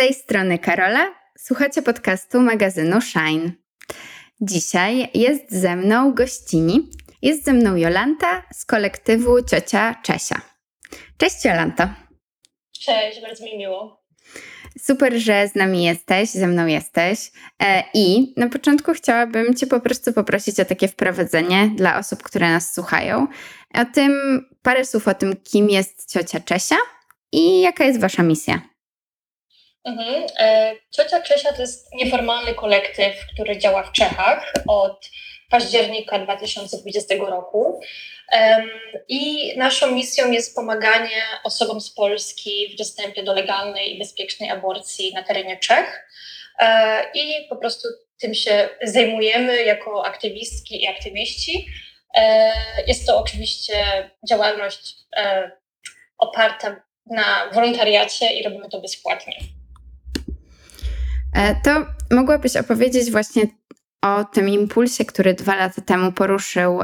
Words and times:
Tej 0.00 0.14
strony 0.14 0.58
Karola. 0.58 1.14
Słuchacie 1.38 1.82
podcastu 1.82 2.40
magazynu 2.40 3.00
Shine. 3.00 3.52
Dzisiaj 4.40 5.10
jest 5.14 5.52
ze 5.52 5.76
mną 5.76 6.14
gościni. 6.14 6.90
Jest 7.22 7.44
ze 7.44 7.52
mną 7.52 7.76
Jolanta 7.76 8.42
z 8.52 8.64
kolektywu 8.64 9.42
Ciocia 9.42 9.94
Czesia. 10.02 10.40
Cześć 11.16 11.44
Jolanta. 11.44 11.94
Cześć, 12.72 13.20
bardzo 13.22 13.44
mi 13.44 13.58
miło. 13.58 14.04
Super, 14.78 15.18
że 15.18 15.48
z 15.48 15.54
nami 15.54 15.84
jesteś, 15.84 16.30
ze 16.30 16.46
mną 16.46 16.66
jesteś. 16.66 17.30
E, 17.62 17.82
I 17.94 18.34
na 18.36 18.48
początku 18.48 18.92
chciałabym 18.92 19.54
Cię 19.54 19.66
po 19.66 19.80
prostu 19.80 20.12
poprosić 20.12 20.60
o 20.60 20.64
takie 20.64 20.88
wprowadzenie 20.88 21.70
dla 21.76 21.98
osób, 21.98 22.22
które 22.22 22.50
nas 22.50 22.74
słuchają. 22.74 23.26
O 23.74 23.84
tym, 23.84 24.12
parę 24.62 24.84
słów 24.84 25.08
o 25.08 25.14
tym, 25.14 25.36
kim 25.36 25.70
jest 25.70 26.12
ciocia 26.12 26.40
Czesia 26.40 26.76
i 27.32 27.60
jaka 27.60 27.84
jest 27.84 28.00
Wasza 28.00 28.22
misja. 28.22 28.69
Mhm. 29.84 30.26
E, 30.38 30.72
ciocia 30.90 31.22
Czesia 31.22 31.52
to 31.52 31.62
jest 31.62 31.94
nieformalny 31.94 32.54
kolektyw, 32.54 33.26
który 33.34 33.58
działa 33.58 33.82
w 33.82 33.92
Czechach 33.92 34.52
od 34.66 35.08
października 35.50 36.18
2020 36.18 37.14
roku. 37.14 37.80
I 39.08 39.52
naszą 39.56 39.90
misją 39.90 40.30
jest 40.30 40.54
pomaganie 40.54 41.22
osobom 41.44 41.80
z 41.80 41.90
Polski 41.90 42.68
w 42.74 42.78
dostępie 42.78 43.22
do 43.22 43.32
legalnej 43.32 43.94
i 43.94 43.98
bezpiecznej 43.98 44.50
aborcji 44.50 45.12
na 45.14 45.22
terenie 45.22 45.58
Czech. 45.58 46.08
E, 46.58 47.04
I 47.14 47.48
po 47.48 47.56
prostu 47.56 47.88
tym 48.20 48.34
się 48.34 48.68
zajmujemy 48.82 49.64
jako 49.64 50.06
aktywistki 50.06 50.82
i 50.82 50.86
aktywiści. 50.86 51.66
E, 52.14 52.52
jest 52.86 53.06
to 53.06 53.18
oczywiście 53.18 54.10
działalność 54.28 54.96
oparta 56.18 56.82
na 57.06 57.50
wolontariacie 57.52 58.32
i 58.32 58.42
robimy 58.42 58.68
to 58.68 58.80
bezpłatnie. 58.80 59.59
To 61.64 61.70
mogłabyś 62.10 62.56
opowiedzieć 62.56 63.10
właśnie 63.10 63.42
o 64.02 64.24
tym 64.24 64.48
impulsie, 64.48 65.04
który 65.04 65.34
dwa 65.34 65.56
lata 65.56 65.82
temu 65.82 66.12
poruszył, 66.12 66.80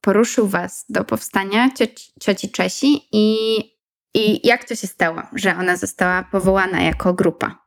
poruszył 0.00 0.48
Was 0.48 0.84
do 0.88 1.04
powstania 1.04 1.68
cioci, 1.78 2.12
cioci 2.20 2.50
Czesi 2.50 3.08
i, 3.12 3.58
i 4.14 4.46
jak 4.46 4.64
to 4.64 4.74
się 4.74 4.86
stało, 4.86 5.22
że 5.34 5.50
ona 5.50 5.76
została 5.76 6.28
powołana 6.32 6.82
jako 6.82 7.14
grupa? 7.14 7.58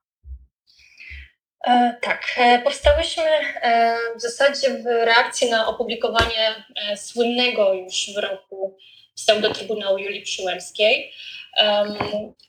E, 1.67 1.97
tak, 2.01 2.21
e, 2.37 2.59
powstałyśmy 2.59 3.23
e, 3.23 3.97
w 4.17 4.21
zasadzie 4.21 4.69
w 4.69 4.85
reakcji 4.85 5.49
na 5.49 5.67
opublikowanie 5.67 6.65
e, 6.75 6.97
słynnego 6.97 7.73
już 7.73 8.11
wyroku 8.15 8.77
wstępu 9.15 9.41
do 9.41 9.53
Trybunału 9.53 9.97
Julii 9.97 10.21
Przyłębskiej. 10.21 11.13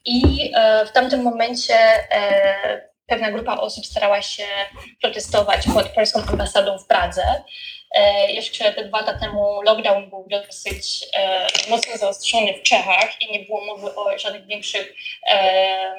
I 0.05 0.51
e, 0.55 0.87
w 0.87 0.93
tamtym 0.93 1.23
momencie 1.23 1.75
e, 2.11 2.94
pewna 3.07 3.31
grupa 3.31 3.57
osób 3.57 3.87
starała 3.87 4.23
się 4.23 4.47
protestować 5.01 5.67
pod 5.75 5.89
polską 5.89 6.23
ambasadą 6.27 6.79
w 6.79 6.87
Pradze. 6.87 7.45
E, 7.95 8.33
jeszcze 8.33 8.73
te 8.73 8.85
dwa 8.85 9.01
lata 9.01 9.19
temu 9.19 9.63
lockdown 9.63 10.11
był 10.11 10.27
dosyć 10.29 11.05
e, 11.17 11.47
mocno 11.69 11.97
zaostrzony 11.97 12.55
w 12.55 12.63
Czechach 12.63 13.23
i 13.23 13.33
nie 13.33 13.41
było 13.41 13.64
mowy 13.64 13.95
o 13.95 14.19
żadnych 14.19 14.47
większych 14.47 14.95
e, 15.31 15.95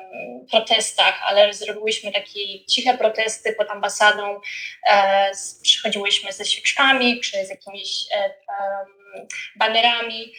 protestach, 0.51 1.21
ale 1.27 1.53
zrobiłyśmy 1.53 2.11
takie 2.11 2.65
ciche 2.65 2.97
protesty 2.97 3.53
pod 3.53 3.69
ambasadą. 3.69 4.41
Przychodziłyśmy 5.61 6.33
ze 6.33 6.45
świeczkami 6.45 7.19
czy 7.19 7.45
z 7.45 7.49
jakimiś 7.49 8.05
banerami 9.55 10.33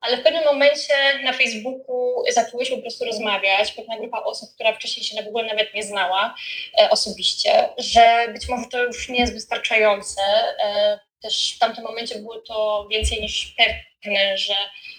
ale 0.00 0.16
w 0.16 0.22
pewnym 0.22 0.44
momencie 0.44 0.94
na 1.24 1.32
Facebooku 1.32 2.24
zaczęłyśmy 2.30 2.76
po 2.76 2.82
prostu 2.82 3.04
rozmawiać, 3.04 3.72
pewna 3.72 3.98
grupa 3.98 4.18
osób, 4.18 4.54
która 4.54 4.72
wcześniej 4.72 5.04
się 5.04 5.22
w 5.22 5.28
ogóle 5.28 5.44
nawet 5.46 5.74
nie 5.74 5.82
znała 5.82 6.34
e, 6.80 6.90
osobiście, 6.90 7.68
że 7.78 8.28
być 8.32 8.48
może 8.48 8.64
to 8.70 8.82
już 8.82 9.08
nie 9.08 9.20
jest 9.20 9.34
wystarczające. 9.34 10.22
E, 10.64 10.98
też 11.22 11.54
w 11.56 11.58
tamtym 11.58 11.84
momencie 11.84 12.18
było 12.18 12.40
to 12.40 12.86
więcej 12.90 13.20
niż 13.20 13.54
pewne, 13.56 14.38
że 14.38 14.54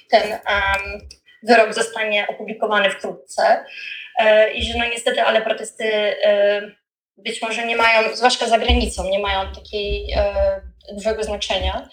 ten 0.10 0.32
um, 0.32 1.08
wyrok 1.44 1.74
zostanie 1.74 2.28
opublikowany 2.28 2.92
wkrótce 2.92 3.66
e, 4.20 4.54
i 4.54 4.64
że 4.64 4.78
no 4.78 4.86
niestety, 4.86 5.22
ale 5.22 5.42
protesty 5.42 6.16
być 7.24 7.42
może 7.42 7.66
nie 7.66 7.76
mają, 7.76 8.16
zwłaszcza 8.16 8.48
za 8.48 8.58
granicą, 8.58 9.10
nie 9.10 9.20
mają 9.20 9.54
takiej 9.56 10.16
dużego 10.94 11.24
znaczenia. 11.24 11.90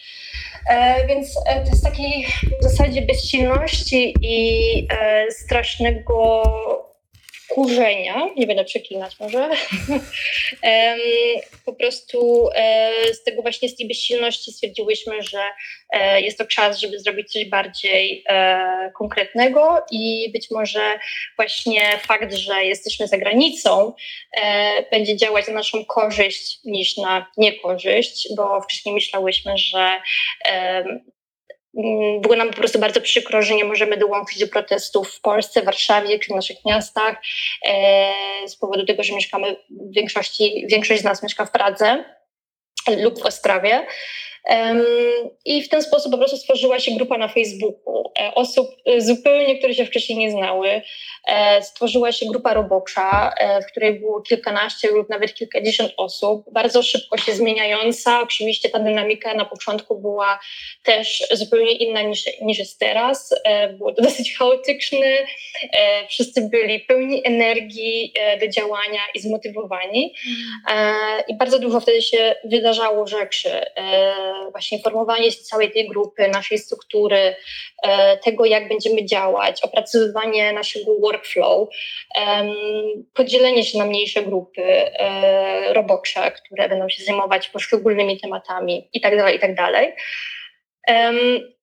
E, 0.69 1.07
więc 1.07 1.41
e, 1.47 1.65
to 1.65 1.71
jest 1.71 1.85
takiej 1.85 2.27
w 2.61 2.63
zasadzie 2.63 3.03
bezsilności 3.03 4.15
i 4.23 4.87
e, 4.91 5.31
strasznego 5.31 6.43
kurzenia, 7.49 8.27
nie 8.37 8.47
będę 8.47 8.65
przeklinać 8.65 9.21
może, 9.21 9.51
po 11.67 11.73
prostu 11.73 12.49
z 13.13 13.23
tego 13.23 13.43
właśnie 13.43 13.69
z 13.69 13.77
tej 13.77 13.89
bezsilności 13.89 14.53
stwierdziłyśmy, 14.53 15.23
że 15.23 15.43
jest 16.17 16.39
to 16.39 16.45
czas, 16.45 16.79
żeby 16.79 17.01
zrobić 17.01 17.33
coś 17.33 17.45
bardziej 17.45 18.25
konkretnego 18.95 19.85
i 19.91 20.31
być 20.33 20.51
może 20.51 20.99
właśnie 21.37 21.83
fakt, 21.99 22.35
że 22.35 22.65
jesteśmy 22.65 23.09
za 23.09 23.19
granicą 23.19 23.93
będzie 24.91 25.17
działać 25.17 25.49
na 25.49 25.55
naszą 25.55 25.85
korzyść 25.85 26.59
niż 26.65 26.97
na 26.97 27.27
niekorzyść, 27.37 28.29
bo 28.37 28.61
wcześniej 28.61 28.95
myślałyśmy, 28.95 29.53
że 29.59 30.01
było 32.21 32.37
nam 32.37 32.51
po 32.51 32.57
prostu 32.57 32.79
bardzo 32.79 33.01
przykro, 33.01 33.43
że 33.43 33.55
nie 33.55 33.65
możemy 33.65 33.97
dołączyć 33.97 34.39
do 34.39 34.49
protestów 34.49 35.15
w 35.15 35.21
Polsce, 35.21 35.63
Warszawie 35.63 36.19
czy 36.19 36.33
w 36.33 36.37
naszych 36.37 36.65
miastach 36.65 37.17
e, 37.69 38.13
z 38.49 38.57
powodu 38.57 38.87
tego, 38.87 39.03
że 39.03 39.15
mieszkamy 39.15 39.57
w 39.71 39.95
większości, 39.95 40.67
większość 40.71 41.01
z 41.01 41.05
nas 41.05 41.23
mieszka 41.23 41.47
w 41.47 41.51
Pradze 41.51 42.05
lub 43.03 43.23
w 43.23 43.27
Ostrawie. 43.27 43.87
I 45.45 45.63
w 45.63 45.69
ten 45.69 45.83
sposób 45.83 46.13
po 46.13 46.19
prostu 46.19 46.37
stworzyła 46.37 46.81
się 46.81 46.95
grupa 46.95 47.19
na 47.19 47.29
Facebooku 47.29 48.13
e, 48.21 48.35
osób 48.35 48.69
e, 48.87 49.01
zupełnie, 49.01 49.59
które 49.59 49.75
się 49.75 49.87
wcześniej 49.87 50.19
nie 50.19 50.31
znały. 50.31 50.83
E, 51.29 51.63
stworzyła 51.63 52.13
się 52.13 52.27
grupa 52.27 52.55
robocza, 52.55 53.35
w 53.63 53.71
której 53.71 54.01
było 54.01 54.21
kilkanaście 54.21 54.91
lub 54.91 55.09
nawet 55.09 55.35
kilkadziesiąt 55.35 55.93
osób, 55.97 56.45
bardzo 56.53 56.83
szybko 56.83 57.19
się 57.19 57.33
zmieniająca. 57.33 58.21
Oczywiście 58.23 58.69
ta 58.69 58.79
dynamika 58.79 59.35
na 59.35 59.45
początku 59.45 60.01
była 60.01 60.41
też 60.83 61.25
zupełnie 61.33 61.73
inna 61.73 62.03
niż, 62.03 62.25
niż 62.43 62.59
jest 62.59 62.79
teraz. 62.79 63.35
Było 63.73 63.93
to 63.93 64.03
dosyć 64.09 64.37
chaotyczne. 64.37 65.17
Wszyscy 66.09 66.49
byli 66.49 66.81
pełni 66.81 67.27
energii 67.27 68.13
do 68.41 68.49
działania 68.49 69.01
i 69.15 69.21
zmotywowani. 69.21 70.15
I 71.29 71.37
bardzo 71.37 71.59
dużo 71.59 71.81
wtedy 71.81 72.03
się 72.03 72.35
wydarzało 72.45 73.07
rzeczy 73.07 73.51
właśnie 74.51 74.79
formowanie 74.79 75.33
całej 75.33 75.73
tej 75.73 75.89
grupy, 75.89 76.29
naszej 76.29 76.59
struktury, 76.59 77.37
e, 77.83 78.17
tego 78.17 78.45
jak 78.45 78.69
będziemy 78.69 79.05
działać, 79.05 79.63
opracowywanie 79.63 80.53
naszego 80.53 80.95
workflow, 81.01 81.69
podzielenie 83.15 83.65
się 83.65 83.79
na 83.79 83.87
mniejsze 83.87 84.23
grupy 84.23 84.63
e, 84.63 85.73
robocze, 85.73 86.31
które 86.31 86.69
będą 86.69 86.89
się 86.89 87.05
zajmować 87.05 87.49
poszczególnymi 87.49 88.21
tematami 88.21 88.89
itd., 88.93 89.17
tak 89.17 89.33
itd. 89.33 89.55
Tak 89.57 89.93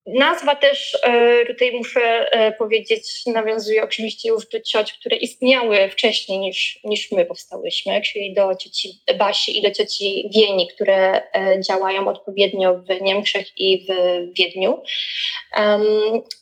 Nazwa 0.07 0.55
też 0.55 0.97
e, 1.03 1.45
tutaj 1.45 1.71
muszę 1.71 2.31
e, 2.31 2.51
powiedzieć, 2.51 3.25
nawiązuje 3.25 3.83
oczywiście 3.83 4.29
już 4.29 4.47
do 4.47 4.61
cioć, 4.61 4.93
które 4.93 5.17
istniały 5.17 5.89
wcześniej 5.89 6.39
niż, 6.39 6.79
niż 6.83 7.11
my 7.11 7.25
powstałyśmy, 7.25 8.01
czyli 8.01 8.33
do 8.33 8.55
cioci 8.55 8.89
Basi 9.17 9.59
i 9.59 9.61
do 9.61 9.71
cioci 9.71 10.29
Wieni, 10.35 10.67
które 10.67 11.21
e, 11.33 11.61
działają 11.67 12.07
odpowiednio 12.07 12.73
w 12.77 13.01
Niemczech 13.01 13.47
i 13.57 13.85
w 13.85 13.93
Wiedniu. 14.37 14.81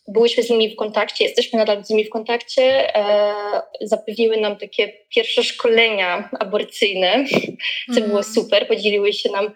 Byłyśmy 0.07 0.43
z 0.43 0.49
nimi 0.49 0.69
w 0.69 0.75
kontakcie, 0.75 1.23
jesteśmy 1.23 1.59
nadal 1.59 1.85
z 1.85 1.89
nimi 1.89 2.05
w 2.05 2.09
kontakcie. 2.09 2.93
Zapewniły 3.81 4.37
nam 4.37 4.55
takie 4.55 4.93
pierwsze 5.09 5.43
szkolenia 5.43 6.29
aborcyjne, 6.39 7.25
co 7.95 8.01
było 8.01 8.17
mhm. 8.17 8.23
super. 8.23 8.67
Podzieliły 8.67 9.13
się, 9.13 9.31
nam, 9.31 9.51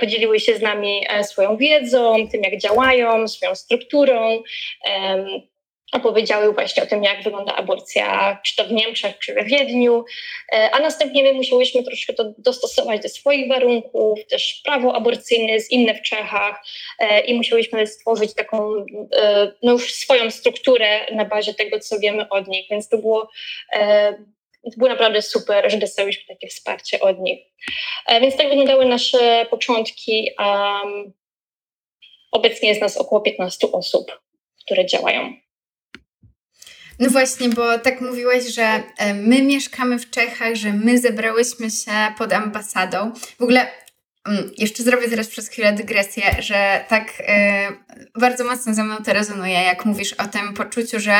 podzieliły 0.00 0.40
się 0.40 0.56
z 0.56 0.62
nami 0.62 1.06
swoją 1.22 1.56
wiedzą, 1.56 2.28
tym 2.32 2.42
jak 2.42 2.58
działają, 2.58 3.28
swoją 3.28 3.51
strukturą. 3.54 4.42
Opowiedziały 5.92 6.52
właśnie 6.52 6.82
o 6.82 6.86
tym, 6.86 7.04
jak 7.04 7.22
wygląda 7.22 7.54
aborcja, 7.54 8.40
czy 8.44 8.56
to 8.56 8.64
w 8.64 8.72
Niemczech, 8.72 9.18
czy 9.18 9.34
we 9.34 9.44
Wiedniu, 9.44 10.04
e, 10.52 10.70
a 10.70 10.80
następnie 10.80 11.22
my 11.22 11.32
musiałyśmy 11.32 11.82
troszkę 11.82 12.12
to 12.12 12.34
dostosować 12.38 13.02
do 13.02 13.08
swoich 13.08 13.48
warunków, 13.48 14.26
też 14.26 14.60
prawo 14.64 14.94
aborcyjne 14.94 15.52
jest 15.52 15.70
inne 15.70 15.94
w 15.94 16.02
Czechach 16.02 16.64
e, 16.98 17.20
i 17.20 17.34
musiałyśmy 17.34 17.86
stworzyć 17.86 18.34
taką 18.34 18.84
e, 19.16 19.52
no 19.62 19.72
już 19.72 19.94
swoją 19.94 20.30
strukturę 20.30 21.06
na 21.14 21.24
bazie 21.24 21.54
tego, 21.54 21.80
co 21.80 21.98
wiemy 21.98 22.28
od 22.28 22.48
nich, 22.48 22.66
więc 22.70 22.88
to 22.88 22.98
było 22.98 23.28
to 24.64 24.76
było 24.76 24.88
naprawdę 24.88 25.22
super, 25.22 25.70
że 25.70 25.76
dostałyśmy 25.76 26.24
takie 26.28 26.48
wsparcie 26.48 27.00
od 27.00 27.18
nich. 27.18 27.40
Więc 28.20 28.36
tak 28.36 28.48
wyglądały 28.48 28.86
nasze 28.86 29.46
początki. 29.50 30.30
Obecnie 32.32 32.68
jest 32.68 32.80
nas 32.80 32.96
około 32.96 33.20
15 33.20 33.72
osób, 33.72 34.20
które 34.64 34.86
działają. 34.86 35.32
No 36.98 37.10
właśnie, 37.10 37.48
bo 37.48 37.78
tak 37.78 38.00
mówiłaś, 38.00 38.44
że 38.44 38.82
e, 38.98 39.14
my 39.14 39.42
mieszkamy 39.42 39.98
w 39.98 40.10
Czechach, 40.10 40.54
że 40.54 40.72
my 40.72 40.98
zebrałyśmy 40.98 41.70
się 41.70 41.92
pod 42.18 42.32
ambasadą. 42.32 43.12
W 43.38 43.42
ogóle 43.42 43.66
mm, 44.28 44.50
jeszcze 44.58 44.82
zrobię 44.82 45.08
teraz 45.08 45.28
przez 45.28 45.48
chwilę 45.48 45.72
dygresję, 45.72 46.22
że 46.38 46.84
tak 46.88 47.22
e, 47.26 47.68
bardzo 48.20 48.44
mocno 48.44 48.74
ze 48.74 48.84
mną 48.84 48.96
to 48.96 49.12
rezonuje, 49.12 49.52
jak 49.52 49.84
mówisz 49.84 50.12
o 50.12 50.24
tym 50.24 50.54
poczuciu, 50.54 51.00
że 51.00 51.16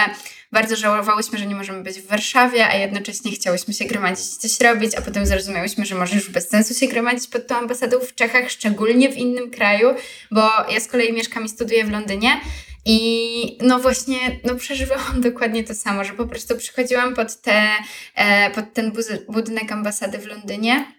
bardzo 0.52 0.76
żałowałyśmy, 0.76 1.38
że 1.38 1.46
nie 1.46 1.54
możemy 1.54 1.82
być 1.82 2.00
w 2.00 2.06
Warszawie, 2.06 2.66
a 2.66 2.74
jednocześnie 2.74 3.32
chciałyśmy 3.32 3.74
się 3.74 3.84
gromadzić 3.84 4.24
coś 4.24 4.60
robić, 4.60 4.94
a 4.94 5.02
potem 5.02 5.26
zrozumiałyśmy, 5.26 5.86
że 5.86 5.94
może 5.94 6.14
już 6.14 6.30
bez 6.30 6.48
sensu 6.48 6.74
się 6.74 6.86
gromadzić 6.86 7.28
pod 7.28 7.46
tą 7.46 7.56
ambasadą 7.56 8.00
w 8.00 8.14
Czechach, 8.14 8.50
szczególnie 8.50 9.08
w 9.08 9.16
innym 9.16 9.50
kraju, 9.50 9.88
bo 10.30 10.50
ja 10.70 10.80
z 10.80 10.88
kolei 10.88 11.12
mieszkam 11.12 11.44
i 11.44 11.48
studiuję 11.48 11.84
w 11.84 11.90
Londynie. 11.90 12.40
I 12.84 13.58
no 13.60 13.78
właśnie, 13.78 14.16
no 14.44 14.54
przeżywałam 14.54 15.20
dokładnie 15.30 15.64
to 15.64 15.74
samo, 15.74 16.04
że 16.04 16.12
po 16.12 16.26
prostu 16.26 16.56
przychodziłam 16.56 17.14
pod, 17.14 17.40
te, 17.40 17.68
e, 18.14 18.50
pod 18.50 18.72
ten 18.72 18.92
budynek 19.28 19.72
ambasady 19.72 20.18
w 20.18 20.26
Londynie 20.26 20.92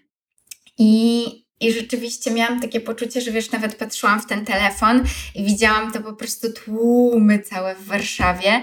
i, 0.78 1.24
i 1.60 1.72
rzeczywiście 1.72 2.30
miałam 2.30 2.60
takie 2.60 2.80
poczucie, 2.80 3.20
że 3.20 3.30
wiesz, 3.30 3.50
nawet 3.50 3.74
patrzyłam 3.74 4.20
w 4.20 4.26
ten 4.26 4.44
telefon 4.44 5.04
i 5.34 5.44
widziałam 5.44 5.92
to 5.92 6.00
po 6.00 6.12
prostu 6.12 6.52
tłumy 6.52 7.38
całe 7.38 7.74
w 7.74 7.86
Warszawie. 7.86 8.62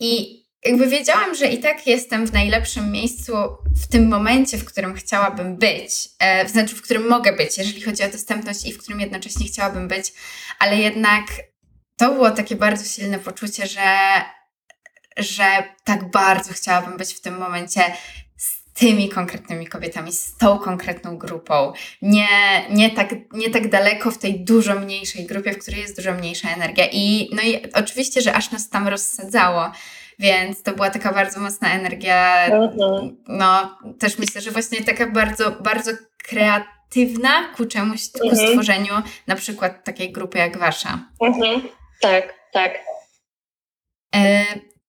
I 0.00 0.42
jakby 0.64 0.86
wiedziałam, 0.86 1.34
że 1.34 1.46
i 1.46 1.58
tak 1.58 1.86
jestem 1.86 2.26
w 2.26 2.32
najlepszym 2.32 2.92
miejscu 2.92 3.32
w 3.82 3.88
tym 3.88 4.08
momencie, 4.08 4.58
w 4.58 4.64
którym 4.64 4.94
chciałabym 4.94 5.56
być, 5.56 5.92
e, 6.18 6.48
znaczy 6.48 6.76
w 6.76 6.82
którym 6.82 7.08
mogę 7.08 7.32
być, 7.32 7.58
jeżeli 7.58 7.80
chodzi 7.80 8.02
o 8.02 8.08
dostępność 8.08 8.66
i 8.66 8.72
w 8.72 8.78
którym 8.78 9.00
jednocześnie 9.00 9.46
chciałabym 9.46 9.88
być, 9.88 10.12
ale 10.58 10.76
jednak 10.76 11.24
to 11.96 12.12
było 12.12 12.30
takie 12.30 12.56
bardzo 12.56 12.84
silne 12.84 13.18
poczucie, 13.18 13.66
że, 13.66 13.98
że 15.16 15.44
tak 15.84 16.10
bardzo 16.10 16.52
chciałabym 16.52 16.96
być 16.96 17.14
w 17.14 17.20
tym 17.20 17.38
momencie 17.38 17.80
tymi 18.78 19.08
konkretnymi 19.08 19.66
kobietami, 19.66 20.12
z 20.12 20.36
tą 20.36 20.58
konkretną 20.58 21.18
grupą. 21.18 21.72
Nie, 22.02 22.28
nie, 22.70 22.90
tak, 22.90 23.14
nie 23.32 23.50
tak 23.50 23.68
daleko 23.68 24.10
w 24.10 24.18
tej 24.18 24.40
dużo 24.40 24.74
mniejszej 24.74 25.26
grupie, 25.26 25.52
w 25.52 25.58
której 25.58 25.80
jest 25.80 25.96
dużo 25.96 26.14
mniejsza 26.14 26.48
energia. 26.50 26.86
I, 26.92 27.30
no 27.32 27.42
i 27.42 27.72
oczywiście, 27.72 28.20
że 28.20 28.34
aż 28.34 28.50
nas 28.50 28.68
tam 28.68 28.88
rozsadzało. 28.88 29.72
Więc 30.18 30.62
to 30.62 30.72
była 30.72 30.90
taka 30.90 31.12
bardzo 31.12 31.40
mocna 31.40 31.72
energia. 31.72 32.46
Mhm. 32.46 33.16
No, 33.28 33.78
też 33.98 34.18
myślę, 34.18 34.40
że 34.40 34.50
właśnie 34.50 34.84
taka 34.84 35.06
bardzo, 35.06 35.50
bardzo 35.50 35.90
kreatywna 36.28 37.54
ku 37.56 37.66
czemuś, 37.66 38.00
ku 38.20 38.28
mhm. 38.28 38.48
stworzeniu 38.48 38.94
na 39.26 39.36
przykład 39.36 39.84
takiej 39.84 40.12
grupy 40.12 40.38
jak 40.38 40.58
wasza. 40.58 40.98
Mhm. 41.20 41.62
Tak, 42.00 42.34
tak. 42.52 42.78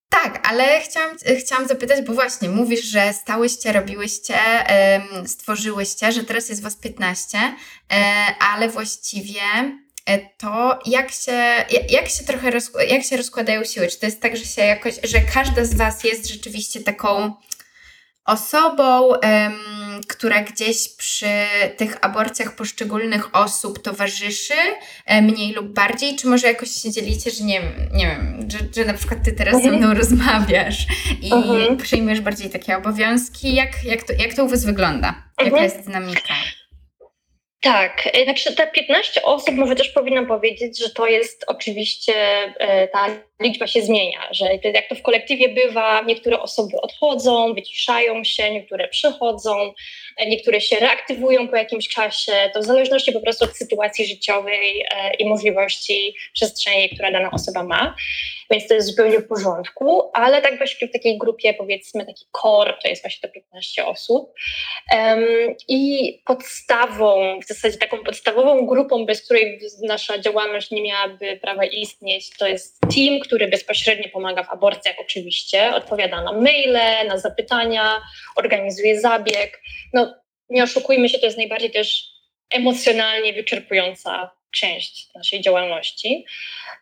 Tak, 0.09 0.47
ale 0.47 0.81
chciałam, 0.81 1.17
chciałam 1.39 1.67
zapytać, 1.67 2.06
bo 2.06 2.13
właśnie 2.13 2.50
mówisz, 2.50 2.83
że 2.83 3.13
stałyście, 3.13 3.71
robiłyście, 3.71 4.35
stworzyłyście, 5.27 6.11
że 6.11 6.23
teraz 6.23 6.50
jest 6.50 6.61
Was 6.61 6.75
15, 6.75 7.38
e, 7.38 7.56
ale 8.39 8.69
właściwie 8.69 9.41
e, 10.06 10.19
to 10.38 10.79
jak 10.85 11.11
się, 11.11 11.65
jak 11.89 12.09
się 12.09 12.23
trochę 12.23 12.51
jak 12.88 13.03
się 13.03 13.17
rozkładają 13.17 13.63
siły? 13.63 13.88
Czy 13.88 14.00
to 14.00 14.06
jest 14.06 14.21
tak, 14.21 14.38
że 14.38 14.45
się 14.45 14.61
jakoś, 14.61 14.95
że 15.03 15.21
każda 15.21 15.65
z 15.65 15.73
Was 15.73 16.03
jest 16.03 16.27
rzeczywiście 16.27 16.79
taką 16.79 17.33
osobą, 18.29 19.13
która 20.07 20.43
gdzieś 20.43 20.89
przy 20.89 21.25
tych 21.77 21.97
aborcjach 22.01 22.55
poszczególnych 22.55 23.35
osób 23.35 23.81
towarzyszy, 23.81 24.53
e, 25.05 25.21
mniej 25.21 25.53
lub 25.53 25.67
bardziej, 25.67 26.15
czy 26.15 26.27
może 26.27 26.47
jakoś 26.47 26.71
się 26.71 26.91
dzielicie, 26.91 27.31
że 27.31 27.43
nie, 27.43 27.61
nie 27.93 28.07
wiem, 28.07 28.49
że, 28.51 28.57
że 28.75 28.85
na 28.85 28.93
przykład 28.93 29.23
ty 29.23 29.31
teraz 29.31 29.63
ze 29.63 29.71
mną 29.71 29.93
rozmawiasz 29.93 30.85
i 31.21 31.33
mhm. 31.33 31.77
przyjmujesz 31.77 32.21
bardziej 32.21 32.49
takie 32.49 32.77
obowiązki. 32.77 33.55
Jak, 33.55 33.83
jak, 33.85 34.03
to, 34.03 34.13
jak 34.13 34.33
to 34.33 34.45
u 34.45 34.47
was 34.47 34.65
wygląda? 34.65 35.07
Jaka 35.37 35.49
mhm. 35.49 35.63
jest 35.63 35.85
dynamika? 35.85 36.33
Tak, 37.61 38.09
e, 38.13 38.23
znaczy 38.23 38.56
te 38.56 38.67
15 38.67 39.23
osób, 39.23 39.56
może 39.56 39.75
też 39.75 39.89
powinnam 39.89 40.27
powiedzieć, 40.27 40.79
że 40.79 40.89
to 40.89 41.07
jest 41.07 41.45
oczywiście, 41.47 42.13
e, 42.59 42.88
ta 42.88 43.07
liczba 43.39 43.67
się 43.67 43.81
zmienia, 43.81 44.27
że 44.31 44.45
jak 44.63 44.89
to 44.89 44.95
w 44.95 45.01
kolektywie 45.01 45.50
bywa, 45.50 46.01
niektóre 46.01 46.39
osoby 46.39 46.81
odchodzą, 46.81 47.53
wyciszają 47.53 48.23
się, 48.23 48.51
niektóre 48.51 48.88
przychodzą, 48.88 49.73
e, 50.17 50.29
niektóre 50.29 50.61
się 50.61 50.75
reaktywują 50.75 51.47
po 51.47 51.56
jakimś 51.56 51.88
czasie, 51.88 52.31
to 52.53 52.59
w 52.59 52.65
zależności 52.65 53.11
po 53.11 53.21
prostu 53.21 53.45
od 53.45 53.57
sytuacji 53.57 54.06
życiowej 54.06 54.85
i 55.19 55.25
możliwości 55.25 56.15
przestrzeni, 56.33 56.89
która 56.89 57.11
dana 57.11 57.31
osoba 57.31 57.63
ma 57.63 57.95
więc 58.51 58.67
to 58.67 58.73
jest 58.73 58.87
zupełnie 58.87 59.19
w 59.19 59.27
porządku, 59.27 60.11
ale 60.13 60.41
tak 60.41 60.57
właśnie 60.57 60.87
w 60.87 60.91
takiej 60.91 61.17
grupie 61.17 61.53
powiedzmy 61.53 62.05
taki 62.05 62.25
core 62.41 62.77
to 62.83 62.89
jest 62.89 63.03
właśnie 63.03 63.29
to 63.29 63.33
15 63.33 63.85
osób 63.85 64.33
um, 64.91 65.25
i 65.67 66.13
podstawą, 66.25 67.39
w 67.39 67.45
zasadzie 67.45 67.77
taką 67.77 67.97
podstawową 67.97 68.65
grupą, 68.65 69.05
bez 69.05 69.21
której 69.25 69.59
nasza 69.81 70.19
działalność 70.19 70.71
nie 70.71 70.81
miałaby 70.81 71.39
prawa 71.41 71.65
istnieć, 71.65 72.29
to 72.37 72.47
jest 72.47 72.81
team, 72.81 73.19
który 73.19 73.47
bezpośrednio 73.47 74.09
pomaga 74.09 74.43
w 74.43 74.49
aborcjach 74.49 74.95
oczywiście, 74.99 75.75
odpowiada 75.75 76.21
na 76.21 76.31
maile, 76.31 77.07
na 77.07 77.17
zapytania, 77.17 78.01
organizuje 78.35 79.01
zabieg. 79.01 79.61
No 79.93 80.15
nie 80.49 80.63
oszukujmy 80.63 81.09
się, 81.09 81.19
to 81.19 81.25
jest 81.25 81.37
najbardziej 81.37 81.71
też 81.71 82.03
emocjonalnie 82.51 83.33
wyczerpująca 83.33 84.38
część 84.51 85.07
naszej 85.15 85.41
działalności. 85.41 86.25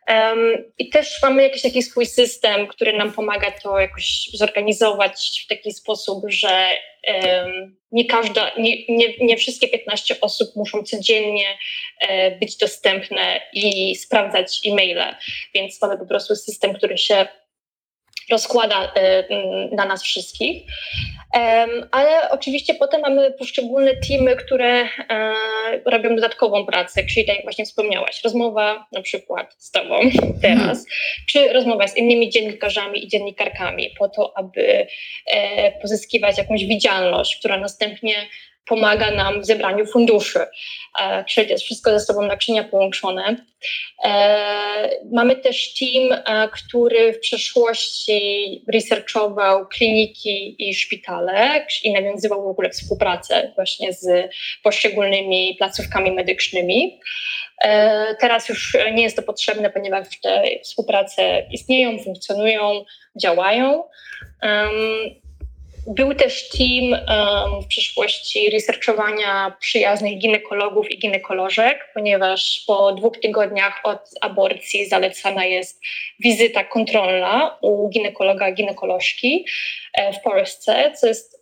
Um, 0.08 0.64
I 0.78 0.90
też 0.90 1.20
mamy 1.22 1.44
jakiś 1.44 1.62
taki 1.62 1.84
swój 1.84 2.06
system, 2.06 2.68
który 2.68 2.94
nam 2.94 3.12
pomaga 3.14 3.52
to 3.52 3.80
jakoś 3.80 4.30
zorganizować 4.34 5.42
w 5.46 5.48
taki 5.48 5.72
sposób, 5.72 6.24
że 6.28 6.70
um, 7.08 7.78
nie, 7.92 8.06
każda, 8.06 8.52
nie, 8.58 8.86
nie, 8.90 9.18
nie, 9.20 9.38
wszystkie 9.38 9.68
15 9.68 10.22
osób 10.22 10.56
muszą 10.56 10.84
codziennie 10.84 11.58
e, 12.00 12.32
być 12.32 12.58
dostępne 12.58 13.42
i 13.54 13.96
sprawdzać 13.96 14.62
e-maile, 14.66 15.16
więc 15.54 15.82
mamy 15.82 15.98
po 15.98 16.06
prostu 16.06 16.36
system, 16.36 16.74
który 16.74 16.98
się 16.98 17.28
rozkłada 18.32 18.94
e, 18.96 19.24
na 19.76 19.86
nas 19.86 20.04
wszystkich. 20.04 20.64
Ale 21.92 22.30
oczywiście 22.30 22.74
potem 22.74 23.02
mamy 23.02 23.32
poszczególne 23.32 23.92
teamy, 23.96 24.36
które 24.36 24.82
e, 24.84 24.88
robią 25.86 26.16
dodatkową 26.16 26.66
pracę, 26.66 27.06
czyli 27.06 27.26
tak 27.26 27.36
jak 27.36 27.46
właśnie 27.46 27.66
wspomniałaś, 27.66 28.24
rozmowa 28.24 28.88
na 28.92 29.02
przykład 29.02 29.56
z 29.58 29.72
Tobą 29.72 30.00
teraz, 30.42 30.86
czy 31.28 31.54
rozmowa 31.54 31.88
z 31.88 31.98
innymi 31.98 32.30
dziennikarzami 32.30 33.06
i 33.06 33.08
dziennikarkami 33.08 33.90
po 34.00 34.10
to, 34.10 34.38
aby 34.38 34.88
e, 35.26 35.72
pozyskiwać 35.82 36.38
jakąś 36.38 36.66
widzialność, 36.66 37.40
która 37.40 37.58
następnie 37.58 38.16
pomaga 38.68 39.12
nam 39.12 39.42
w 39.42 39.46
zebraniu 39.46 39.86
funduszy. 39.86 40.40
Czyli 41.30 41.50
jest 41.50 41.64
wszystko 41.64 41.92
ze 41.92 42.00
sobą 42.00 42.22
naczynia 42.22 42.64
połączone. 42.64 43.36
E, 44.04 44.90
mamy 45.12 45.36
też 45.36 45.74
team, 45.74 46.22
e, 46.26 46.50
który 46.50 47.14
w 47.14 47.20
przeszłości 47.20 48.22
researchował 48.74 49.68
kliniki 49.68 50.56
i 50.70 50.76
szpitale 50.76 51.66
i 51.84 51.94
nawiązywał 51.94 52.44
w 52.44 52.48
ogóle 52.48 52.70
współpracę 52.70 53.52
właśnie 53.56 53.94
z 53.94 54.30
poszczególnymi 54.64 55.56
placówkami 55.58 56.12
medycznymi. 56.12 57.00
E, 57.62 58.16
teraz 58.16 58.50
już 58.50 58.78
nie 58.94 59.04
jest 59.04 59.16
to 59.16 59.24
potrzebne, 59.24 59.70
ponieważ 59.70 60.08
te 60.24 60.44
współprace 60.64 61.44
istnieją, 61.52 62.00
funkcjonują, 62.00 62.86
działają. 63.22 63.84
Był 65.88 66.16
też 66.16 66.50
team 66.50 66.92
um, 66.92 67.62
w 67.62 67.68
przyszłości 67.68 68.50
researchowania 68.50 69.58
przyjaznych 69.60 70.18
ginekologów 70.18 70.92
i 70.92 71.00
ginekolożek, 71.00 71.90
ponieważ 71.94 72.64
po 72.68 72.94
dwóch 72.94 73.20
tygodniach 73.20 73.82
od 73.84 74.10
aborcji 74.22 74.90
zalecana 74.90 75.46
jest 75.46 75.82
wizyta 76.20 76.64
kontrolna 76.64 77.58
u 77.62 77.90
ginekologa, 77.90 78.52
ginekolożki 78.52 79.46
e, 79.94 80.14
w 80.14 80.22
Polsce, 80.22 80.92
co 80.96 81.08
jest 81.08 81.38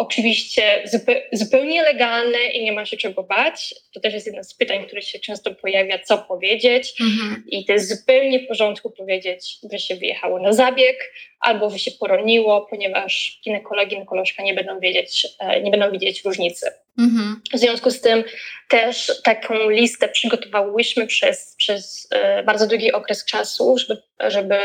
Oczywiście 0.00 0.84
zupełnie 1.32 1.82
legalne 1.82 2.38
i 2.46 2.64
nie 2.64 2.72
ma 2.72 2.86
się 2.86 2.96
czego 2.96 3.22
bać. 3.22 3.74
To 3.94 4.00
też 4.00 4.14
jest 4.14 4.26
jedno 4.26 4.44
z 4.44 4.54
pytań, 4.54 4.86
które 4.86 5.02
się 5.02 5.18
często 5.18 5.54
pojawia, 5.54 5.98
co 5.98 6.18
powiedzieć. 6.18 6.94
Mhm. 7.00 7.44
I 7.48 7.64
to 7.64 7.72
jest 7.72 7.88
zupełnie 7.88 8.40
w 8.40 8.46
porządku 8.46 8.90
powiedzieć, 8.90 9.58
że 9.72 9.78
się 9.78 9.96
wyjechało 9.96 10.40
na 10.40 10.52
zabieg 10.52 11.12
albo 11.40 11.78
się 11.78 11.90
poroniło, 11.90 12.66
ponieważ 12.70 13.40
ginekolog, 13.44 13.88
ginekolożka 13.88 14.42
nie 14.42 14.54
będą 14.54 14.80
wiedzieć, 14.80 15.26
e, 15.38 15.60
nie 15.60 15.70
będą 15.70 15.90
widzieć 15.90 16.24
różnicy. 16.24 16.70
Mhm. 16.98 17.40
W 17.52 17.58
związku 17.58 17.90
z 17.90 18.00
tym 18.00 18.24
też 18.68 19.22
taką 19.24 19.70
listę 19.70 20.08
przygotowałyśmy 20.08 21.06
przez, 21.06 21.54
przez 21.58 22.08
e, 22.10 22.42
bardzo 22.42 22.66
długi 22.66 22.92
okres 22.92 23.24
czasu, 23.24 23.78
żeby, 23.78 24.02
żeby 24.20 24.58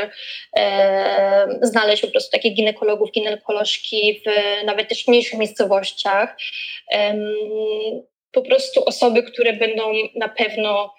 e, 0.58 1.48
znaleźć 1.62 2.02
po 2.02 2.08
prostu 2.08 2.32
takich 2.32 2.56
ginekologów, 2.56 3.12
ginekolożki 3.12 4.22
w 4.26 4.30
nawet 4.66 4.90
też 4.90 5.08
mniejszych 5.08 5.40
miejscowościach. 5.40 6.38
E, 6.92 7.16
po 8.32 8.42
prostu 8.42 8.86
osoby, 8.86 9.24
które 9.24 9.54
będą 9.54 9.94
na 10.16 10.30
pewno 10.30 10.94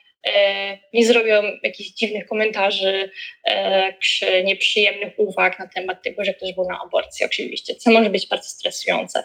nie 0.93 1.07
zrobią 1.07 1.43
jakichś 1.63 1.91
dziwnych 1.91 2.27
komentarzy 2.27 3.11
e, 3.45 3.95
czy 4.01 4.45
nieprzyjemnych 4.45 5.13
uwag 5.17 5.59
na 5.59 5.69
temat 5.69 6.03
tego, 6.03 6.25
że 6.25 6.35
ktoś 6.35 6.53
był 6.53 6.69
na 6.69 6.81
aborcji, 6.85 7.27
oczywiście, 7.27 7.75
co 7.75 7.91
może 7.91 8.11
być 8.11 8.29
bardzo 8.29 8.49
stresujące. 8.49 9.23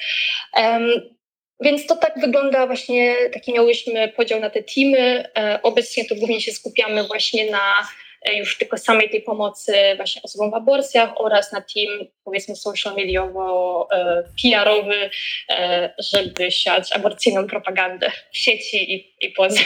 Więc 1.62 1.86
to 1.86 1.95
tak 1.95 2.19
wygląda 2.19 2.67
właśnie, 2.67 3.15
taki 3.33 3.53
miałyśmy 3.53 4.10
podział 4.10 4.39
na 4.39 4.50
te 4.50 4.63
teamy. 4.63 5.29
E, 5.38 5.60
obecnie 5.63 6.05
to 6.05 6.15
głównie 6.15 6.41
się 6.41 6.51
skupiamy 6.51 7.03
właśnie 7.03 7.51
na 7.51 7.88
e, 8.21 8.38
już 8.38 8.57
tylko 8.57 8.77
samej 8.77 9.10
tej 9.10 9.21
pomocy 9.21 9.74
właśnie 9.95 10.21
osobom 10.21 10.51
w 10.51 10.53
aborcjach 10.53 11.21
oraz 11.21 11.51
na 11.51 11.62
team 11.62 12.07
powiedzmy 12.24 12.55
social 12.55 12.95
mediowo-PR-owy, 12.95 15.10
e, 15.50 15.93
żeby 16.13 16.51
siać 16.51 16.93
aborcyjną 16.93 17.48
propagandę 17.48 18.12
w 18.31 18.38
sieci 18.38 18.93
i, 18.93 19.15
i 19.21 19.29
poza. 19.29 19.62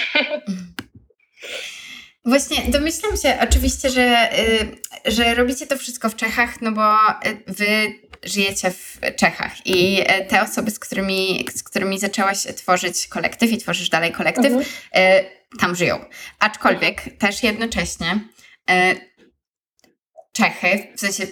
Właśnie 2.26 2.64
domyślam 2.68 3.18
się 3.18 3.38
oczywiście, 3.42 3.90
że, 3.90 4.30
y, 4.40 5.12
że 5.12 5.36
robicie 5.36 5.68
to 5.68 5.78
wszystko 5.78 6.10
w 6.10 6.16
Czechach, 6.16 6.62
no 6.62 6.72
bo 6.72 6.98
wy 7.48 7.66
żyjecie 8.24 8.72
w 8.72 9.00
Czechach 9.16 9.68
i 9.68 10.02
e, 10.06 10.26
te 10.26 10.42
osoby, 10.42 10.72
z 10.72 10.80
którymi, 10.80 11.46
z 11.56 11.64
którymi 11.64 12.00
zaczęłaś 12.00 12.38
tworzyć 12.56 13.08
kolektyw 13.08 13.52
i 13.52 13.58
tworzysz 13.58 13.90
dalej 13.90 14.12
kolektyw, 14.12 14.46
mhm. 14.46 14.66
Tam 15.60 15.76
żyją. 15.76 16.06
Aczkolwiek 16.40 17.18
też 17.18 17.44
jednocześnie 17.44 18.20
Czechy, 20.34 20.88
w 20.96 21.00
sensie 21.00 21.28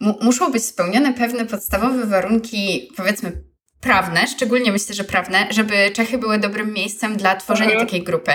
muszą 0.00 0.52
być 0.52 0.64
spełnione 0.64 1.14
pewne 1.14 1.46
podstawowe 1.46 2.06
warunki, 2.06 2.92
powiedzmy, 2.96 3.32
prawne, 3.80 4.26
szczególnie 4.26 4.72
myślę, 4.72 4.94
że 4.94 5.04
prawne, 5.04 5.46
żeby 5.50 5.90
Czechy 5.90 6.18
były 6.18 6.38
dobrym 6.38 6.72
miejscem 6.72 7.16
dla 7.16 7.36
tworzenia 7.36 7.70
mhm. 7.70 7.86
takiej 7.86 8.02
grupy. 8.02 8.32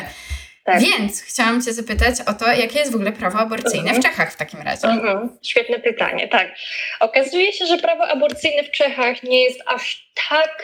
Tak. 0.70 0.82
Więc 0.82 1.22
chciałam 1.22 1.62
Cię 1.62 1.74
zapytać 1.74 2.16
o 2.28 2.34
to, 2.34 2.52
jakie 2.54 2.80
jest 2.80 2.92
w 2.92 2.96
ogóle 2.96 3.12
prawo 3.12 3.40
aborcyjne 3.40 3.92
mhm. 3.92 4.02
w 4.02 4.06
Czechach 4.06 4.34
w 4.34 4.38
takim 4.38 4.62
razie. 4.62 4.88
Mhm. 4.88 5.38
Świetne 5.44 5.80
pytanie, 5.80 6.28
tak. 6.28 6.56
Okazuje 7.00 7.54
się, 7.54 7.66
że 7.66 7.78
prawo 7.78 8.08
aborcyjne 8.08 8.64
w 8.64 8.72
Czechach 8.72 9.24
nie 9.24 9.44
jest 9.44 9.62
aż 9.66 10.12
tak 10.30 10.64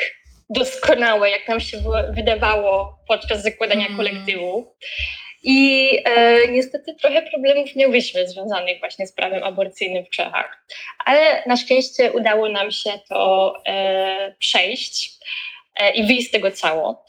doskonałe, 0.50 1.29
jak 1.29 1.47
nam 1.47 1.59
się 1.59 1.77
wydawało 2.09 3.00
podczas 3.07 3.43
zakładania 3.43 3.88
mhm. 3.88 3.97
kolektywu. 3.97 4.75
I 5.43 5.89
e, 6.05 6.47
niestety 6.47 6.95
trochę 6.95 7.21
problemów 7.21 7.75
miałyśmy 7.75 8.27
związanych 8.27 8.79
właśnie 8.79 9.07
z 9.07 9.13
prawem 9.13 9.43
aborcyjnym 9.43 10.05
w 10.05 10.09
Czechach. 10.09 10.65
Ale 11.05 11.43
na 11.45 11.57
szczęście 11.57 12.12
udało 12.12 12.50
nam 12.50 12.71
się 12.71 12.89
to 13.09 13.53
e, 13.67 14.35
przejść 14.39 15.12
e, 15.75 15.91
i 15.91 16.07
wyjść 16.07 16.27
z 16.27 16.31
tego 16.31 16.51
cało. 16.51 17.05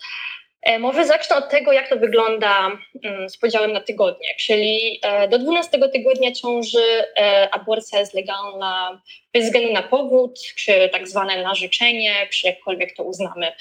E, 0.66 0.78
może 0.78 1.06
zacznę 1.06 1.36
od 1.36 1.48
tego, 1.48 1.72
jak 1.72 1.88
to 1.88 1.96
wygląda 1.96 2.78
mm, 3.04 3.30
z 3.30 3.36
podziałem 3.36 3.72
na 3.72 3.80
tygodnie, 3.80 4.28
czyli 4.38 5.00
e, 5.02 5.28
do 5.28 5.38
12 5.38 5.78
tygodnia 5.92 6.32
ciąży 6.32 7.04
e, 7.18 7.48
aborcja 7.52 8.00
jest 8.00 8.14
legalna 8.14 9.02
bez 9.32 9.44
względu 9.44 9.72
na 9.72 9.82
powód, 9.82 10.40
czy 10.56 10.88
tak 10.92 11.08
zwane 11.08 11.42
narzeczenie, 11.42 12.14
czy 12.30 12.46
jakkolwiek 12.46 12.96
to 12.96 13.02
uznamy, 13.02 13.52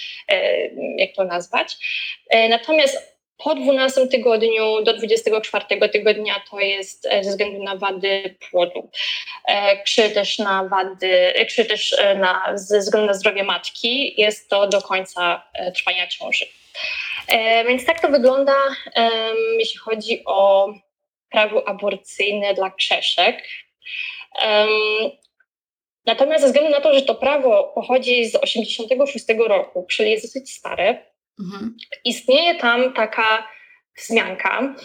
jak 0.98 1.14
to 1.16 1.24
nazwać. 1.24 1.76
Natomiast 2.50 3.16
po 3.38 3.56
12 3.56 4.08
tygodniu 4.08 4.84
do 4.84 4.94
24 4.94 5.90
tygodnia 5.92 6.36
to 6.52 6.60
jest 6.60 7.04
ze 7.22 7.30
względu 7.30 7.64
na 7.64 7.76
wady 7.76 8.36
płodu, 8.52 8.90
czy 9.86 10.10
też 10.10 10.40
na 10.40 10.64
wady, 10.64 11.34
czy 11.50 11.66
też 11.66 11.96
na, 12.16 12.52
ze 12.54 12.80
względu 12.80 13.08
na 13.08 13.14
zdrowie 13.14 13.44
matki, 13.44 14.22
jest 14.22 14.50
to 14.50 14.68
do 14.68 14.82
końca 14.82 15.44
trwania 15.74 16.08
ciąży. 16.08 16.46
E, 17.28 17.66
więc 17.66 17.86
tak 17.86 18.02
to 18.02 18.10
wygląda, 18.10 18.56
jeśli 19.60 19.80
chodzi 19.80 20.24
o 20.26 20.70
prawo 21.30 21.68
aborcyjne 21.68 22.54
dla 22.54 22.72
Czeszek. 22.72 23.48
Natomiast 26.06 26.42
ze 26.42 26.48
względu 26.48 26.72
na 26.72 26.82
to, 26.82 26.94
że 26.94 27.02
to 27.02 27.16
prawo 27.16 27.72
pochodzi 27.76 28.26
z 28.26 28.32
1986 28.32 29.26
roku, 29.48 29.86
czyli 29.90 30.12
jest 30.12 30.26
dosyć 30.26 30.54
stare, 30.54 31.06
mhm. 31.40 31.78
istnieje 32.06 32.56
tam 32.56 32.94
taka 32.94 33.48
wzmianka, 33.98 34.76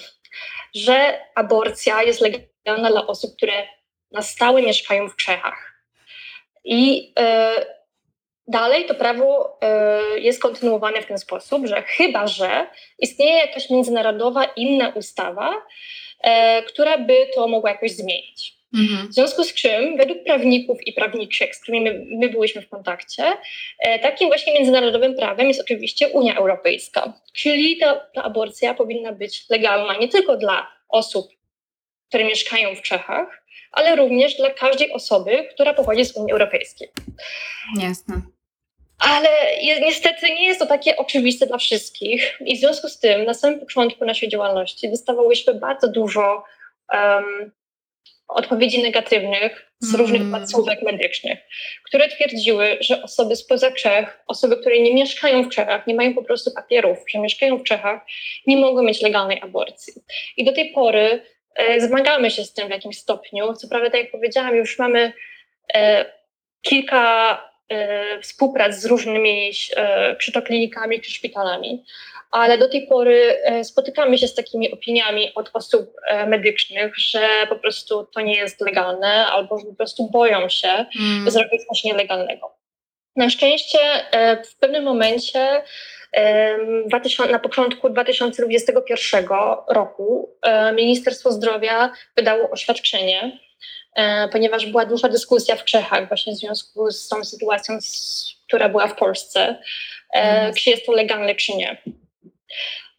że 0.75 1.21
aborcja 1.35 2.03
jest 2.03 2.21
legalna 2.21 2.91
dla 2.91 3.07
osób, 3.07 3.37
które 3.37 3.67
na 4.13 4.23
stałe 4.23 4.63
mieszkają 4.63 5.09
w 5.09 5.17
Czechach. 5.17 5.85
I 6.65 7.13
y, 7.19 7.80
Dalej 8.49 8.87
to 8.87 8.95
prawo 8.95 9.59
y, 10.17 10.21
jest 10.21 10.43
kontynuowane 10.43 11.03
w 11.03 11.07
ten 11.07 11.19
sposób, 11.19 11.67
że 11.67 11.83
chyba, 11.83 12.27
że 12.27 12.67
istnieje 12.99 13.39
jakaś 13.39 13.71
międzynarodowa 13.71 14.45
inna 14.45 14.89
ustawa, 14.89 15.55
y, 15.55 16.63
która 16.63 16.99
by 16.99 17.27
to 17.35 17.49
mogła 17.49 17.71
jakoś 17.71 17.93
zmienić. 17.93 18.61
Mhm. 18.75 19.09
W 19.09 19.15
związku 19.15 19.45
z 19.45 19.55
czym, 19.55 19.97
według 19.97 20.25
prawników 20.25 20.87
i 20.87 20.93
prawniczek, 20.93 21.57
z 21.57 21.63
którymi 21.63 21.91
my, 21.91 22.05
my 22.19 22.29
byliśmy 22.29 22.63
w 22.63 22.69
kontakcie, 22.69 23.25
y, 23.33 23.99
takim 23.99 24.29
właśnie 24.29 24.55
międzynarodowym 24.55 25.15
prawem 25.15 25.49
jest 25.49 25.61
oczywiście 25.61 26.09
Unia 26.09 26.37
Europejska. 26.37 27.13
Czyli 27.33 27.77
ta, 27.77 27.97
ta 27.97 28.23
aborcja 28.23 28.75
powinna 28.75 29.13
być 29.13 29.51
legalna 29.51 29.97
nie 29.97 30.09
tylko 30.09 30.37
dla 30.37 30.67
osób, 30.89 31.29
które 32.09 32.25
mieszkają 32.25 32.75
w 32.75 32.83
Czechach, 32.83 33.40
ale 33.73 33.97
również 33.97 34.37
dla 34.37 34.51
każdej 34.51 34.93
osoby, 34.93 35.49
która 35.55 35.75
pochodzi 35.75 36.05
z 36.05 36.17
Unii 36.17 36.33
Europejskiej. 36.33 36.89
Jasne. 37.79 38.23
Ale 38.99 39.29
niestety 39.81 40.27
nie 40.27 40.45
jest 40.45 40.61
to 40.61 40.67
takie 40.67 40.97
oczywiste 40.97 41.47
dla 41.47 41.59
wszystkich. 41.59 42.37
I 42.41 42.57
w 42.57 42.61
związku 42.61 42.89
z 42.89 42.99
tym 42.99 43.25
na 43.25 43.35
samym 43.35 43.61
początku 43.61 44.05
naszej 44.05 44.29
działalności 44.29 44.91
dostawałyśmy 44.91 45.55
bardzo 45.55 45.89
dużo 45.89 46.45
um, 46.93 47.53
odpowiedzi 48.29 48.83
negatywnych 48.83 49.73
z 49.81 49.95
mm. 49.95 50.01
różnych 50.01 50.29
placówek 50.31 50.83
medycznych, 50.83 51.39
które 51.85 52.09
twierdziły, 52.09 52.77
że 52.81 53.03
osoby 53.03 53.37
spoza 53.37 53.73
Czech, 53.73 54.21
osoby, 54.27 54.57
które 54.57 54.81
nie 54.81 54.95
mieszkają 54.95 55.43
w 55.43 55.49
Czechach, 55.49 55.87
nie 55.87 55.95
mają 55.95 56.15
po 56.15 56.23
prostu 56.23 56.51
papierów, 56.51 56.99
że 57.09 57.19
mieszkają 57.19 57.59
w 57.59 57.65
Czechach, 57.65 58.01
nie 58.47 58.57
mogą 58.57 58.83
mieć 58.83 59.03
legalnej 59.03 59.41
aborcji. 59.43 59.93
I 60.37 60.45
do 60.45 60.53
tej 60.53 60.73
pory 60.73 61.23
zmagamy 61.79 62.31
się 62.31 62.45
z 62.45 62.53
tym 62.53 62.69
w 62.69 62.71
jakimś 62.71 62.99
stopniu. 62.99 63.55
Co 63.55 63.69
prawda, 63.69 63.91
tak 63.91 64.01
jak 64.01 64.11
powiedziałam, 64.11 64.57
już 64.57 64.79
mamy 64.79 65.13
e, 65.75 66.05
kilka 66.63 67.39
E, 67.71 68.21
współprac 68.21 68.75
z 68.75 68.85
różnymi 68.85 69.51
e, 69.77 70.17
czy 71.01 71.11
szpitalami. 71.11 71.85
Ale 72.31 72.59
do 72.59 72.69
tej 72.69 72.87
pory 72.87 73.43
e, 73.45 73.65
spotykamy 73.65 74.19
się 74.19 74.29
z 74.29 74.35
takimi 74.35 74.73
opiniami 74.73 75.35
od 75.35 75.51
osób 75.55 75.93
medycznych, 76.27 76.99
że 76.99 77.29
po 77.49 77.57
prostu 77.57 78.07
to 78.15 78.21
nie 78.21 78.37
jest 78.37 78.61
legalne, 78.61 79.27
albo 79.27 79.59
że 79.59 79.67
po 79.67 79.75
prostu 79.75 80.11
boją 80.11 80.49
się 80.49 80.69
mm. 80.69 81.31
zrobić 81.31 81.65
coś 81.65 81.85
nielegalnego. 81.85 82.60
Na 83.17 83.31
szczęście 83.31 83.79
w 84.45 84.57
pewnym 84.57 84.85
momencie 84.85 85.63
na 87.31 87.39
początku 87.39 87.91
2021 87.91 89.27
roku 89.69 90.37
Ministerstwo 90.75 91.33
Zdrowia 91.33 91.93
wydało 92.17 92.51
oświadczenie, 92.51 93.39
E, 93.95 94.29
ponieważ 94.29 94.67
była 94.67 94.87
duża 94.87 95.09
dyskusja 95.09 95.57
w 95.57 95.65
Czechach 95.65 96.09
właśnie 96.09 96.33
w 96.33 96.37
związku 96.37 96.91
z 96.91 97.09
tą 97.09 97.25
sytuacją, 97.25 97.79
która 98.49 98.69
była 98.69 98.89
w 98.89 98.97
Polsce, 98.97 99.63
mm. 100.13 100.55
czy 100.55 100.71
jest 100.71 100.87
to 100.87 100.93
legalne, 100.93 101.35
czy 101.35 101.57
nie. 101.57 101.83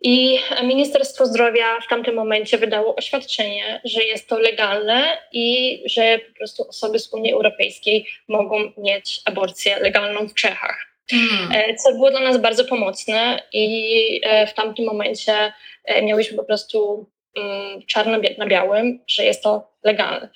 I 0.01 0.39
Ministerstwo 0.63 1.25
Zdrowia 1.25 1.79
w 1.79 1.87
tamtym 1.87 2.15
momencie 2.15 2.57
wydało 2.57 2.95
oświadczenie, 2.95 3.81
że 3.83 4.03
jest 4.03 4.29
to 4.29 4.39
legalne 4.39 5.17
i 5.31 5.79
że 5.85 6.19
po 6.19 6.37
prostu 6.37 6.67
osoby 6.69 6.99
z 6.99 7.13
Unii 7.13 7.33
Europejskiej 7.33 8.07
mogą 8.27 8.71
mieć 8.77 9.21
aborcję 9.25 9.79
legalną 9.79 10.27
w 10.27 10.33
Czechach. 10.33 10.77
Mm. 11.13 11.77
Co 11.77 11.91
było 11.91 12.11
dla 12.11 12.19
nas 12.19 12.37
bardzo 12.37 12.65
pomocne 12.65 13.43
i 13.53 14.21
w 14.47 14.53
tamtym 14.53 14.85
momencie 14.85 15.53
miałyśmy 16.01 16.37
po 16.37 16.43
prostu 16.43 17.07
Mm, 17.37 17.81
czarno 17.85 18.17
na 18.37 18.45
białym, 18.45 18.99
że 19.07 19.23
jest 19.23 19.43
to 19.43 19.71
legalne. 19.83 20.29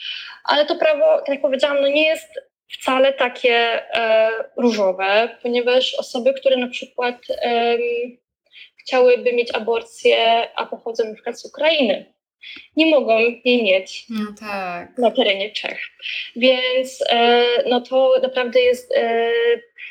Ale 0.44 0.66
to 0.66 0.76
prawo, 0.76 1.18
tak 1.18 1.30
jak 1.30 1.42
powiedziałam, 1.42 1.82
no 1.82 1.88
nie 1.88 2.08
jest 2.08 2.40
wcale 2.68 3.14
takie 3.14 3.56
e, 3.96 4.30
różowe, 4.58 5.38
ponieważ 5.42 5.96
osoby, 5.96 6.34
które 6.34 6.58
na 6.58 6.68
przykład 6.68 7.16
e, 7.30 7.78
chciałyby 8.86 9.34
mieć 9.34 9.52
aborcję, 9.56 10.48
a 10.56 10.66
pochodzą 10.66 11.04
na 11.06 11.14
przykład 11.14 11.40
z 11.40 11.46
Ukrainy, 11.46 12.16
nie 12.76 12.86
mogą 12.86 13.20
jej 13.20 13.64
mieć 13.64 14.06
no 14.10 14.26
tak. 14.40 14.98
na 14.98 15.12
terenie 15.12 15.52
Czech. 15.52 15.80
Więc 16.36 17.04
e, 17.10 17.44
no 17.70 17.82
to 17.82 18.14
naprawdę 18.22 18.62
jest 18.62 18.94
e, 18.96 19.32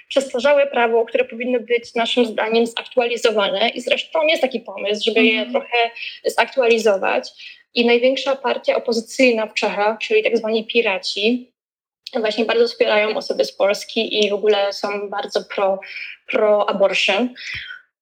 przestarzałe 0.09 0.67
prawo, 0.67 1.05
które 1.05 1.25
powinno 1.25 1.61
być 1.61 1.95
naszym 1.95 2.27
zdaniem 2.27 2.67
zaktualizowane 2.67 3.69
i 3.69 3.81
zresztą 3.81 4.27
jest 4.27 4.43
taki 4.43 4.61
pomysł, 4.61 5.05
żeby 5.05 5.25
je 5.25 5.33
mhm. 5.33 5.51
trochę 5.51 5.91
zaktualizować. 6.25 7.31
I 7.75 7.87
największa 7.87 8.37
partia 8.37 8.77
opozycyjna 8.77 9.47
w 9.47 9.55
Czechach, 9.55 9.99
czyli 9.99 10.25
tak 10.25 10.37
zwani 10.37 10.67
piraci, 10.67 11.53
właśnie 12.21 12.45
bardzo 12.45 12.67
wspierają 12.67 13.17
osoby 13.17 13.45
z 13.45 13.53
Polski 13.53 14.25
i 14.25 14.31
w 14.31 14.33
ogóle 14.33 14.73
są 14.73 15.11
bardzo 15.11 15.45
pro, 15.45 15.81
pro 16.27 16.71
abortion. 16.71 17.35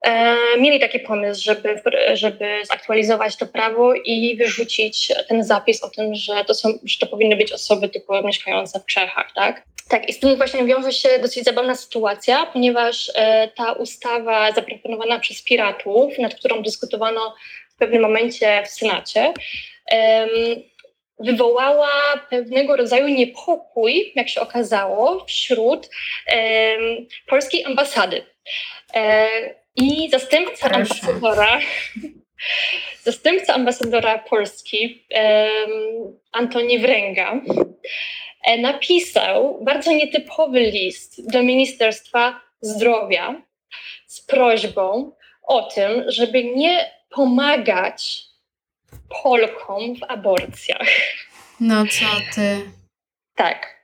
E, 0.02 0.37
mieli 0.59 0.80
taki 0.80 1.00
pomysł, 1.00 1.42
żeby, 1.44 1.82
żeby 2.14 2.62
zaktualizować 2.64 3.37
to 3.37 3.47
prawo 3.47 3.94
i 3.94 4.37
wyrzucić 4.37 5.12
ten 5.28 5.44
zapis 5.44 5.82
o 5.82 5.90
tym, 5.90 6.14
że 6.14 6.44
to, 6.44 6.54
są, 6.54 6.78
że 6.85 6.99
to 6.99 7.06
powinny 7.06 7.37
być 7.37 7.52
osoby 7.52 7.88
tylko 7.88 8.23
mieszkające 8.23 8.80
w 8.80 8.87
Czechach, 8.87 9.32
tak? 9.35 9.62
Tak, 9.88 10.09
i 10.09 10.12
z 10.12 10.21
tym 10.21 10.37
właśnie 10.37 10.64
wiąże 10.64 10.92
się 10.92 11.09
dosyć 11.18 11.44
zabawna 11.44 11.75
sytuacja, 11.75 12.47
ponieważ 12.47 13.12
e, 13.14 13.49
ta 13.49 13.73
ustawa 13.73 14.52
zaproponowana 14.52 15.18
przez 15.18 15.42
piratów, 15.42 16.18
nad 16.18 16.35
którą 16.35 16.62
dyskutowano 16.62 17.35
w 17.75 17.76
pewnym 17.78 18.02
momencie 18.02 18.62
w 18.66 18.68
Senacie, 18.68 19.32
e, 19.92 20.28
wywołała 21.18 21.90
pewnego 22.30 22.76
rodzaju 22.76 23.09
niepokój, 23.09 24.12
jak 24.14 24.28
się 24.28 24.40
okazało, 24.40 25.25
wśród 25.25 25.90
e, 26.26 26.76
polskiej 27.26 27.64
ambasady. 27.64 28.23
I 29.76 30.11
zastępca 30.11 30.69
Proszę. 30.69 30.76
ambasadora, 30.76 31.61
zastępca 33.05 33.55
ambasadora 33.55 34.19
Polski, 34.19 35.07
Antoni 36.33 36.79
Wręga, 36.79 37.41
E, 38.43 38.59
napisał 38.59 39.64
bardzo 39.64 39.93
nietypowy 39.93 40.61
list 40.61 41.33
do 41.33 41.43
Ministerstwa 41.43 42.41
Zdrowia 42.61 43.43
z 44.07 44.21
prośbą 44.21 45.12
o 45.43 45.62
tym, 45.62 46.05
żeby 46.07 46.45
nie 46.45 46.91
pomagać 47.11 48.23
Polkom 49.23 49.97
w 49.97 50.02
aborcjach. 50.02 50.88
No 51.61 51.85
co 51.87 52.07
ty? 52.35 52.71
Tak. 53.35 53.82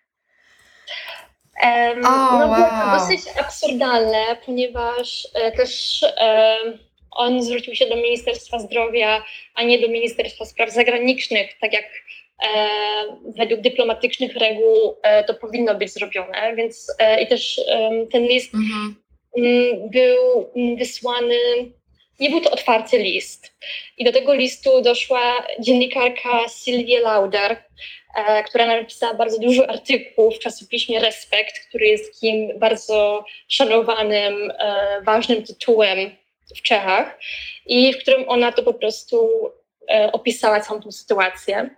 Um, 1.63 2.05
oh, 2.05 2.39
no 2.39 2.49
wow. 2.49 2.61
to 2.61 2.99
dosyć 2.99 3.21
absurdalne, 3.41 4.37
ponieważ 4.47 5.29
e, 5.35 5.53
też 5.53 6.03
e, 6.03 6.57
on 7.11 7.43
zwrócił 7.43 7.75
się 7.75 7.87
do 7.87 7.97
Ministerstwa 7.97 8.59
Zdrowia, 8.59 9.23
a 9.55 9.63
nie 9.63 9.79
do 9.79 9.89
Ministerstwa 9.89 10.45
Spraw 10.45 10.71
Zagranicznych, 10.71 11.59
tak 11.61 11.73
jak 11.73 11.85
E, 12.43 12.69
według 13.37 13.61
dyplomatycznych 13.61 14.37
reguł 14.37 14.97
e, 15.03 15.25
to 15.25 15.35
powinno 15.35 15.75
być 15.75 15.93
zrobione, 15.93 16.57
więc 16.57 16.97
e, 16.99 17.23
i 17.23 17.27
też 17.27 17.61
ten 18.13 18.23
list 18.23 18.55
mhm. 18.55 18.95
Mm, 19.37 19.91
był 19.91 20.51
wysłany, 20.79 21.39
nie 22.21 22.31
był 22.31 22.41
to 22.41 22.51
otwarty 22.51 22.99
list. 22.99 23.53
I 23.99 24.05
do 24.05 24.13
tego 24.13 24.35
listu 24.35 24.83
doszła 24.83 25.47
dziennikarka 25.61 26.49
Sylwia 26.49 27.01
Lauder, 27.01 27.57
która 28.47 28.67
napisała 28.67 29.15
bardzo 29.15 29.39
dużo 29.39 29.71
artykułów 29.71 30.37
w 30.37 30.39
czasopiśmie 30.39 31.01
Respekt, 31.01 31.59
który 31.69 31.87
jest 31.87 32.15
takim 32.15 32.59
bardzo 32.59 33.25
szanowanym, 33.49 34.53
ważnym 35.03 35.43
tytułem 35.43 36.11
w 36.57 36.63
Czechach 36.63 37.19
i 37.67 37.93
w 37.93 37.99
którym 37.99 38.29
ona 38.29 38.53
to 38.53 38.63
po 38.63 38.75
prostu 38.75 39.51
E, 39.91 40.13
opisała 40.13 40.61
całą 40.61 40.81
tą 40.81 40.93
sytuację. 40.93 41.71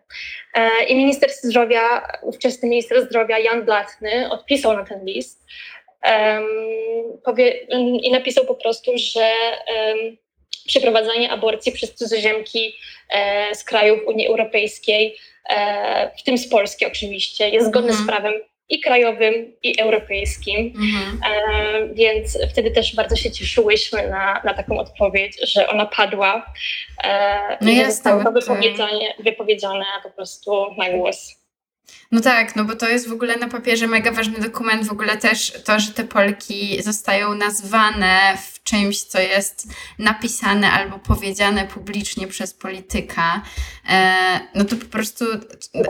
E, 0.54 0.84
I 0.84 0.96
minister 0.96 1.30
zdrowia, 1.30 2.08
ówczesny 2.22 2.68
minister 2.68 3.04
zdrowia 3.04 3.38
Jan 3.38 3.64
Blatny 3.64 4.30
odpisał 4.30 4.72
na 4.72 4.84
ten 4.84 5.04
list 5.04 5.46
i 8.02 8.10
napisał 8.12 8.46
po 8.46 8.54
prostu, 8.54 8.92
że 8.94 9.32
przeprowadzanie 10.66 11.30
aborcji 11.30 11.72
przez 11.72 11.94
cudzoziemki 11.94 12.74
e, 13.08 13.54
z 13.54 13.64
krajów 13.64 14.00
Unii 14.06 14.26
Europejskiej, 14.26 15.16
w 16.18 16.22
tym 16.22 16.38
z 16.38 16.48
Polski 16.48 16.86
oczywiście, 16.86 17.48
jest 17.48 17.66
zgodne 17.66 17.90
mhm. 17.90 18.04
z 18.04 18.08
prawem 18.08 18.32
i 18.70 18.80
krajowym, 18.80 19.52
i 19.62 19.80
europejskim. 19.80 20.72
Mhm. 20.76 21.20
E, 21.32 21.94
więc 21.94 22.38
wtedy 22.50 22.70
też 22.70 22.94
bardzo 22.94 23.16
się 23.16 23.30
cieszyłyśmy 23.30 24.08
na, 24.08 24.40
na 24.44 24.54
taką 24.54 24.78
odpowiedź, 24.78 25.38
że 25.42 25.68
ona 25.68 25.86
padła. 25.86 26.52
E, 27.04 27.58
no 27.60 27.84
zostało 27.84 28.24
to 28.24 28.32
wypowiedziane, 28.32 29.14
wypowiedziane 29.18 29.84
po 30.02 30.10
prostu 30.10 30.66
na 30.78 30.90
głos. 30.90 31.40
No 32.12 32.20
tak, 32.20 32.56
no 32.56 32.64
bo 32.64 32.76
to 32.76 32.88
jest 32.88 33.08
w 33.08 33.12
ogóle 33.12 33.36
na 33.36 33.48
papierze 33.48 33.86
mega 33.86 34.12
ważny 34.12 34.38
dokument, 34.40 34.86
w 34.86 34.92
ogóle 34.92 35.16
też 35.16 35.52
to, 35.64 35.80
że 35.80 35.92
te 35.92 36.04
Polki 36.04 36.82
zostają 36.82 37.34
nazwane 37.34 38.36
w 38.36 38.59
czymś, 38.64 39.02
co 39.02 39.20
jest 39.20 39.68
napisane 39.98 40.70
albo 40.70 40.98
powiedziane 40.98 41.66
publicznie 41.66 42.26
przez 42.26 42.54
polityka, 42.54 43.42
e, 43.88 44.40
no 44.54 44.64
to 44.64 44.76
po 44.76 44.86
prostu 44.86 45.24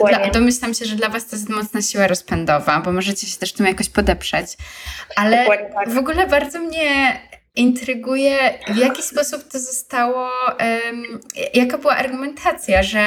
dla, 0.08 0.30
domyślam 0.30 0.74
się, 0.74 0.84
że 0.84 0.96
dla 0.96 1.08
Was 1.08 1.26
to 1.26 1.36
jest 1.36 1.48
mocna 1.48 1.82
siła 1.82 2.06
rozpędowa, 2.06 2.80
bo 2.80 2.92
możecie 2.92 3.26
się 3.26 3.38
też 3.38 3.52
tym 3.52 3.66
jakoś 3.66 3.88
podeprzeć. 3.88 4.56
Ale 5.16 5.46
tak. 5.74 5.90
w 5.90 5.98
ogóle 5.98 6.26
bardzo 6.26 6.58
mnie 6.58 7.20
intryguje, 7.56 8.58
w 8.68 8.76
jaki 8.76 9.02
sposób 9.02 9.48
to 9.52 9.58
zostało, 9.58 10.30
um, 10.60 11.20
jaka 11.54 11.78
była 11.78 11.96
argumentacja, 11.96 12.82
że 12.82 13.06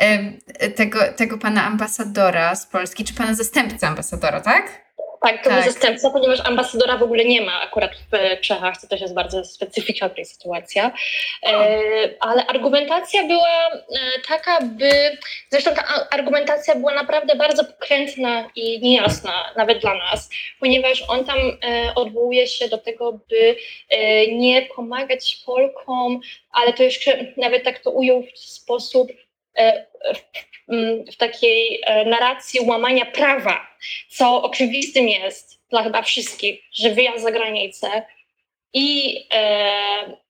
um, 0.00 0.38
tego, 0.74 0.98
tego 1.16 1.38
pana 1.38 1.64
ambasadora 1.64 2.54
z 2.54 2.66
Polski, 2.66 3.04
czy 3.04 3.14
pana 3.14 3.34
zastępcy 3.34 3.86
ambasadora, 3.86 4.40
tak? 4.40 4.87
Tak, 5.20 5.44
to 5.44 5.50
tak. 5.50 5.64
był 5.64 5.72
zastępca, 5.72 6.10
ponieważ 6.10 6.40
ambasadora 6.44 6.96
w 6.96 7.02
ogóle 7.02 7.24
nie 7.24 7.40
ma 7.40 7.60
akurat 7.60 7.90
w 7.94 8.40
Czechach, 8.40 8.80
to 8.80 8.86
też 8.86 9.00
jest 9.00 9.14
bardzo 9.14 9.44
specyficzna 9.44 10.08
tutaj 10.08 10.24
sytuacja. 10.24 10.92
E, 11.42 11.80
ale 12.20 12.46
argumentacja 12.46 13.24
była 13.24 13.70
e, 13.72 13.78
taka, 14.28 14.60
by. 14.60 15.18
Zresztą 15.50 15.74
ta 15.74 16.08
argumentacja 16.10 16.74
była 16.74 16.94
naprawdę 16.94 17.36
bardzo 17.36 17.64
pokrętna 17.64 18.50
i 18.56 18.80
niejasna, 18.80 19.52
nawet 19.56 19.78
dla 19.78 19.94
nas, 19.94 20.30
ponieważ 20.60 21.04
on 21.08 21.24
tam 21.24 21.38
e, 21.38 21.94
odwołuje 21.94 22.46
się 22.46 22.68
do 22.68 22.78
tego, 22.78 23.12
by 23.12 23.56
e, 23.90 24.26
nie 24.26 24.62
pomagać 24.62 25.42
Polkom, 25.46 26.20
ale 26.52 26.72
to 26.72 26.82
jeszcze 26.82 27.26
nawet 27.36 27.64
tak 27.64 27.78
to 27.78 27.90
ujął 27.90 28.22
w 28.22 28.38
sposób 28.38 29.10
e, 29.10 29.27
w 31.12 31.16
takiej 31.16 31.80
e, 31.86 32.04
narracji 32.04 32.60
łamania 32.60 33.06
prawa, 33.06 33.66
co 34.08 34.42
oczywistym 34.42 35.08
jest 35.08 35.60
dla 35.70 35.82
chyba 35.82 36.02
wszystkich, 36.02 36.60
że 36.72 36.90
wyjazd 36.90 37.22
za 37.22 37.30
granicę 37.30 38.02
i 38.72 39.16
e, 39.32 39.36
e, 39.36 40.27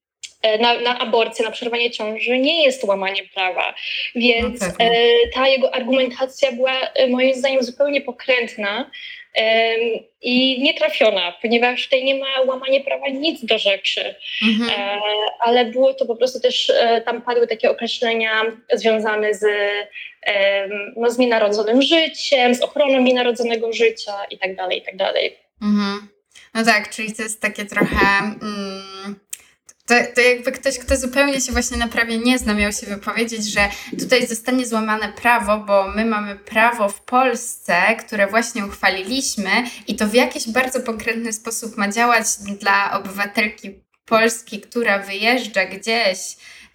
na, 0.60 0.80
na 0.80 0.98
aborcję, 0.98 1.44
na 1.44 1.50
przerwanie 1.50 1.90
ciąży 1.90 2.38
nie 2.38 2.64
jest 2.64 2.84
łamanie 2.84 3.22
prawa. 3.34 3.74
Więc 4.14 4.60
no 4.60 4.66
tak, 4.66 4.78
no. 4.78 4.86
ta 5.34 5.48
jego 5.48 5.74
argumentacja 5.74 6.52
była 6.52 6.72
moim 7.08 7.34
zdaniem 7.34 7.62
zupełnie 7.62 8.00
pokrętna 8.00 8.90
i 10.22 10.62
nietrafiona, 10.62 11.34
ponieważ 11.42 11.84
tutaj 11.84 12.04
nie 12.04 12.14
ma 12.14 12.40
łamania 12.46 12.80
prawa 12.80 13.08
nic 13.08 13.44
do 13.44 13.58
rzeczy, 13.58 14.14
mhm. 14.48 14.70
E, 14.70 15.00
ale 15.40 15.64
było 15.64 15.94
to 15.94 16.06
po 16.06 16.16
prostu 16.16 16.40
też, 16.40 16.70
e, 16.70 17.00
tam 17.00 17.22
padły 17.22 17.46
takie 17.46 17.70
określenia 17.70 18.44
związane 18.72 19.34
z, 19.34 19.44
no, 20.96 21.10
z 21.10 21.18
nienarodzonym 21.18 21.82
życiem, 21.82 22.54
z 22.54 22.62
ochroną 22.62 23.00
nienarodzonego 23.00 23.72
życia 23.72 24.12
i 24.30 24.38
tak 24.38 24.56
dalej, 24.56 24.78
i 24.78 24.82
tak 24.82 24.96
dalej. 24.96 25.38
Mhm. 25.62 26.08
No 26.54 26.64
tak, 26.64 26.90
czyli 26.90 27.14
to 27.14 27.22
jest 27.22 27.42
takie 27.42 27.64
trochę... 27.64 27.96
Mm 28.42 29.27
to, 29.88 29.94
to 30.14 30.20
jakby 30.20 30.52
ktoś, 30.52 30.78
kto 30.78 30.96
zupełnie 30.96 31.40
się 31.40 31.52
właśnie 31.52 31.76
na 31.76 31.88
prawie 31.88 32.18
nie 32.18 32.38
zna, 32.38 32.54
miał 32.54 32.72
się 32.72 32.86
wypowiedzieć, 32.86 33.44
że 33.52 33.68
tutaj 33.98 34.26
zostanie 34.26 34.66
złamane 34.66 35.12
prawo, 35.12 35.58
bo 35.58 35.88
my 35.88 36.04
mamy 36.04 36.36
prawo 36.36 36.88
w 36.88 37.00
Polsce, 37.00 37.96
które 37.98 38.26
właśnie 38.26 38.66
uchwaliliśmy 38.66 39.50
i 39.86 39.96
to 39.96 40.06
w 40.06 40.14
jakiś 40.14 40.48
bardzo 40.48 40.80
konkretny 40.80 41.32
sposób 41.32 41.76
ma 41.76 41.88
działać 41.88 42.26
dla 42.60 42.92
obywatelki 42.92 43.80
Polski, 44.04 44.60
która 44.60 44.98
wyjeżdża 44.98 45.64
gdzieś 45.64 46.18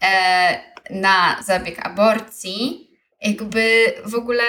e, 0.01 0.59
na 0.89 1.43
zabieg 1.45 1.85
aborcji 1.85 2.92
jakby 3.23 3.93
w 4.05 4.15
ogóle 4.15 4.43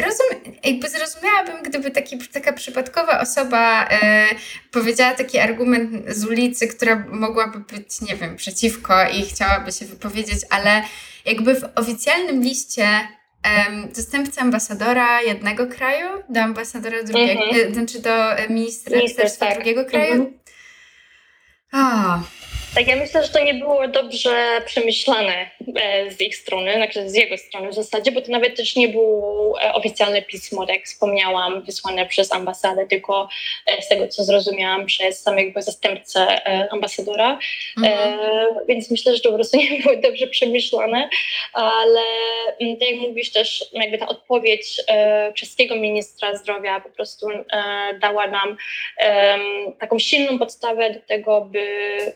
rozum, 0.00 0.54
jakby 0.64 0.88
zrozumiałabym, 0.88 1.62
gdyby 1.62 1.90
taki, 1.90 2.18
taka 2.18 2.52
przypadkowa 2.52 3.20
osoba 3.20 3.88
e, 3.90 4.26
powiedziała 4.70 5.14
taki 5.14 5.38
argument 5.38 5.90
z 6.08 6.24
ulicy, 6.24 6.68
która 6.68 7.04
mogłaby 7.08 7.58
być, 7.60 8.00
nie 8.00 8.16
wiem, 8.16 8.36
przeciwko 8.36 9.08
i 9.08 9.22
chciałaby 9.22 9.72
się 9.72 9.86
wypowiedzieć, 9.86 10.38
ale 10.50 10.82
jakby 11.24 11.54
w 11.54 11.64
oficjalnym 11.74 12.42
liście 12.42 12.88
um, 12.88 13.88
dostępca 13.96 14.40
ambasadora 14.40 15.22
jednego 15.22 15.66
kraju 15.66 16.08
do 16.28 16.40
ambasadora 16.40 17.02
drugiego, 17.02 17.42
mm 17.42 17.54
-hmm. 17.54 17.72
znaczy 17.74 18.00
do 18.00 18.10
ministra, 18.48 18.96
ministra 18.96 19.30
tak. 19.30 19.54
drugiego 19.54 19.84
kraju. 19.84 20.14
Mm 20.14 20.26
-hmm. 20.26 22.20
Tak, 22.74 22.86
ja 22.86 22.96
myślę, 22.96 23.22
że 23.22 23.28
to 23.28 23.44
nie 23.44 23.54
było 23.54 23.88
dobrze 23.88 24.62
przemyślane 24.66 25.50
e, 25.76 26.10
z 26.10 26.20
ich 26.20 26.36
strony, 26.36 26.74
znaczy 26.74 27.10
z 27.10 27.14
jego 27.14 27.36
strony 27.38 27.68
w 27.68 27.74
zasadzie, 27.74 28.12
bo 28.12 28.20
to 28.20 28.32
nawet 28.32 28.56
też 28.56 28.76
nie 28.76 28.88
było 28.88 29.62
e, 29.62 29.72
oficjalne 29.72 30.22
pismo, 30.22 30.66
tak 30.66 30.76
jak 30.76 30.84
wspomniałam, 30.84 31.62
wysłane 31.62 32.06
przez 32.06 32.32
ambasadę, 32.32 32.86
tylko 32.86 33.28
e, 33.66 33.82
z 33.82 33.88
tego, 33.88 34.08
co 34.08 34.24
zrozumiałam, 34.24 34.86
przez 34.86 35.22
samego 35.22 35.62
zastępcę 35.62 36.44
ambasadora. 36.72 37.38
Mhm. 37.76 38.18
Więc 38.68 38.90
myślę, 38.90 39.14
że 39.14 39.20
to 39.20 39.28
po 39.28 39.34
prostu 39.34 39.56
nie 39.70 39.82
było 39.82 39.96
dobrze 39.96 40.26
przemyślane, 40.26 41.08
ale 41.52 42.00
mm, 42.60 42.76
tak 42.76 42.90
jak 42.90 43.00
mówisz 43.00 43.32
też, 43.32 43.64
jakby 43.72 43.98
ta 43.98 44.08
odpowiedź 44.08 44.80
czeskiego 45.34 45.76
ministra 45.76 46.36
zdrowia 46.36 46.80
po 46.80 46.88
prostu 46.88 47.26
dała 48.00 48.26
nam 48.26 48.56
taką 49.78 49.98
silną 49.98 50.38
podstawę 50.38 50.90
do 50.90 51.00
tego, 51.00 51.40
by, 51.40 51.66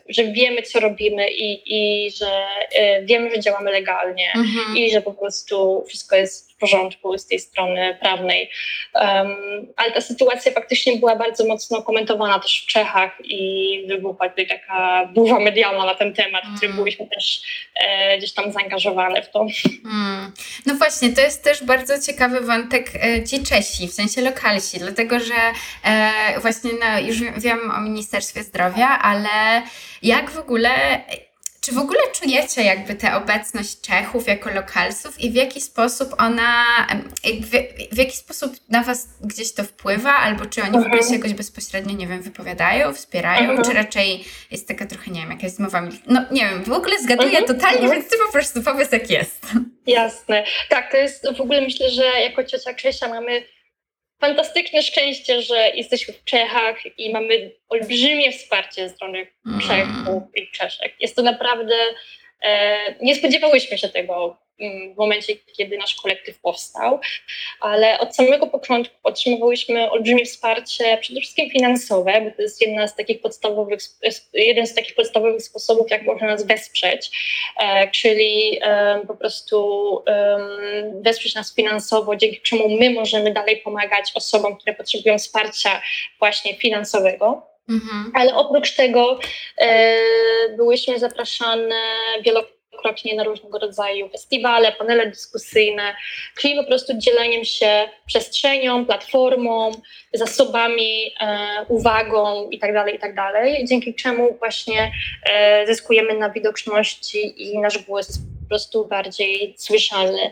że 0.09 0.23
wiemy, 0.23 0.48
wiemy, 0.49 0.61
co 0.61 0.79
robimy 0.79 1.31
i, 1.31 1.61
i 1.65 2.11
że 2.11 2.45
y, 2.75 3.05
wiemy, 3.05 3.31
że 3.31 3.39
działamy 3.39 3.71
legalnie 3.71 4.31
mhm. 4.35 4.77
i 4.77 4.91
że 4.91 5.01
po 5.01 5.13
prostu 5.13 5.85
wszystko 5.87 6.15
jest 6.15 6.48
porządku 6.59 7.17
z 7.17 7.27
tej 7.27 7.39
strony 7.39 7.97
prawnej. 8.01 8.51
Um, 8.95 9.35
ale 9.75 9.91
ta 9.91 10.01
sytuacja 10.01 10.51
faktycznie 10.51 10.97
była 10.97 11.15
bardzo 11.15 11.45
mocno 11.45 11.81
komentowana 11.81 12.39
też 12.39 12.63
w 12.63 12.71
Czechach 12.71 13.17
i 13.23 13.83
wybuchła 13.87 14.29
tutaj 14.29 14.47
taka 14.47 15.09
burza 15.13 15.39
medialna 15.39 15.85
na 15.85 15.95
ten 15.95 16.13
temat, 16.13 16.43
w 16.43 16.55
którym 16.55 16.71
mm. 16.71 16.83
byliśmy 16.83 17.07
też 17.07 17.41
e, 17.75 18.17
gdzieś 18.17 18.33
tam 18.33 18.51
zaangażowane 18.51 19.21
w 19.21 19.31
to. 19.31 19.45
Mm. 19.85 20.31
No 20.65 20.75
właśnie, 20.75 21.09
to 21.09 21.21
jest 21.21 21.43
też 21.43 21.63
bardzo 21.63 22.01
ciekawy 22.01 22.41
wątek 22.41 22.91
e, 22.95 23.23
ci 23.23 23.43
Czesi, 23.43 23.87
w 23.87 23.93
sensie 23.93 24.21
lokalsi, 24.21 24.79
dlatego 24.79 25.19
że 25.19 25.33
e, 25.83 26.39
właśnie 26.41 26.71
no, 26.79 26.99
już 26.99 27.17
wiem 27.37 27.71
o 27.71 27.81
Ministerstwie 27.81 28.43
Zdrowia, 28.43 28.87
ale 28.87 29.61
jak 30.03 30.31
w 30.31 30.37
ogóle 30.37 30.69
czy 31.61 31.71
w 31.71 31.77
ogóle 31.77 31.99
czujecie 32.13 32.63
jakby 32.63 32.95
tę 32.95 33.15
obecność 33.15 33.81
Czechów 33.81 34.27
jako 34.27 34.49
lokalsów 34.49 35.19
i 35.19 35.31
w 35.31 35.35
jaki 35.35 35.61
sposób 35.61 36.15
ona, 36.17 36.65
w, 37.23 37.49
w 37.95 37.97
jaki 37.97 38.17
sposób 38.17 38.55
na 38.69 38.83
Was 38.83 39.07
gdzieś 39.21 39.53
to 39.53 39.63
wpływa, 39.63 40.13
albo 40.13 40.45
czy 40.45 40.63
oni 40.63 40.71
w 40.71 40.75
ogóle 40.75 40.97
się 40.97 40.97
mhm. 40.97 41.13
jakoś 41.13 41.33
bezpośrednio, 41.33 41.95
nie 41.95 42.07
wiem, 42.07 42.21
wypowiadają, 42.21 42.93
wspierają, 42.93 43.47
czy 43.47 43.57
mhm. 43.57 43.77
raczej 43.77 44.25
jest 44.51 44.67
taka 44.67 44.85
trochę, 44.85 45.11
nie 45.11 45.21
wiem, 45.21 45.31
jakaś 45.31 45.51
zmowa, 45.51 45.81
no 46.07 46.25
nie 46.31 46.41
wiem, 46.41 46.63
w 46.63 46.71
ogóle 46.71 46.99
zgaduję 46.99 47.39
mhm. 47.39 47.45
totalnie, 47.47 47.89
więc 47.89 48.09
Ty 48.09 48.17
po 48.25 48.31
prostu 48.31 48.63
powiedz 48.63 48.91
jak 48.91 49.09
jest. 49.09 49.45
Jasne. 49.87 50.43
Tak, 50.69 50.91
to 50.91 50.97
jest 50.97 51.27
w 51.37 51.41
ogóle 51.41 51.61
myślę, 51.61 51.89
że 51.89 52.03
jako 52.03 52.43
ciocia 52.43 52.73
Krzysia 52.73 53.07
mamy 53.07 53.43
fantastyczne 54.21 54.81
szczęście, 54.81 55.41
że 55.41 55.69
jesteśmy 55.69 56.13
w 56.13 56.23
Czechach 56.23 56.75
i 56.97 57.13
mamy 57.13 57.51
olbrzymie 57.69 58.31
wsparcie 58.31 58.89
ze 58.89 58.95
strony 58.95 59.27
mm. 59.45 59.59
Czechów 59.59 60.23
i 60.35 60.51
Czeszek. 60.51 60.95
Jest 60.99 61.15
to 61.15 61.21
naprawdę, 61.21 61.75
e, 62.41 62.77
nie 63.01 63.15
spodziewałyśmy 63.15 63.77
się 63.77 63.89
tego 63.89 64.37
w 64.93 64.97
momencie, 64.97 65.33
kiedy 65.57 65.77
nasz 65.77 65.95
kolektyw 65.95 66.39
powstał, 66.39 66.99
ale 67.59 67.99
od 67.99 68.15
samego 68.15 68.47
początku 68.47 68.95
otrzymywałyśmy 69.03 69.91
olbrzymie 69.91 70.25
wsparcie, 70.25 70.97
przede 71.01 71.19
wszystkim 71.19 71.49
finansowe, 71.49 72.21
bo 72.21 72.31
to 72.35 72.41
jest 72.41 72.61
jedna 72.61 72.87
z 72.87 72.95
takich 72.95 73.21
podstawowych, 73.21 73.79
jeden 74.33 74.67
z 74.67 74.75
takich 74.75 74.95
podstawowych 74.95 75.41
sposobów, 75.41 75.91
jak 75.91 76.03
można 76.03 76.27
nas 76.27 76.47
wesprzeć, 76.47 77.11
e, 77.59 77.91
czyli 77.91 78.59
po 79.07 79.15
prostu 79.15 79.59
wesprzeć 81.01 81.35
nas 81.35 81.55
finansowo, 81.55 82.15
dzięki 82.15 82.41
czemu 82.41 82.69
my 82.69 82.89
możemy 82.89 83.33
dalej 83.33 83.57
pomagać 83.57 84.11
osobom, 84.15 84.55
które 84.57 84.75
potrzebują 84.75 85.17
wsparcia 85.17 85.81
właśnie 86.19 86.55
finansowego. 86.55 87.49
Mhm. 87.69 88.11
Ale 88.15 88.35
oprócz 88.35 88.75
tego 88.75 89.19
e, 89.57 89.95
byłyśmy 90.57 90.99
zapraszane 90.99 91.75
wielokrotnie 92.23 92.58
wielokrotnie 92.79 93.15
na 93.15 93.23
różnego 93.23 93.59
rodzaju 93.59 94.09
festiwale, 94.09 94.71
panele 94.71 95.07
dyskusyjne, 95.07 95.95
czyli 96.37 96.55
po 96.55 96.63
prostu 96.63 96.97
dzieleniem 96.97 97.45
się 97.45 97.89
przestrzenią, 98.05 98.85
platformą, 98.85 99.71
zasobami, 100.13 101.13
e, 101.21 101.65
uwagą 101.67 102.49
itd., 102.49 102.73
tak 102.73 102.93
itd., 102.93 103.15
tak 103.15 103.67
dzięki 103.67 103.95
czemu 103.95 104.33
właśnie 104.39 104.91
e, 105.23 105.67
zyskujemy 105.67 106.17
na 106.17 106.29
widoczności 106.29 107.43
i 107.51 107.59
nasz 107.59 107.77
głos 107.77 108.19
prostu 108.49 108.85
bardziej 108.85 109.55
słyszalny. 109.57 110.31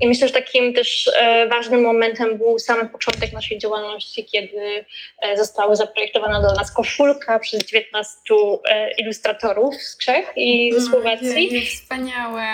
I 0.00 0.08
myślę, 0.08 0.28
że 0.28 0.34
takim 0.34 0.74
też 0.74 1.10
e, 1.20 1.46
ważnym 1.48 1.82
momentem 1.82 2.38
był 2.38 2.58
sam 2.58 2.88
początek 2.88 3.32
naszej 3.32 3.58
działalności, 3.58 4.24
kiedy 4.24 4.84
e, 5.22 5.36
została 5.36 5.74
zaprojektowana 5.74 6.40
dla 6.40 6.54
nas 6.54 6.72
koszulka 6.72 7.38
przez 7.38 7.64
19 7.64 8.18
e, 8.64 8.90
ilustratorów 8.90 9.74
z 9.74 9.98
Czech 9.98 10.32
i 10.36 10.72
ze 10.72 10.80
Słowacji. 10.80 11.30
Ojej, 11.30 11.66
wspaniałe. 11.66 12.44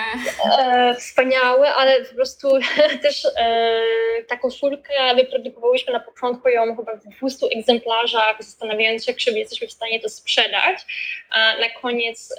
Wspaniałe, 0.99 1.73
ale 1.73 2.05
po 2.05 2.15
prostu 2.15 2.49
też 3.03 3.27
ta 4.27 4.37
koszulkę 4.37 5.15
wyprodukowałyśmy 5.15 5.93
na 5.93 5.99
początku 5.99 6.49
ją 6.49 6.75
chyba 6.75 6.95
w 6.95 7.19
200 7.19 7.47
egzemplarzach, 7.57 8.35
zastanawiając 8.39 9.05
się, 9.05 9.13
czy 9.13 9.31
jesteśmy 9.31 9.67
w 9.67 9.71
stanie 9.71 9.99
to 9.99 10.09
sprzedać. 10.09 10.79
A 11.29 11.57
na 11.59 11.69
koniec 11.81 12.35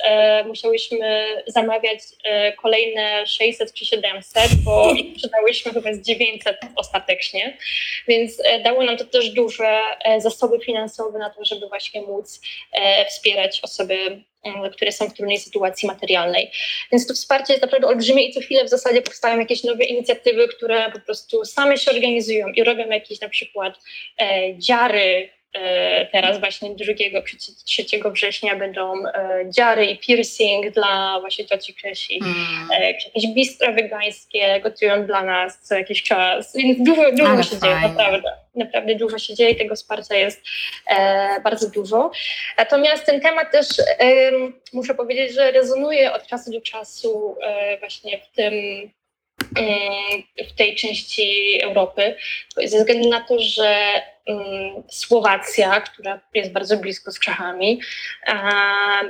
musiałyśmy 0.46 1.26
zamawiać 1.46 1.99
E, 2.24 2.52
kolejne 2.52 3.26
600 3.26 3.72
czy 3.72 3.84
700, 3.84 4.54
bo 4.64 4.92
ich 4.96 5.16
sprzedałyśmy 5.16 5.72
chyba 5.72 5.92
z 5.92 6.00
900 6.00 6.56
ostatecznie, 6.76 7.56
więc 8.08 8.42
e, 8.44 8.60
dało 8.60 8.84
nam 8.84 8.96
to 8.96 9.04
też 9.04 9.30
duże 9.30 9.80
e, 10.04 10.20
zasoby 10.20 10.58
finansowe 10.64 11.18
na 11.18 11.30
to, 11.30 11.44
żeby 11.44 11.68
właśnie 11.68 12.02
móc 12.02 12.40
wspierać 13.08 13.60
osoby 13.62 14.24
które 14.72 14.92
są 14.92 15.08
w 15.08 15.14
trudnej 15.14 15.38
sytuacji 15.38 15.88
materialnej. 15.88 16.50
Więc 16.92 17.06
to 17.06 17.14
wsparcie 17.14 17.52
jest 17.52 17.62
naprawdę 17.62 17.86
olbrzymie 17.86 18.26
i 18.26 18.32
co 18.32 18.40
chwilę 18.40 18.64
w 18.64 18.68
zasadzie 18.68 19.02
powstają 19.02 19.38
jakieś 19.38 19.64
nowe 19.64 19.84
inicjatywy, 19.84 20.48
które 20.48 20.90
po 20.92 21.00
prostu 21.00 21.44
same 21.44 21.78
się 21.78 21.90
organizują 21.90 22.48
i 22.48 22.64
robią 22.64 22.88
jakieś 22.88 23.20
na 23.20 23.28
przykład 23.28 23.74
e, 24.20 24.58
dziary 24.58 25.30
teraz 26.12 26.40
właśnie 26.40 26.70
2, 26.74 27.22
3 27.64 27.84
września 28.12 28.56
będą 28.56 29.06
e, 29.06 29.44
dziary 29.48 29.86
i 29.86 29.98
piercing 29.98 30.70
dla 30.70 31.20
właśnie 31.20 31.46
cioci 31.46 31.74
Kresi. 31.74 32.20
Mm. 32.22 32.68
Jakieś 32.82 33.26
bistro 33.26 33.72
wegańskie 33.72 34.60
gotują 34.60 35.06
dla 35.06 35.22
nas 35.22 35.60
co 35.60 35.74
jakiś 35.74 36.02
czas. 36.02 36.56
Więc 36.56 36.78
dużo, 36.82 37.12
dużo 37.12 37.42
się 37.42 37.56
fajnie. 37.56 37.76
dzieje, 37.76 37.88
naprawdę. 37.88 38.32
Naprawdę 38.54 38.94
dużo 38.94 39.18
się 39.18 39.34
dzieje, 39.34 39.54
tego 39.54 39.74
wsparcia 39.74 40.14
jest 40.14 40.42
e, 40.86 41.40
bardzo 41.40 41.70
dużo. 41.70 42.10
Natomiast 42.58 43.06
ten 43.06 43.20
temat 43.20 43.52
też 43.52 43.66
e, 43.78 44.30
muszę 44.72 44.94
powiedzieć, 44.94 45.34
że 45.34 45.50
rezonuje 45.50 46.12
od 46.12 46.26
czasu 46.26 46.52
do 46.52 46.60
czasu 46.60 47.36
e, 47.42 47.78
właśnie 47.78 48.18
w 48.18 48.36
tym 48.36 48.54
w 50.48 50.52
tej 50.56 50.76
części 50.76 51.58
Europy, 51.62 52.16
ze 52.64 52.78
względu 52.78 53.08
na 53.08 53.20
to, 53.20 53.38
że 53.38 54.02
Słowacja, 54.88 55.80
która 55.80 56.20
jest 56.34 56.52
bardzo 56.52 56.76
blisko 56.76 57.12
z 57.12 57.18
Czechami, 57.18 57.80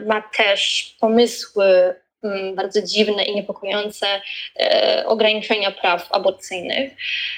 ma 0.07 0.22
też 0.37 0.96
pomysły 1.00 1.64
Mm, 1.64 2.09
bardzo 2.54 2.83
dziwne 2.83 3.24
i 3.24 3.35
niepokojące 3.35 4.06
e, 4.61 5.04
ograniczenia 5.06 5.70
praw 5.70 6.09
aborcyjnych. 6.12 6.92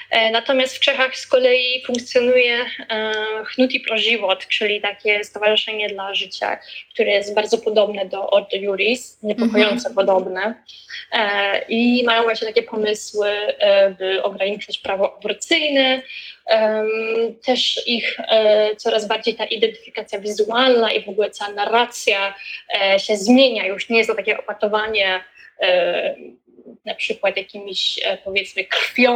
E, 0.09 0.31
natomiast 0.31 0.75
w 0.75 0.79
Czechach 0.79 1.17
z 1.17 1.27
kolei 1.27 1.83
funkcjonuje 1.85 2.65
e, 2.89 3.13
Hnut 3.45 3.71
i 3.71 3.79
Prożywot, 3.79 4.47
czyli 4.47 4.81
takie 4.81 5.23
stowarzyszenie 5.23 5.89
dla 5.89 6.15
życia, 6.15 6.59
które 6.93 7.11
jest 7.11 7.35
bardzo 7.35 7.57
podobne 7.57 8.05
do 8.05 8.29
Ordo 8.29 8.57
Juris, 8.57 9.19
mm 9.23 9.37
-hmm. 9.37 9.95
podobne. 9.95 10.55
I 11.69 12.03
mają 12.05 12.23
właśnie 12.23 12.47
takie 12.47 12.63
pomysły, 12.63 13.29
by 13.99 14.23
ograniczyć 14.23 14.79
prawo 14.79 15.17
aborcyjne, 15.17 16.01
też 17.45 17.87
ich 17.87 18.19
e, 18.19 18.75
coraz 18.75 19.07
bardziej 19.07 19.35
ta 19.35 19.45
identyfikacja 19.45 20.19
wizualna 20.19 20.91
i 20.91 21.05
w 21.05 21.09
ogóle 21.09 21.29
cała 21.29 21.51
narracja 21.51 22.35
e, 22.81 22.99
się 22.99 23.17
zmienia. 23.17 23.67
Już 23.67 23.89
nie 23.89 23.97
jest 23.97 24.09
to 24.09 24.15
takie 24.15 24.37
opatowanie 24.37 25.23
e, 25.61 26.15
na 26.85 26.95
przykład 26.95 27.37
jakimiś 27.37 27.99
powiedzmy 28.23 28.63
krwią 28.63 29.15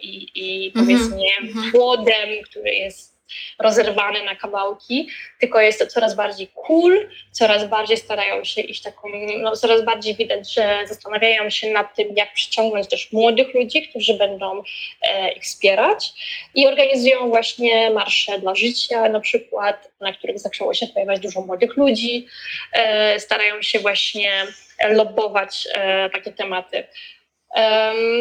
i, 0.00 0.28
i 0.34 0.66
mhm, 0.66 0.86
powiedzmy 0.86 1.26
mm 1.40 1.54
-hmm. 1.54 1.72
płodem, 1.72 2.28
który 2.44 2.74
jest 2.74 3.15
rozerwane 3.58 4.24
na 4.24 4.36
kawałki, 4.36 5.08
tylko 5.40 5.60
jest 5.60 5.78
to 5.78 5.86
coraz 5.86 6.14
bardziej 6.14 6.48
cool, 6.54 7.08
coraz 7.32 7.68
bardziej 7.68 7.96
starają 7.96 8.44
się 8.44 8.60
iść 8.60 8.82
taką, 8.82 9.08
no, 9.38 9.56
coraz 9.56 9.84
bardziej 9.84 10.14
widać, 10.14 10.54
że 10.54 10.78
zastanawiają 10.88 11.50
się 11.50 11.70
nad 11.70 11.94
tym, 11.94 12.16
jak 12.16 12.32
przyciągnąć 12.32 12.88
też 12.88 13.12
młodych 13.12 13.54
ludzi, 13.54 13.88
którzy 13.88 14.14
będą 14.14 14.62
e, 15.02 15.32
ich 15.32 15.42
wspierać 15.42 16.12
i 16.54 16.66
organizują 16.66 17.28
właśnie 17.28 17.90
marsze 17.90 18.38
dla 18.38 18.54
życia 18.54 19.08
na 19.08 19.20
przykład, 19.20 19.90
na 20.00 20.12
których 20.12 20.38
zaczęło 20.38 20.74
się 20.74 20.86
pojawiać 20.86 21.20
dużo 21.20 21.40
młodych 21.40 21.76
ludzi, 21.76 22.26
e, 22.72 23.20
starają 23.20 23.62
się 23.62 23.78
właśnie 23.78 24.46
lobować 24.88 25.68
e, 25.74 26.10
takie 26.10 26.32
tematy. 26.32 26.84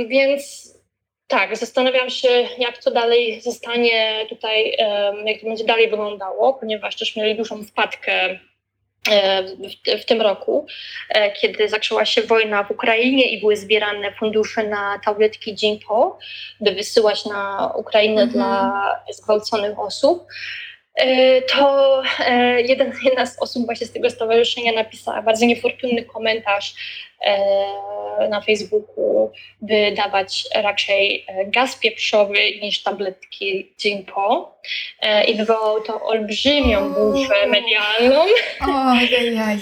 Więc 0.08 0.75
tak, 1.28 1.58
zastanawiam 1.58 2.10
się, 2.10 2.48
jak 2.58 2.78
to 2.78 2.92
dalej 2.92 3.42
zostanie 3.42 4.26
tutaj, 4.30 4.78
jak 5.26 5.42
to 5.42 5.48
będzie 5.48 5.66
dalej 5.66 5.90
wyglądało, 5.90 6.54
ponieważ 6.54 6.96
też 6.96 7.16
mieli 7.16 7.36
dużą 7.36 7.64
wpadkę 7.64 8.40
w, 9.08 10.02
w, 10.02 10.06
tym 10.06 10.22
roku, 10.22 10.68
kiedy 11.42 11.70
zaczęła 11.70 12.06
się 12.06 12.22
wojna 12.22 12.64
w 12.64 12.72
Ukrainie 12.72 13.30
i 13.30 13.40
były 13.40 13.58
zbierane 13.58 14.12
fundusze 14.12 14.64
na 14.64 15.00
tabletki 15.06 15.56
Jinpo, 15.56 16.18
by 16.62 16.72
wysyłać 16.72 17.26
na 17.26 17.74
Ukrainę 17.76 18.22
mhm. 18.22 18.32
dla 18.32 18.82
zgwałconych 19.12 19.80
osób. 19.80 20.28
E, 20.96 21.42
to 21.42 22.02
e, 22.20 22.62
jeden, 22.62 22.94
jedna 23.04 23.26
z 23.26 23.40
osób 23.40 23.66
właśnie 23.66 23.88
z 23.88 23.92
tego 23.92 24.10
stowarzyszenia 24.10 24.72
napisała 24.72 25.22
bardzo 25.22 25.46
niefortunny 25.46 26.04
komentarz 26.04 26.74
e, 27.22 28.30
na 28.30 28.42
Facebooku, 28.42 29.32
by 29.62 29.92
dawać 29.92 30.44
raczej 30.56 31.26
gaz 31.48 31.76
pieprzowy 31.76 32.40
niż 32.62 32.84
tabletki 32.84 33.72
Jimpo. 33.78 34.56
I 35.28 35.36
wywołało 35.36 35.82
to 35.82 36.02
olbrzymią 36.02 36.94
burzę 36.94 37.48
medialną. 37.48 38.26
Ojej. 38.92 39.60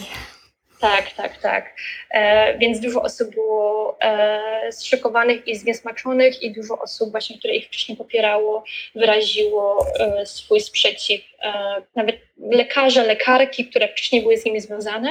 Tak, 0.84 1.12
tak, 1.12 1.38
tak. 1.38 1.76
E, 2.12 2.58
więc 2.58 2.80
dużo 2.80 3.02
osób 3.02 3.34
było 3.34 3.98
e, 4.02 4.72
zszokowanych 4.72 5.48
i 5.48 5.56
zniesmaczonych 5.56 6.43
i 6.43 6.54
dużo 6.54 6.80
osób 6.80 7.12
właśnie, 7.12 7.38
które 7.38 7.56
ich 7.56 7.67
wcześniej 7.67 7.98
popierało, 7.98 8.63
wyraziło 8.96 9.86
e, 10.00 10.26
swój 10.26 10.62
sprzeciw. 10.62 11.22
E, 11.43 11.54
nawet 11.96 12.17
lekarze, 12.52 13.04
lekarki, 13.04 13.65
które 13.65 13.88
wcześniej 13.88 14.22
były 14.22 14.38
z 14.38 14.46
nimi 14.46 14.62
związane, 14.62 15.10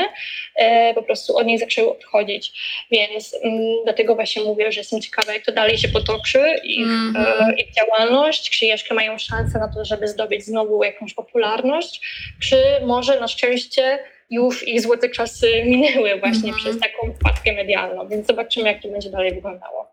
e, 0.56 0.94
po 0.94 1.02
prostu 1.02 1.36
od 1.36 1.46
nich 1.46 1.60
zaczęły 1.60 1.90
odchodzić. 1.90 2.52
Więc 2.90 3.34
m, 3.34 3.40
mm, 3.52 3.62
dlatego 3.84 4.14
właśnie 4.14 4.42
mówię, 4.42 4.72
że 4.72 4.80
jestem 4.80 5.00
ciekawa, 5.00 5.32
jak 5.32 5.44
to 5.44 5.52
dalej 5.52 5.78
się 5.78 5.88
potoczy, 5.88 6.60
ich, 6.64 6.86
mm 6.86 7.12
-hmm. 7.12 7.54
ich 7.58 7.74
działalność, 7.74 8.50
czy 8.50 8.66
jeszcze 8.66 8.94
mają 8.94 9.18
szansę 9.18 9.58
na 9.58 9.68
to, 9.68 9.84
żeby 9.84 10.08
zdobyć 10.08 10.44
znowu 10.44 10.84
jakąś 10.84 11.14
popularność, 11.14 12.00
czy 12.40 12.56
może 12.86 13.20
na 13.20 13.28
szczęście 13.28 13.98
już 14.30 14.68
ich 14.68 14.80
złote 14.80 15.08
czasy 15.08 15.46
minęły 15.66 16.20
właśnie 16.20 16.48
mhm. 16.48 16.54
przez 16.54 16.78
taką 16.80 17.12
wpadkę 17.14 17.52
medialną, 17.52 18.08
więc 18.08 18.26
zobaczymy, 18.26 18.68
jak 18.68 18.82
to 18.82 18.88
będzie 18.88 19.10
dalej 19.10 19.34
wyglądało. 19.34 19.92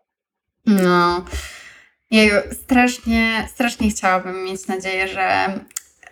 No, 0.66 1.24
Jeju, 2.10 2.34
strasznie, 2.52 3.48
strasznie 3.54 3.90
chciałabym 3.90 4.44
mieć 4.44 4.66
nadzieję, 4.66 5.08
że, 5.08 5.60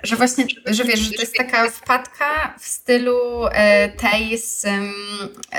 że 0.02 0.16
właśnie, 0.16 0.46
że 0.66 0.85
wiesz, 0.85 1.00
że 1.00 1.12
to 1.12 1.20
jest 1.20 1.37
taka 1.37 1.70
wpadka 1.70 2.54
w 2.59 2.66
stylu 2.66 3.46
e, 3.46 3.88
tej 3.88 4.38
z, 4.38 4.66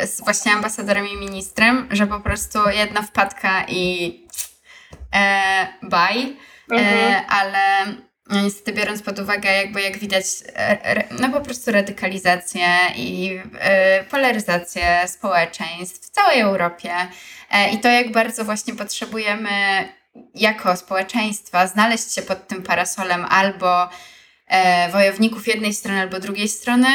z 0.05 0.21
właśnie 0.21 0.51
ambasadorem 0.51 1.07
i 1.07 1.15
ministrem, 1.17 1.87
że 1.91 2.07
po 2.07 2.19
prostu 2.19 2.59
jedna 2.69 3.01
wpadka 3.01 3.65
i 3.67 4.13
e, 5.15 5.67
bye, 5.83 6.35
e, 6.71 6.75
mhm. 6.75 7.25
ale 7.29 7.85
niestety 8.29 8.73
biorąc 8.73 9.01
pod 9.01 9.19
uwagę, 9.19 9.53
jakby 9.53 9.81
jak 9.81 9.97
widać, 9.97 10.25
e, 10.55 11.03
no 11.19 11.29
po 11.29 11.41
prostu 11.41 11.71
radykalizację 11.71 12.67
i 12.95 13.39
e, 13.59 14.03
polaryzację 14.03 15.07
społeczeństw 15.07 16.07
w 16.07 16.09
całej 16.09 16.39
Europie 16.39 16.93
e, 17.51 17.69
i 17.69 17.79
to, 17.79 17.87
jak 17.87 18.11
bardzo 18.11 18.45
właśnie 18.45 18.75
potrzebujemy 18.75 19.49
jako 20.35 20.77
społeczeństwa 20.77 21.67
znaleźć 21.67 22.13
się 22.13 22.21
pod 22.21 22.47
tym 22.47 22.63
parasolem 22.63 23.25
albo 23.29 23.89
wojowników 24.91 25.47
jednej 25.47 25.73
strony, 25.73 26.01
albo 26.01 26.19
drugiej 26.19 26.47
strony, 26.47 26.87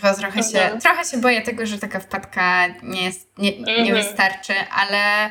to 0.00 0.14
trochę 0.14 0.42
się, 0.42 0.60
mhm. 0.60 0.80
trochę 0.80 1.04
się 1.04 1.16
boję 1.16 1.42
tego, 1.42 1.66
że 1.66 1.78
taka 1.78 2.00
wpadka 2.00 2.66
nie, 2.82 3.04
jest, 3.04 3.38
nie, 3.38 3.60
nie 3.60 3.76
mhm. 3.76 4.02
wystarczy, 4.04 4.54
ale 4.70 5.30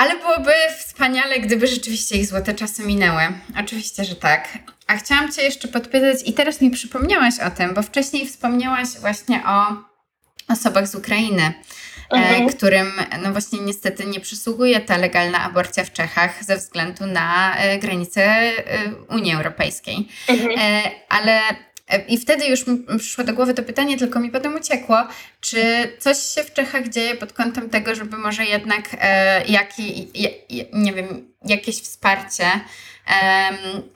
ale 0.00 0.16
byłoby 0.16 0.52
wspaniale, 0.78 1.40
gdyby 1.40 1.66
rzeczywiście 1.66 2.16
ich 2.16 2.26
złote 2.26 2.54
czasy 2.54 2.82
minęły. 2.82 3.22
Oczywiście, 3.60 4.04
że 4.04 4.16
tak. 4.16 4.48
A 4.86 4.96
chciałam 4.96 5.32
Cię 5.32 5.42
jeszcze 5.42 5.68
podpytać, 5.68 6.16
i 6.24 6.32
teraz 6.32 6.60
mi 6.60 6.70
przypomniałaś 6.70 7.34
o 7.46 7.50
tym, 7.50 7.74
bo 7.74 7.82
wcześniej 7.82 8.26
wspomniałaś 8.26 8.88
właśnie 9.00 9.42
o 9.46 9.76
osobach 10.52 10.88
z 10.88 10.94
Ukrainy, 10.94 11.42
e, 11.42 12.16
mhm. 12.16 12.48
którym 12.48 12.92
no 13.22 13.32
właśnie 13.32 13.60
niestety 13.60 14.06
nie 14.06 14.20
przysługuje 14.20 14.80
ta 14.80 14.96
legalna 14.96 15.40
aborcja 15.42 15.84
w 15.84 15.92
Czechach 15.92 16.44
ze 16.44 16.56
względu 16.56 17.06
na 17.06 17.56
e, 17.56 17.78
granice 17.78 18.22
e, 18.22 18.52
Unii 19.08 19.34
Europejskiej. 19.34 20.08
Mhm. 20.28 20.58
Ale 21.08 21.40
i 22.08 22.18
wtedy 22.18 22.46
już 22.46 22.66
mi 22.66 22.78
przyszło 22.98 23.24
do 23.24 23.32
głowy 23.32 23.54
to 23.54 23.62
pytanie, 23.62 23.98
tylko 23.98 24.20
mi 24.20 24.30
potem 24.30 24.54
uciekło, 24.54 24.96
czy 25.40 25.62
coś 25.98 26.18
się 26.18 26.44
w 26.44 26.52
Czechach 26.52 26.88
dzieje 26.88 27.14
pod 27.14 27.32
kątem 27.32 27.70
tego, 27.70 27.94
żeby 27.94 28.18
może 28.18 28.44
jednak 28.44 28.96
e, 29.00 29.44
jaki, 29.46 30.08
nie 30.72 30.92
wiem, 30.92 31.32
jakieś 31.44 31.82
wsparcie 31.82 32.44
e, 32.44 33.50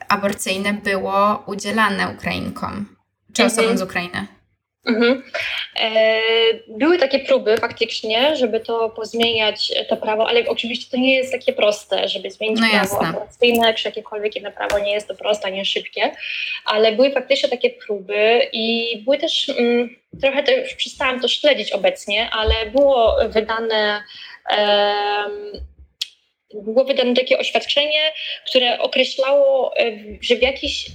aborcyjne 0.09 0.73
było 0.73 1.43
udzielane 1.45 2.09
Ukrainkom, 2.09 2.85
czy 3.33 3.43
mhm. 3.43 3.59
osobom 3.59 3.77
z 3.77 3.81
Ukrainy? 3.81 4.34
Mhm. 4.85 5.23
E, 5.79 6.19
były 6.67 6.97
takie 6.97 7.19
próby 7.19 7.57
faktycznie, 7.57 8.35
żeby 8.35 8.59
to 8.59 8.89
pozmieniać, 8.89 9.71
e, 9.75 9.85
to 9.85 9.97
prawo, 9.97 10.27
ale 10.27 10.47
oczywiście 10.47 10.91
to 10.91 10.97
nie 10.97 11.15
jest 11.15 11.31
takie 11.31 11.53
proste, 11.53 12.07
żeby 12.07 12.31
zmienić 12.31 12.59
no 12.61 12.67
prawo 12.69 13.05
aborcyjne, 13.05 13.73
czy 13.73 13.87
jakiekolwiek 13.87 14.35
inne 14.35 14.51
prawo, 14.51 14.79
nie 14.79 14.91
jest 14.91 15.07
to 15.07 15.15
proste, 15.15 15.51
nie 15.51 15.65
szybkie, 15.65 16.11
ale 16.65 16.91
były 16.91 17.11
faktycznie 17.11 17.49
takie 17.49 17.69
próby 17.69 18.41
i 18.53 18.97
były 19.05 19.17
też, 19.17 19.49
mm, 19.49 19.95
trochę 20.21 20.43
to 20.43 20.51
już 20.51 20.73
przestałam 20.73 21.19
to 21.19 21.27
śledzić 21.27 21.71
obecnie, 21.71 22.29
ale 22.31 22.65
było 22.65 23.15
wydane 23.29 24.03
było 26.61 26.85
wydane 26.85 27.13
takie 27.13 27.39
oświadczenie, 27.39 28.01
które 28.45 28.79
określało, 28.79 29.77
e, 29.77 29.91
że 30.21 30.35
w 30.35 30.41
jakichś 30.41 30.85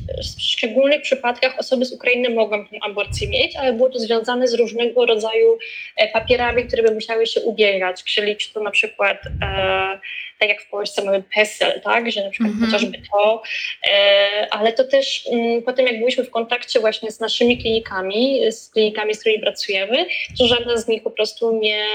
szczególnych 0.41 1.03
przypadkach 1.03 1.59
osoby 1.59 1.85
z 1.85 1.93
Ukrainy 1.93 2.31
mogą 2.31 2.67
tę 2.67 2.77
aborcję 2.83 3.29
mieć, 3.29 3.57
ale 3.57 3.73
było 3.73 3.91
to 3.91 3.99
związane 3.99 4.49
z 4.49 4.55
różnego 4.55 5.07
rodzaju 5.07 5.59
e, 5.97 6.09
papierami, 6.09 6.65
które 6.65 6.83
by 6.83 6.95
musiały 6.95 7.27
się 7.27 7.41
ubiegać, 7.41 8.05
czyli 8.05 8.37
czy 8.37 8.53
to 8.53 8.61
na 8.61 8.71
przykład 8.71 9.19
e, 9.43 10.01
tak 10.41 10.49
jak 10.49 10.63
w 10.63 10.69
Polsce 10.69 11.05
mamy 11.05 11.23
PESEL, 11.35 11.81
tak, 11.81 12.13
że 12.13 12.25
na 12.25 12.31
przykład 12.31 12.53
mm 12.53 12.63
-hmm. 12.63 12.67
chociażby 12.67 12.99
to, 13.13 13.43
e, 13.91 14.49
ale 14.51 14.73
to 14.73 14.85
też 14.85 15.27
m, 15.33 15.41
mm, 15.41 15.63
potem 15.63 15.87
jak 15.87 15.99
byliśmy 15.99 16.25
w 16.25 16.31
kontakcie 16.31 16.81
właśnie 16.81 17.11
z 17.11 17.21
naszymi 17.21 17.59
klinikami, 17.59 18.53
z 18.53 18.71
klinikami, 18.71 19.15
z 19.15 19.21
którymi 19.21 19.43
pracujemy, 19.43 20.07
to 20.39 20.47
żadna 20.47 20.77
z 20.77 20.89
nich 20.89 21.03
po 21.03 21.11
prostu 21.11 21.61
nie 21.61 21.87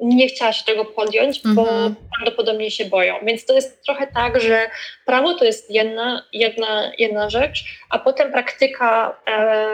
nie 0.00 0.28
chciała 0.28 0.52
się 0.52 0.64
tego 0.64 0.84
podjąć, 0.84 1.40
bo 1.54 1.62
mhm. 1.62 1.94
prawdopodobnie 2.16 2.70
się 2.70 2.84
boją. 2.84 3.14
Więc 3.22 3.44
to 3.44 3.54
jest 3.54 3.84
trochę 3.84 4.06
tak, 4.06 4.40
że 4.40 4.70
prawo 5.06 5.34
to 5.34 5.44
jest 5.44 5.70
jedna, 5.70 6.24
jedna, 6.32 6.92
jedna 6.98 7.30
rzecz, 7.30 7.64
a 7.90 7.98
potem 7.98 8.32
praktyka 8.32 9.16
e, 9.28 9.66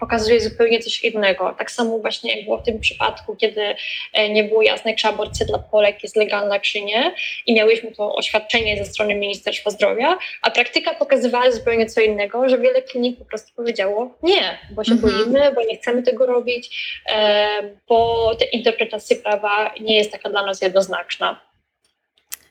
pokazuje 0.00 0.40
zupełnie 0.40 0.80
coś 0.80 1.04
innego. 1.04 1.54
Tak 1.58 1.70
samo 1.70 1.98
właśnie 1.98 2.36
jak 2.36 2.44
było 2.44 2.58
w 2.58 2.64
tym 2.64 2.80
przypadku, 2.80 3.36
kiedy 3.36 3.74
e, 4.12 4.28
nie 4.28 4.44
było 4.44 4.62
jasne, 4.62 4.94
czy 4.94 5.08
aborcja 5.08 5.46
dla 5.46 5.58
Polek 5.58 6.02
jest 6.02 6.16
legalna, 6.16 6.60
czy 6.60 6.82
nie 6.82 7.14
i 7.46 7.54
miałyśmy 7.54 7.92
to 7.92 8.14
oświadczenie 8.14 8.84
ze 8.84 8.84
strony 8.84 9.14
Ministerstwa 9.14 9.70
Zdrowia, 9.70 10.18
a 10.42 10.50
praktyka 10.50 10.94
pokazywała 10.94 11.50
zupełnie 11.50 11.86
co 11.86 12.00
innego, 12.00 12.48
że 12.48 12.58
wiele 12.58 12.82
klinik 12.82 13.18
po 13.18 13.24
prostu 13.24 13.52
powiedziało 13.56 14.14
nie, 14.22 14.58
bo 14.70 14.84
się 14.84 14.92
mhm. 14.92 15.12
boimy, 15.12 15.52
bo 15.52 15.62
nie 15.62 15.76
chcemy 15.76 16.02
tego 16.02 16.26
robić, 16.26 16.96
e, 17.08 17.48
bo 17.88 18.30
te 18.34 18.44
interpretacje 18.44 19.16
prawa 19.16 19.63
nie 19.80 19.96
jest 19.96 20.12
taka 20.12 20.30
dla 20.30 20.46
nas 20.46 20.62
jednoznaczna. 20.62 21.40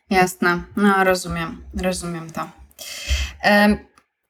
Jasne, 0.10 0.64
no 0.78 1.04
rozumiem, 1.04 1.64
rozumiem 1.82 2.32
to. 2.32 2.50
Um, 3.44 3.78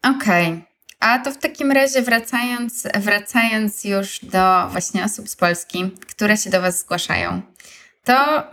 Okej. 0.04 0.48
Okay. 0.48 0.74
A 1.00 1.20
to 1.20 1.32
w 1.32 1.38
takim 1.38 1.72
razie 1.72 2.02
wracając, 2.02 2.88
wracając 2.96 3.84
już 3.84 4.20
do 4.26 4.68
właśnie 4.70 5.04
osób 5.04 5.30
z 5.30 5.36
Polski, 5.36 5.92
które 6.10 6.38
się 6.38 6.50
do 6.50 6.62
Was 6.62 6.80
zgłaszają, 6.80 7.42
to 8.04 8.44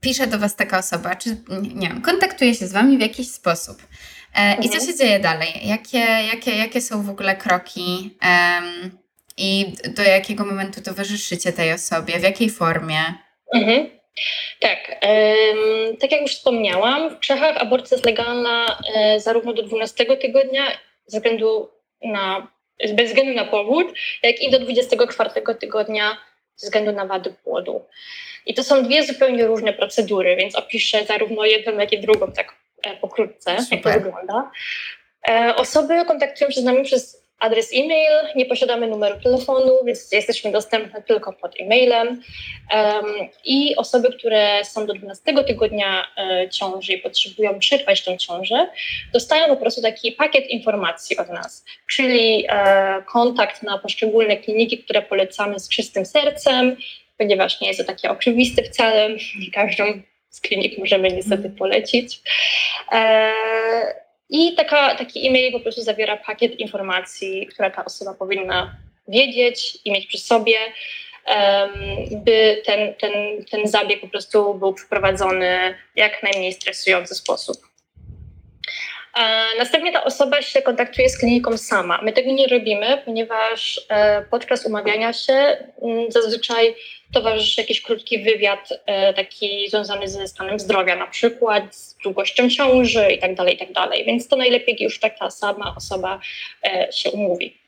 pisze 0.00 0.26
do 0.26 0.38
Was 0.38 0.56
taka 0.56 0.78
osoba, 0.78 1.14
czy 1.14 1.36
nie 1.74 1.88
wiem, 1.88 2.02
kontaktuje 2.02 2.54
się 2.54 2.66
z 2.66 2.72
Wami 2.72 2.98
w 2.98 3.00
jakiś 3.00 3.30
sposób. 3.30 3.82
E, 4.34 4.54
I 4.54 4.68
co 4.68 4.74
mhm. 4.74 4.86
się 4.86 4.98
dzieje 4.98 5.20
dalej? 5.20 5.68
Jakie, 5.68 5.98
jakie, 5.98 6.56
jakie 6.56 6.80
są 6.80 7.02
w 7.02 7.10
ogóle 7.10 7.36
kroki 7.36 8.18
um, 8.22 8.98
i 9.36 9.74
do 9.96 10.02
jakiego 10.02 10.44
momentu 10.44 10.80
towarzyszycie 10.80 11.52
tej 11.52 11.72
osobie, 11.72 12.18
w 12.18 12.22
jakiej 12.22 12.50
formie? 12.50 13.00
Mhm. 13.54 13.90
Tak, 14.60 15.00
tak 16.00 16.12
jak 16.12 16.20
już 16.20 16.36
wspomniałam, 16.36 17.16
w 17.16 17.20
Czechach 17.20 17.56
aborcja 17.56 17.94
jest 17.94 18.06
legalna 18.06 18.78
e, 18.94 19.20
zarówno 19.20 19.52
do 19.52 19.62
12 19.62 20.16
tygodnia, 20.16 20.62
ze 21.06 21.18
względu 21.18 21.68
na, 22.04 22.48
bez 22.94 23.08
względu 23.08 23.34
na 23.34 23.44
powód, 23.44 23.86
jak 24.22 24.42
i 24.42 24.50
do 24.50 24.58
24 24.58 25.30
tygodnia 25.60 26.16
ze 26.56 26.66
względu 26.66 26.92
na 26.92 27.06
wady 27.06 27.34
płodu. 27.44 27.84
I 28.46 28.54
to 28.54 28.64
są 28.64 28.82
dwie 28.82 29.06
zupełnie 29.06 29.46
różne 29.46 29.72
procedury, 29.72 30.36
więc 30.36 30.56
opiszę 30.56 31.04
zarówno 31.04 31.44
jedną, 31.44 31.78
jak 31.78 31.92
i 31.92 32.00
drugą 32.00 32.32
tak 32.32 32.54
e, 32.82 32.96
pokrótce, 32.96 33.62
Super. 33.62 33.78
jak 33.78 33.82
to 33.82 34.00
wygląda. 34.00 34.50
E, 35.28 35.54
osoby 35.56 36.04
kontaktują 36.06 36.50
się 36.50 36.60
z 36.60 36.64
nami 36.64 36.84
przez 36.84 37.29
adres 37.40 37.70
e-mail, 37.74 38.12
nie 38.36 38.46
posiadamy 38.46 38.86
numeru 38.86 39.20
telefonu, 39.20 39.78
więc 39.86 40.12
jesteśmy 40.12 40.52
dostępne 40.52 41.02
tylko 41.02 41.32
pod 41.32 41.60
e-mailem. 41.60 42.08
Um, 42.74 43.04
I 43.44 43.76
osoby, 43.76 44.12
które 44.18 44.64
są 44.64 44.86
do 44.86 44.94
12 44.94 45.44
tygodnia 45.46 46.06
e, 46.16 46.50
ciąży 46.50 46.92
i 46.92 46.98
potrzebują 46.98 47.58
przerwać 47.58 48.04
tę 48.04 48.18
ciążę, 48.18 48.68
dostają 49.12 49.48
po 49.48 49.56
prostu 49.56 49.82
taki 49.82 50.12
pakiet 50.12 50.46
informacji 50.46 51.16
od 51.16 51.28
nas, 51.28 51.64
czyli 51.88 52.46
e, 52.48 53.02
kontakt 53.02 53.62
na 53.62 53.78
poszczególne 53.78 54.36
kliniki, 54.36 54.78
które 54.78 55.02
polecamy 55.02 55.60
z 55.60 55.68
czystym 55.68 56.06
sercem, 56.06 56.76
ponieważ 57.18 57.60
nie 57.60 57.68
jest 57.68 57.80
to 57.80 57.86
takie 57.86 58.10
oczywiste 58.10 58.62
wcale, 58.62 59.10
nie 59.40 59.50
każdą 59.60 59.84
z 60.30 60.40
klinik 60.40 60.78
możemy 60.78 61.12
niestety 61.12 61.50
polecić. 61.50 62.20
E, 62.92 63.32
i 64.30 64.54
taka, 64.54 64.94
taki 64.94 65.28
e-mail 65.28 65.52
po 65.52 65.60
prostu 65.60 65.82
zawiera 65.82 66.16
pakiet 66.16 66.60
informacji, 66.60 67.46
które 67.46 67.70
ta 67.70 67.84
osoba 67.84 68.14
powinna 68.14 68.76
wiedzieć 69.08 69.78
i 69.84 69.92
mieć 69.92 70.06
przy 70.06 70.18
sobie, 70.18 70.56
by 72.10 72.62
ten, 72.64 72.94
ten, 72.94 73.12
ten 73.50 73.68
zabieg 73.68 74.00
po 74.00 74.08
prostu 74.08 74.54
był 74.54 74.74
przeprowadzony 74.74 75.74
w 75.94 75.98
jak 75.98 76.22
najmniej 76.22 76.52
stresujący 76.52 77.14
sposób. 77.14 77.69
Następnie 79.58 79.92
ta 79.92 80.04
osoba 80.04 80.42
się 80.42 80.62
kontaktuje 80.62 81.08
z 81.08 81.18
kliniką 81.18 81.58
sama. 81.58 82.00
My 82.02 82.12
tego 82.12 82.32
nie 82.32 82.46
robimy, 82.46 83.02
ponieważ 83.04 83.80
e, 83.88 84.22
podczas 84.22 84.66
umawiania 84.66 85.12
się 85.12 85.32
mm, 85.82 86.12
zazwyczaj 86.12 86.74
towarzyszy 87.12 87.60
jakiś 87.60 87.82
krótki 87.82 88.18
wywiad, 88.18 88.68
e, 88.86 89.14
taki 89.14 89.68
związany 89.70 90.08
ze 90.08 90.28
stanem 90.28 90.60
zdrowia, 90.60 90.96
na 90.96 91.06
przykład 91.06 91.74
z 91.76 91.96
długością 92.02 92.50
ciąży 92.50 93.12
i 93.12 93.18
tak 93.18 93.34
dalej, 93.34 93.54
i 93.54 93.74
tak. 93.74 93.90
Więc 94.04 94.28
to 94.28 94.36
najlepiej 94.36 94.76
już 94.80 95.00
taka 95.00 95.30
sama 95.30 95.74
osoba 95.76 96.20
e, 96.64 96.88
się 96.92 97.10
umówi. 97.10 97.60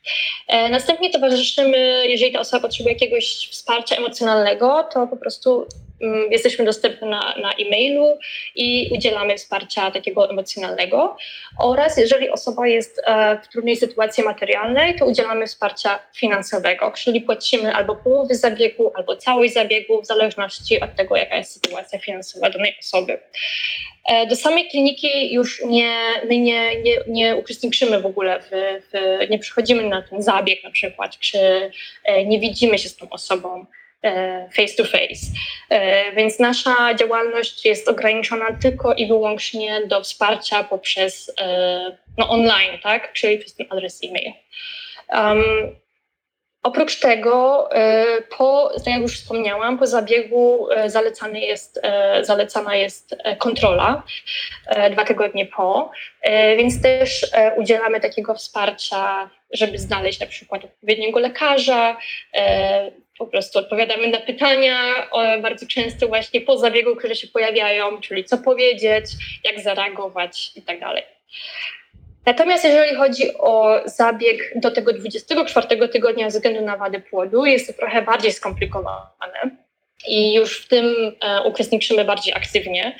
Następnie 0.70 1.10
towarzyszymy, 1.10 2.08
jeżeli 2.08 2.32
ta 2.32 2.40
osoba 2.40 2.60
potrzebuje 2.60 2.92
jakiegoś 2.92 3.48
wsparcia 3.50 3.96
emocjonalnego, 3.96 4.88
to 4.92 5.06
po 5.06 5.16
prostu 5.16 5.66
jesteśmy 6.30 6.64
dostępni 6.64 7.08
na, 7.08 7.34
na 7.42 7.52
e-mailu 7.52 8.18
i 8.54 8.90
udzielamy 8.92 9.36
wsparcia 9.36 9.90
takiego 9.90 10.30
emocjonalnego. 10.30 11.16
Oraz 11.58 11.98
jeżeli 11.98 12.30
osoba 12.30 12.66
jest 12.66 13.00
e, 13.04 13.38
w 13.44 13.48
trudnej 13.48 13.76
sytuacji 13.76 14.24
materialnej, 14.24 14.98
to 14.98 15.06
udzielamy 15.06 15.46
wsparcia 15.46 15.98
finansowego, 16.14 16.92
czyli 16.96 17.20
płacimy 17.20 17.74
albo 17.74 17.96
połowę 17.96 18.34
zabiegu, 18.34 18.92
albo 18.94 19.16
całość 19.16 19.52
zabiegu, 19.54 20.02
w 20.02 20.06
zależności 20.06 20.80
od 20.80 20.94
tego, 20.96 21.16
jaka 21.16 21.36
jest 21.36 21.52
sytuacja 21.52 21.98
finansowa 21.98 22.50
danej 22.50 22.76
osoby. 22.80 23.18
E, 24.08 24.26
do 24.26 24.36
samej 24.36 24.68
kliniki 24.68 25.34
już 25.34 25.64
nie, 25.64 25.96
my 26.28 26.38
nie, 26.38 26.82
nie, 26.82 26.96
nie 27.06 27.36
uczestniczymy 27.36 28.00
w 28.00 28.06
ogóle, 28.06 28.40
w, 28.40 28.50
w, 28.92 29.30
nie 29.30 29.38
przychodzimy 29.38 29.88
na 29.88 30.02
ten 30.02 30.22
zabieg 30.22 30.64
na 30.64 30.70
przykład, 30.70 31.18
czy 31.18 31.70
e, 32.04 32.24
nie 32.24 32.40
widzimy 32.40 32.78
się 32.78 32.88
z 32.88 32.96
tą 32.96 33.10
osobą. 33.10 33.66
E, 34.02 34.48
face 34.52 34.76
to 34.76 34.84
face. 34.84 35.26
E, 35.68 36.12
więc 36.12 36.38
nasza 36.38 36.94
działalność 36.94 37.66
jest 37.66 37.88
ograniczona 37.88 38.46
tylko 38.62 38.94
i 38.94 39.06
wyłącznie 39.06 39.86
do 39.86 40.00
wsparcia 40.00 40.64
poprzez 40.64 41.32
e, 41.40 41.96
no, 42.18 42.28
online, 42.28 42.78
tak? 42.82 43.12
czyli 43.12 43.38
przez 43.38 43.54
ten 43.54 43.66
adres 43.70 44.00
e-mail. 44.04 44.32
Um, 45.12 45.42
oprócz 46.62 47.00
tego, 47.00 47.68
po, 48.38 48.72
tak 48.76 48.86
jak 48.86 49.02
już 49.02 49.20
wspomniałam, 49.20 49.78
po 49.78 49.86
zabiegu 49.86 50.68
zalecany 50.86 51.40
jest, 51.40 51.80
zalecana 52.20 52.76
jest 52.76 53.16
kontrola 53.38 54.02
dwa 54.90 55.04
tygodnie 55.04 55.46
po, 55.46 55.90
więc 56.56 56.82
też 56.82 57.30
udzielamy 57.56 58.00
takiego 58.00 58.34
wsparcia, 58.34 59.30
żeby 59.52 59.78
znaleźć 59.78 60.20
na 60.20 60.26
przykład 60.26 60.64
odpowiedniego 60.64 61.20
lekarza, 61.20 61.96
po 63.18 63.26
prostu 63.26 63.58
odpowiadamy 63.58 64.08
na 64.08 64.20
pytania, 64.20 65.08
bardzo 65.42 65.66
często 65.66 66.08
właśnie 66.08 66.40
po 66.40 66.58
zabiegu, 66.58 66.96
które 66.96 67.14
się 67.14 67.26
pojawiają, 67.26 68.00
czyli 68.00 68.24
co 68.24 68.38
powiedzieć, 68.38 69.06
jak 69.44 69.60
zareagować 69.60 70.52
i 70.56 70.62
tak 70.62 70.80
dalej. 70.80 71.02
Natomiast 72.26 72.64
jeżeli 72.64 72.96
chodzi 72.96 73.34
o 73.38 73.80
zabieg 73.84 74.52
do 74.56 74.70
tego 74.70 74.92
24 74.92 75.88
tygodnia 75.88 76.30
ze 76.30 76.38
względu 76.38 76.60
na 76.60 76.76
wady 76.76 77.00
płodu, 77.00 77.44
jest 77.44 77.66
to 77.66 77.72
trochę 77.72 78.02
bardziej 78.02 78.32
skomplikowane 78.32 79.50
i 80.06 80.34
już 80.34 80.58
w 80.64 80.68
tym 80.68 81.16
e, 81.20 81.42
uczestniczymy 81.42 82.04
bardziej 82.04 82.34
aktywnie. 82.34 82.96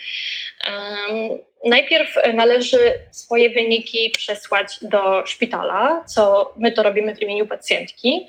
Najpierw 1.65 2.17
należy 2.35 2.79
swoje 3.11 3.51
wyniki 3.51 4.11
przesłać 4.11 4.79
do 4.83 5.27
szpitala, 5.27 6.05
co 6.07 6.53
my 6.57 6.73
to 6.73 6.83
robimy 6.83 7.17
w 7.17 7.23
imieniu 7.23 7.47
pacjentki. 7.47 8.27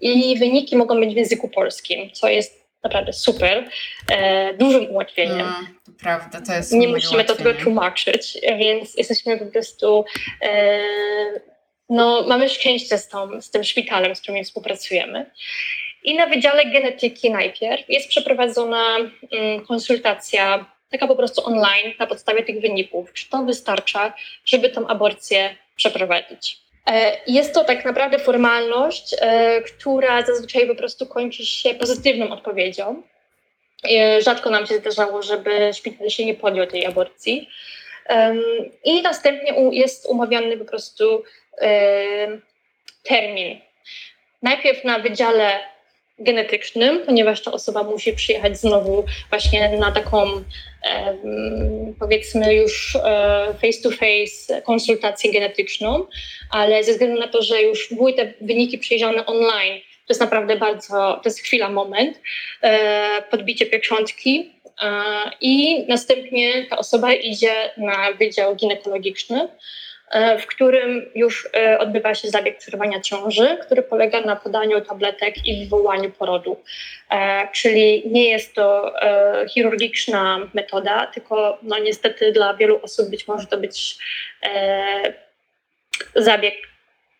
I 0.00 0.38
wyniki 0.38 0.76
mogą 0.76 1.00
być 1.00 1.14
w 1.14 1.16
języku 1.16 1.48
polskim, 1.48 2.10
co 2.10 2.28
jest 2.28 2.68
naprawdę 2.82 3.12
super, 3.12 3.68
e, 4.10 4.54
dużym 4.54 4.90
ułatwieniem. 4.90 5.38
No, 5.38 5.66
to 5.86 5.92
prawda, 6.00 6.40
to 6.40 6.52
jest 6.52 6.72
Nie 6.72 6.88
musimy 6.88 7.24
to 7.24 7.34
tego 7.34 7.54
tłumaczyć, 7.54 8.38
więc 8.58 8.94
jesteśmy 8.94 9.38
po 9.38 9.46
prostu, 9.46 10.04
e, 10.42 10.80
no 11.88 12.24
mamy 12.28 12.48
szczęście 12.48 12.98
z, 12.98 13.08
tą, 13.08 13.42
z 13.42 13.50
tym 13.50 13.64
szpitalem, 13.64 14.16
z 14.16 14.20
którym 14.20 14.44
współpracujemy. 14.44 15.30
I 16.04 16.16
na 16.16 16.26
Wydziale 16.26 16.64
Genetyki 16.66 17.30
najpierw 17.30 17.88
jest 17.88 18.08
przeprowadzona 18.08 18.96
mm, 18.96 19.66
konsultacja, 19.66 20.66
taka 20.90 21.06
po 21.06 21.16
prostu 21.16 21.46
online, 21.46 21.94
na 21.98 22.06
podstawie 22.06 22.42
tych 22.42 22.60
wyników. 22.60 23.12
Czy 23.12 23.30
to 23.30 23.44
wystarcza, 23.44 24.12
żeby 24.44 24.70
tą 24.70 24.86
aborcję 24.86 25.56
przeprowadzić? 25.76 26.67
E, 26.88 27.20
jest 27.26 27.54
to 27.54 27.64
tak 27.64 27.84
naprawdę 27.84 28.18
formalność, 28.18 29.16
e, 29.20 29.62
która 29.62 30.22
zazwyczaj 30.22 30.66
po 30.66 30.74
prostu 30.74 31.06
kończy 31.06 31.46
się 31.46 31.74
pozytywną 31.74 32.30
odpowiedzią. 32.30 33.02
E, 33.90 34.22
rzadko 34.22 34.50
nam 34.50 34.66
się 34.66 34.78
zdarzało, 34.78 35.22
żeby 35.22 35.74
szpital 35.74 36.10
się 36.10 36.24
nie 36.24 36.34
podjął 36.34 36.66
tej 36.66 36.86
aborcji. 36.86 37.48
I 38.84 39.02
następnie 39.02 39.52
jest 39.72 40.06
umawiany 40.06 40.56
po 40.56 40.64
prostu 40.64 41.24
termin. 43.02 43.60
Najpierw 44.42 44.84
na 44.84 44.98
wydziale 44.98 45.60
genetycznym, 46.18 47.02
ponieważ 47.06 47.42
ta 47.42 47.52
osoba 47.52 47.82
musi 47.82 48.12
przyjechać 48.12 48.58
znowu 48.58 49.04
właśnie 49.30 49.78
na 49.78 49.92
taką 49.92 50.44
powiedzmy 51.98 52.54
już 52.54 52.96
e, 52.96 53.54
face 53.62 53.82
to 53.82 53.90
face 53.90 54.62
konsultację 54.62 55.32
genetyczną, 55.32 56.06
ale 56.50 56.84
ze 56.84 56.92
względu 56.92 57.20
na 57.20 57.28
to, 57.28 57.42
że 57.42 57.62
już 57.62 57.94
były 57.94 58.12
te 58.12 58.32
wyniki 58.40 58.78
przejrzane 58.78 59.26
online, 59.26 59.80
to 59.80 60.12
jest 60.12 60.20
naprawdę 60.20 60.56
bardzo, 60.56 61.20
to 61.22 61.22
jest 61.24 61.40
chwila, 61.40 61.70
moment, 61.70 62.20
e, 62.62 63.22
podbicie 63.30 63.66
pieczątki 63.66 64.52
e, 64.82 64.90
i 65.40 65.84
następnie 65.88 66.66
ta 66.70 66.78
osoba 66.78 67.12
idzie 67.12 67.52
na 67.76 68.12
wydział 68.12 68.56
ginekologiczny, 68.56 69.48
E, 69.48 69.48
w 70.38 70.46
którym 70.46 71.10
już 71.14 71.48
e, 71.56 71.78
odbywa 71.78 72.14
się 72.14 72.28
zabieg 72.28 72.58
przerwania 72.58 73.00
ciąży, 73.00 73.58
który 73.62 73.82
polega 73.82 74.20
na 74.20 74.36
podaniu 74.36 74.80
tabletek 74.80 75.46
i 75.46 75.64
wywołaniu 75.64 76.10
porodu. 76.10 76.56
E, 77.10 77.48
czyli 77.52 78.02
nie 78.06 78.30
jest 78.30 78.54
to 78.54 78.94
chirurgiczna 79.48 80.38
metoda, 80.54 81.06
tylko 81.06 81.58
no 81.62 81.78
niestety 81.78 82.32
dla 82.32 82.54
wielu 82.54 82.80
osób 82.82 83.10
być 83.10 83.28
może 83.28 83.46
to 83.46 83.58
być 83.58 83.98
zabieg 86.14 86.54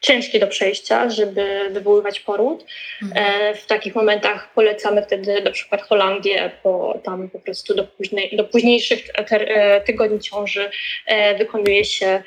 ciężkie 0.00 0.38
do 0.38 0.46
przejścia, 0.46 1.10
żeby 1.10 1.70
wywoływać 1.70 2.20
poród. 2.20 2.64
Mhm. 3.02 3.26
E, 3.26 3.54
w 3.54 3.66
takich 3.66 3.94
momentach 3.94 4.52
polecamy 4.54 5.02
wtedy 5.02 5.42
na 5.42 5.50
przykład 5.50 5.82
Holandię, 5.82 6.50
bo 6.64 7.00
tam 7.04 7.30
po 7.30 7.38
prostu 7.38 7.74
do, 7.74 7.84
późnej, 7.84 8.36
do 8.36 8.44
późniejszych 8.44 9.00
e, 9.14 9.80
tygodni 9.80 10.20
ciąży 10.20 10.70
e, 11.06 11.34
wykonuje 11.34 11.84
się 11.84 12.22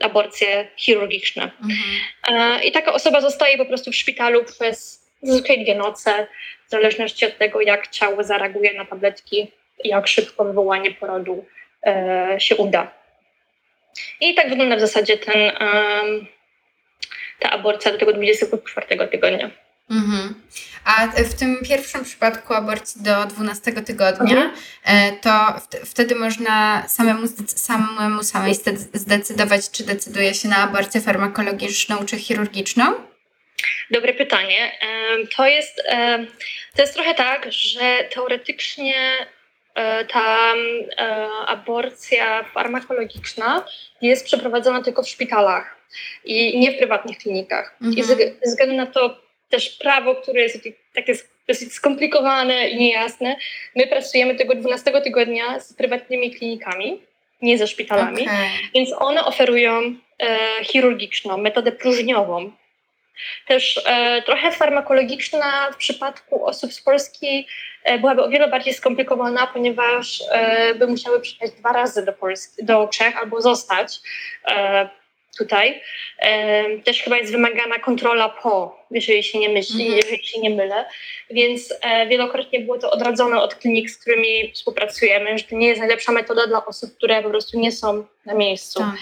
aborcje 0.00 0.68
chirurgiczne. 0.76 1.42
Mhm. 1.42 2.62
I 2.64 2.72
taka 2.72 2.92
osoba 2.92 3.20
zostaje 3.20 3.58
po 3.58 3.66
prostu 3.66 3.90
w 3.90 3.96
szpitalu 3.96 4.44
przez 4.44 5.06
zazwyczaj 5.22 5.64
dwie 5.64 5.74
noce, 5.74 6.26
w 6.66 6.70
zależności 6.70 7.26
od 7.26 7.38
tego, 7.38 7.60
jak 7.60 7.88
ciało 7.88 8.24
zareaguje 8.24 8.74
na 8.74 8.84
tabletki, 8.84 9.52
jak 9.84 10.08
szybko 10.08 10.44
wywołanie 10.44 10.90
porodu 10.90 11.44
się 12.38 12.56
uda. 12.56 12.99
I 14.20 14.34
tak 14.34 14.48
wygląda 14.48 14.76
w 14.76 14.80
zasadzie 14.80 15.18
ten, 15.18 15.52
ta 17.38 17.50
aborcja 17.50 17.92
do 17.92 17.98
tego 17.98 18.12
24 18.12 19.08
tygodnia. 19.08 19.50
Mhm. 19.90 20.34
A 20.84 21.06
w 21.08 21.34
tym 21.34 21.58
pierwszym 21.68 22.04
przypadku 22.04 22.54
aborcji 22.54 23.02
do 23.02 23.26
12 23.26 23.72
tygodnia, 23.72 24.36
mhm. 24.36 24.52
E, 24.84 25.12
to 25.12 25.60
wtedy 25.84 26.14
można 26.14 26.88
samemu, 26.88 27.26
samemu 27.46 28.22
samej 28.22 28.54
zdecydować, 28.94 29.70
czy 29.70 29.84
decyduje 29.84 30.34
się 30.34 30.48
na 30.48 30.56
aborcję 30.56 31.00
farmakologiczną 31.00 32.06
czy 32.06 32.16
chirurgiczną? 32.16 32.94
Dobre 33.90 34.14
pytanie. 34.14 34.72
To 35.36 35.46
jest, 35.46 35.82
to 36.76 36.82
jest 36.82 36.94
trochę 36.94 37.14
tak, 37.14 37.52
że 37.52 38.04
teoretycznie 38.14 39.26
ta 40.12 40.54
e, 40.54 41.28
aborcja 41.46 42.44
farmakologiczna 42.44 43.64
jest 44.02 44.24
przeprowadzona 44.24 44.82
tylko 44.82 45.02
w 45.02 45.08
szpitalach. 45.08 45.76
i 46.24 46.58
nie 46.58 46.72
w 46.72 46.78
prywatnych 46.78 47.18
klinikach. 47.18 47.76
Mhm. 47.82 47.98
I 47.98 48.02
ze 48.02 48.16
względu 48.46 48.76
na 48.76 48.86
to 48.86 49.16
też 49.48 49.70
prawo, 49.70 50.14
które 50.14 50.42
jest 50.42 50.68
takie 50.94 51.14
dosyć 51.48 51.72
skomplikowane 51.72 52.68
i 52.68 52.76
niejasne, 52.76 53.36
my 53.76 53.86
pracujemy 53.86 54.34
tego 54.34 54.54
12 54.54 55.00
tygodnia 55.00 55.60
z 55.60 55.74
prywatnymi 55.74 56.30
klinikami, 56.30 57.00
nie 57.42 57.58
ze 57.58 57.66
szpitalami, 57.66 58.22
okay. 58.22 58.48
więc 58.74 58.90
one 58.98 59.24
oferują 59.24 59.94
e, 60.18 60.38
chirurgiczną, 60.64 61.36
metodę 61.36 61.72
próżniową, 61.72 62.52
też 63.46 63.80
e, 63.86 64.22
trochę 64.22 64.52
farmakologiczna 64.52 65.70
w 65.72 65.76
przypadku 65.76 66.44
osób 66.44 66.72
z 66.72 66.82
Polski 66.82 67.46
e, 67.84 67.98
byłaby 67.98 68.22
o 68.22 68.28
wiele 68.28 68.48
bardziej 68.48 68.74
skomplikowana, 68.74 69.46
ponieważ 69.46 70.22
e, 70.30 70.74
by 70.74 70.86
musiały 70.86 71.20
przyjechać 71.20 71.50
dwa 71.50 71.72
razy 71.72 72.04
do, 72.04 72.12
Polski, 72.12 72.64
do 72.64 72.88
Czech 72.88 73.16
albo 73.16 73.40
zostać 73.40 74.00
e, 74.48 74.88
tutaj. 75.38 75.82
Też 76.84 77.02
chyba 77.02 77.16
jest 77.16 77.32
wymagana 77.32 77.78
kontrola 77.78 78.28
po, 78.28 78.80
jeżeli 78.90 79.22
się 79.22 79.38
nie 79.38 79.48
myśli, 79.48 79.82
mhm. 79.82 79.96
jeżeli 79.96 80.26
się 80.26 80.40
nie 80.40 80.50
mylę. 80.50 80.84
Więc 81.30 81.74
e, 81.82 82.06
wielokrotnie 82.06 82.60
było 82.60 82.78
to 82.78 82.90
odradzone 82.90 83.42
od 83.42 83.54
klinik, 83.54 83.90
z 83.90 83.98
którymi 83.98 84.52
współpracujemy, 84.52 85.38
że 85.38 85.44
to 85.44 85.56
nie 85.56 85.68
jest 85.68 85.80
najlepsza 85.80 86.12
metoda 86.12 86.46
dla 86.46 86.66
osób, 86.66 86.96
które 86.96 87.22
po 87.22 87.30
prostu 87.30 87.60
nie 87.60 87.72
są 87.72 88.06
na 88.26 88.34
miejscu. 88.34 88.80
Tak, 88.80 88.94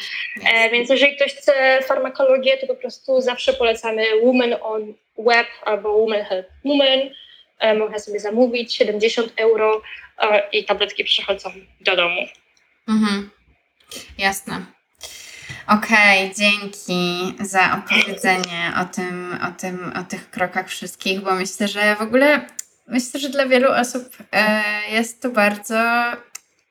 e, 0.53 0.71
więc 0.71 0.91
jeżeli 0.91 1.17
ktoś 1.17 1.35
chce 1.35 1.83
farmakologię, 1.83 2.59
to 2.59 2.67
po 2.67 2.75
prostu 2.75 3.21
zawsze 3.21 3.53
polecamy 3.53 4.05
Women 4.23 4.57
on 4.63 4.95
Web 5.19 5.47
albo 5.63 5.99
Women 5.99 6.25
Help 6.25 6.47
Women. 6.65 7.11
E, 7.59 7.75
można 7.75 7.99
sobie 7.99 8.21
zamówić 8.21 8.75
70 8.77 9.33
euro 9.37 9.83
i 10.53 10.65
tabletki 10.65 11.05
przychodzą 11.05 11.51
do 11.81 11.97
domu. 11.97 12.21
Mhm. 12.89 13.31
Jasne. 14.19 14.78
Okej, 15.69 16.25
okay, 16.25 16.35
dzięki 16.35 17.35
za 17.41 17.79
opowiedzenie 17.79 18.73
o 18.83 18.85
tym, 18.85 19.39
o 19.49 19.61
tym, 19.61 19.93
o 20.01 20.03
tych 20.03 20.31
krokach 20.31 20.69
wszystkich, 20.69 21.21
bo 21.21 21.35
myślę, 21.35 21.69
że 21.69 21.97
w 21.97 22.01
ogóle 22.01 22.47
myślę, 22.87 23.21
że 23.21 23.29
dla 23.29 23.47
wielu 23.47 23.73
osób 23.73 24.17
e, 24.33 24.63
jest 24.91 25.23
to 25.23 25.31
bardzo 25.31 25.79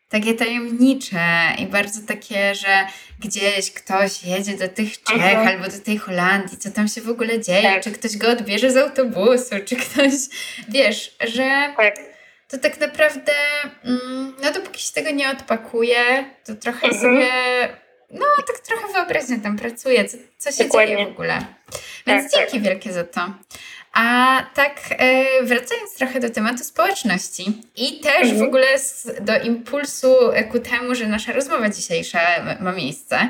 takie 0.10 0.34
tajemnicze 0.34 1.20
i 1.60 1.66
bardzo 1.66 2.08
takie, 2.08 2.56
że 2.56 2.88
gdzieś 3.20 3.72
ktoś 3.72 4.24
jedzie 4.24 4.58
do 4.58 4.68
tych 4.68 5.04
Czech 5.04 5.22
mhm. 5.22 5.48
albo 5.48 5.64
do 5.64 5.80
tej 5.80 5.98
Holandii, 5.98 6.58
co 6.58 6.72
tam 6.72 6.88
się 6.88 7.02
w 7.02 7.10
ogóle 7.10 7.42
dzieje, 7.42 7.74
tak. 7.74 7.84
czy 7.84 7.92
ktoś 7.92 8.18
go 8.18 8.30
odbierze 8.30 8.72
z 8.72 8.78
autobusu, 8.78 9.56
czy 9.66 9.76
ktoś, 9.76 10.14
wiesz, 10.70 11.16
że 11.28 11.74
tak. 11.78 11.96
to 12.48 12.58
tak 12.58 12.80
naprawdę, 12.80 13.34
mm, 13.84 14.34
no 14.44 14.52
dopóki 14.52 14.82
się 14.82 14.94
tego 14.94 15.12
nie 15.12 15.30
odpakuje, 15.30 16.26
to 16.46 16.56
trochę 16.56 16.88
mhm. 16.88 17.02
sobie 17.02 17.28
no, 18.12 18.26
tak 18.48 18.60
trochę 18.60 18.94
wyobraźnia 18.94 19.38
tam 19.44 19.58
pracuje, 19.58 20.06
co, 20.06 20.18
co 20.38 20.52
się 20.52 20.64
Dokładnie. 20.64 20.96
dzieje 20.96 21.08
w 21.08 21.10
ogóle. 21.10 21.46
Więc 22.08 22.32
tak, 22.32 22.42
dzięki 22.42 22.54
tak. 22.54 22.62
wielkie 22.62 22.94
za 22.94 23.04
to. 23.04 23.34
A 23.94 24.44
tak 24.54 24.80
e, 24.90 25.26
wracając 25.44 25.94
trochę 25.98 26.20
do 26.20 26.30
tematu 26.30 26.64
społeczności 26.64 27.62
i 27.76 28.00
też 28.00 28.22
mhm. 28.22 28.38
w 28.38 28.42
ogóle 28.42 28.68
do 29.22 29.40
impulsu 29.40 30.16
ku 30.52 30.60
temu, 30.60 30.96
że 30.96 31.08
nasza 31.08 31.34
rozmowa 31.34 31.70
dzisiejsza 31.70 32.20
ma 32.60 32.72
miejsce, 32.72 33.30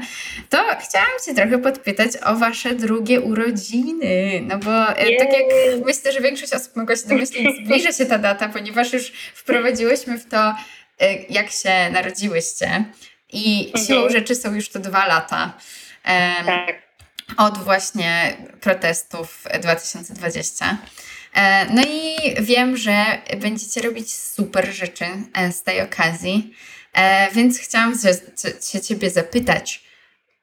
to 0.50 0.58
chciałam 0.58 1.10
Cię 1.26 1.36
trochę 1.36 1.58
podpytać 1.58 2.12
o 2.26 2.36
Wasze 2.36 2.76
drugie 2.76 3.22
urodziny. 3.22 4.42
No 4.42 4.58
bo 4.58 4.90
e, 4.90 5.18
tak 5.18 5.34
jak 5.34 5.46
myślę, 5.86 6.12
że 6.12 6.22
większość 6.22 6.54
osób 6.54 6.76
mogła 6.76 6.96
się 6.96 7.08
domyślić, 7.08 7.48
zbliża 7.66 7.92
się 7.92 8.06
ta 8.06 8.18
data, 8.18 8.50
ponieważ 8.50 8.94
już 8.94 9.12
wprowadziłyśmy 9.34 10.18
w 10.18 10.26
to, 10.26 10.56
e, 11.00 11.14
jak 11.30 11.52
się 11.52 11.90
narodziłyście. 11.92 12.86
I 13.34 13.66
mhm. 13.66 13.86
siłą 13.86 14.10
rzeczy 14.10 14.36
są 14.36 14.54
już 14.54 14.70
to 14.70 14.80
dwa 14.80 15.08
lata. 15.08 15.54
Tak. 16.46 16.88
Od 17.38 17.58
właśnie 17.58 18.38
protestów 18.62 19.44
2020. 19.62 20.78
E, 21.38 21.66
no 21.74 21.82
i 21.82 22.16
wiem, 22.42 22.78
że 22.78 23.06
będziecie 23.38 23.82
robić 23.82 24.14
super 24.14 24.74
rzeczy 24.74 25.06
e, 25.34 25.52
z 25.52 25.64
tej 25.64 25.82
okazji, 25.82 26.54
e, 26.94 27.32
więc 27.32 27.60
chciałam 27.60 27.94
się 28.72 28.82
Ciebie 28.82 29.10
zapytać, 29.10 29.84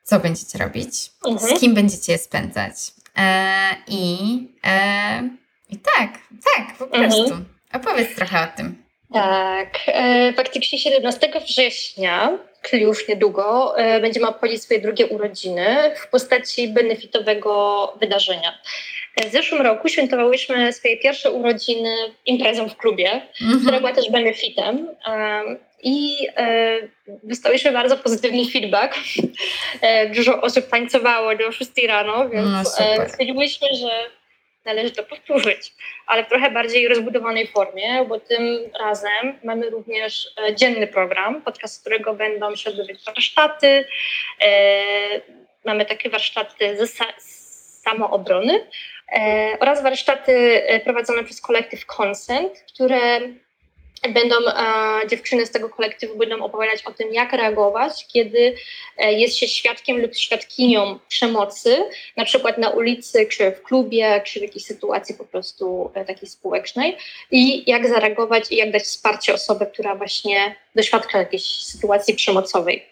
co 0.02 0.20
będziecie 0.20 0.58
robić, 0.58 1.10
mhm. 1.26 1.56
z 1.56 1.60
kim 1.60 1.74
będziecie 1.74 2.12
je 2.12 2.18
spędzać. 2.18 2.74
I, 3.88 4.14
i 5.68 5.76
tak, 5.78 6.18
tak, 6.44 6.76
po 6.78 6.86
prostu. 6.86 7.22
Mhm. 7.22 7.44
Opowiedz 7.72 8.16
trochę 8.16 8.42
o 8.42 8.56
tym. 8.56 8.84
Tak, 9.12 9.78
faktycznie 10.36 10.78
17 10.78 11.32
września 11.46 12.38
czyli 12.70 12.82
już 12.82 13.08
niedługo, 13.08 13.78
e, 13.78 14.00
będziemy 14.00 14.28
obchodzić 14.28 14.62
swoje 14.62 14.80
drugie 14.80 15.06
urodziny 15.06 15.94
w 15.96 16.08
postaci 16.08 16.68
benefitowego 16.68 17.92
wydarzenia. 18.00 18.58
W 19.28 19.32
zeszłym 19.32 19.62
roku 19.62 19.88
świętowałyśmy 19.88 20.72
swoje 20.72 20.96
pierwsze 20.96 21.30
urodziny 21.30 21.96
imprezą 22.26 22.68
w 22.68 22.76
klubie, 22.76 23.22
mhm. 23.42 23.60
która 23.60 23.78
była 23.78 23.92
też 23.92 24.10
benefitem. 24.10 24.88
I 25.82 26.16
e, 26.36 26.78
dostałyśmy 27.22 27.72
bardzo 27.72 27.96
pozytywny 27.96 28.50
feedback. 28.52 28.94
E, 29.80 30.10
dużo 30.10 30.40
osób 30.40 30.68
tańcowało 30.68 31.36
do 31.36 31.52
6 31.52 31.70
rano, 31.88 32.28
więc 32.28 32.46
no, 32.46 33.08
stwierdziłyśmy, 33.08 33.68
że 33.74 33.90
należy 34.64 34.90
to 34.90 35.02
powtórzyć, 35.02 35.72
ale 36.06 36.24
w 36.24 36.28
trochę 36.28 36.50
bardziej 36.50 36.88
rozbudowanej 36.88 37.46
formie, 37.46 38.04
bo 38.08 38.20
tym 38.20 38.58
razem 38.80 39.38
mamy 39.44 39.70
również 39.70 40.28
e, 40.48 40.54
dzienny 40.54 40.86
program, 40.86 41.42
podczas 41.42 41.80
którego 41.80 42.14
będą 42.14 42.56
się 42.56 42.70
odbywać 42.70 43.04
warsztaty. 43.04 43.84
E, 44.42 44.80
mamy 45.64 45.86
takie 45.86 46.10
warsztaty 46.10 46.86
z 46.86 47.02
samoobrony 47.82 48.66
e, 49.12 49.56
oraz 49.60 49.82
warsztaty 49.82 50.62
prowadzone 50.84 51.24
przez 51.24 51.40
kolektyw 51.40 51.86
Consent, 51.86 52.64
które 52.74 53.20
będą 54.08 54.36
e, 54.36 55.08
dziewczyny 55.08 55.46
z 55.46 55.50
tego 55.50 55.68
kolektywu 55.68 56.16
będą 56.16 56.44
opowiadać 56.44 56.82
o 56.84 56.92
tym, 56.92 57.14
jak 57.14 57.32
reagować, 57.32 58.06
kiedy 58.06 58.54
e, 58.98 59.12
jest 59.12 59.36
się 59.36 59.48
świadkiem 59.48 60.00
lub 60.02 60.14
świadkinią 60.14 60.98
przemocy, 61.08 61.76
na 62.16 62.24
przykład 62.24 62.58
na 62.58 62.70
ulicy, 62.70 63.26
czy 63.26 63.50
w 63.50 63.62
klubie, 63.62 64.22
czy 64.24 64.38
w 64.40 64.42
jakiejś 64.42 64.64
sytuacji 64.64 65.14
po 65.14 65.24
prostu 65.24 65.90
e, 65.94 66.04
takiej 66.04 66.28
społecznej 66.28 66.96
i 67.30 67.70
jak 67.70 67.88
zareagować 67.88 68.52
i 68.52 68.56
jak 68.56 68.70
dać 68.70 68.82
wsparcie 68.82 69.34
osobie, 69.34 69.66
która 69.66 69.94
właśnie 69.94 70.63
doświadcza 70.74 71.18
jakiejś 71.18 71.64
sytuacji 71.64 72.14
przemocowej. 72.14 72.84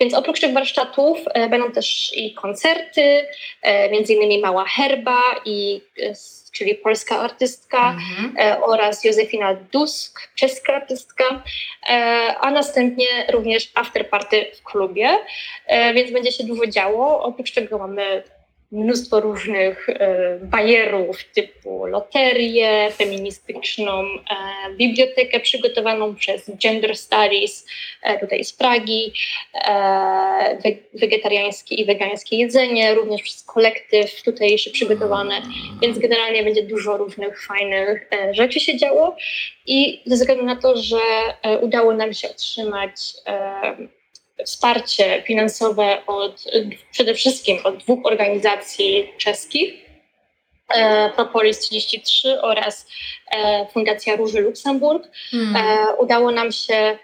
Więc 0.00 0.14
oprócz 0.14 0.40
tych 0.40 0.52
warsztatów 0.52 1.18
e, 1.34 1.48
będą 1.48 1.72
też 1.72 2.12
i 2.16 2.34
koncerty, 2.34 3.26
e, 3.62 3.90
między 3.90 4.14
innymi 4.14 4.38
Mała 4.38 4.64
Herba 4.64 5.20
i 5.44 5.80
e, 6.02 6.14
czyli 6.54 6.74
polska 6.74 7.20
artystka 7.20 7.90
mhm. 7.90 8.34
e, 8.38 8.60
oraz 8.60 9.04
Józefina 9.04 9.54
Dusk, 9.54 10.28
czeska 10.34 10.74
artystka, 10.74 11.42
e, 11.88 11.94
a 12.40 12.50
następnie 12.50 13.06
również 13.32 13.70
afterparty 13.74 14.46
w 14.56 14.62
klubie, 14.62 15.18
e, 15.66 15.94
więc 15.94 16.12
będzie 16.12 16.32
się 16.32 16.44
dużo 16.44 16.66
działo. 16.66 17.22
Oprócz 17.22 17.52
tego 17.52 17.78
mamy 17.78 18.22
mnóstwo 18.74 19.20
różnych 19.20 19.88
e, 19.88 20.38
bajerów 20.42 21.24
typu 21.24 21.86
loterię, 21.86 22.90
feministyczną 22.92 24.02
e, 24.02 24.16
bibliotekę 24.76 25.40
przygotowaną 25.40 26.14
przez 26.14 26.50
Gender 26.56 26.96
Studies 26.96 27.66
e, 28.02 28.18
tutaj 28.18 28.44
z 28.44 28.52
Pragi, 28.52 29.12
wegetariańskie 30.94 31.74
i 31.74 31.84
wegańskie 31.84 32.36
jedzenie, 32.36 32.94
również 32.94 33.22
przez 33.22 33.42
kolektyw 33.42 34.22
tutaj 34.22 34.50
jeszcze 34.50 34.70
przygotowane, 34.70 35.42
więc 35.82 35.98
generalnie 35.98 36.42
będzie 36.42 36.62
dużo 36.62 36.96
różnych 36.96 37.46
fajnych 37.46 38.08
rzeczy 38.30 38.60
się 38.60 38.76
działo. 38.76 39.16
I 39.66 40.02
ze 40.06 40.14
względu 40.14 40.44
na 40.44 40.56
to, 40.56 40.76
że 40.76 41.00
udało 41.60 41.94
nam 41.94 42.14
się 42.14 42.30
otrzymać 42.30 42.96
wsparcie 44.44 45.22
finansowe 45.26 46.06
od, 46.06 46.44
przede 46.90 47.14
wszystkim 47.14 47.58
od 47.64 47.76
dwóch 47.76 48.06
organizacji 48.06 49.12
czeskich, 49.18 49.74
e, 50.74 51.10
Propolis 51.10 51.58
33 51.58 52.40
oraz 52.40 52.86
e, 53.30 53.66
Fundacja 53.72 54.16
Róży 54.16 54.40
Luksemburg. 54.40 55.08
Hmm. 55.30 55.56
E, 55.56 55.94
udało 55.96 56.30
nam 56.30 56.52
się 56.52 56.98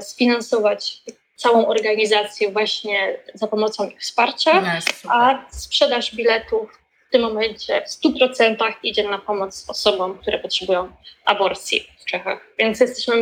sfinansować 0.00 1.02
całą 1.36 1.66
organizację 1.66 2.52
właśnie 2.52 3.18
za 3.34 3.46
pomocą 3.46 3.88
ich 3.88 4.00
wsparcia, 4.00 4.60
no, 4.60 5.12
a 5.12 5.44
sprzedaż 5.50 6.14
biletów 6.14 6.83
tym 7.14 7.22
momencie 7.22 7.82
w 7.86 7.88
100% 7.88 8.72
idzie 8.82 9.08
na 9.08 9.18
pomoc 9.18 9.64
osobom, 9.68 10.18
które 10.18 10.38
potrzebują 10.38 10.92
aborcji 11.24 11.90
w 12.00 12.04
Czechach. 12.04 12.46
Więc 12.58 12.80
jesteśmy 12.80 13.14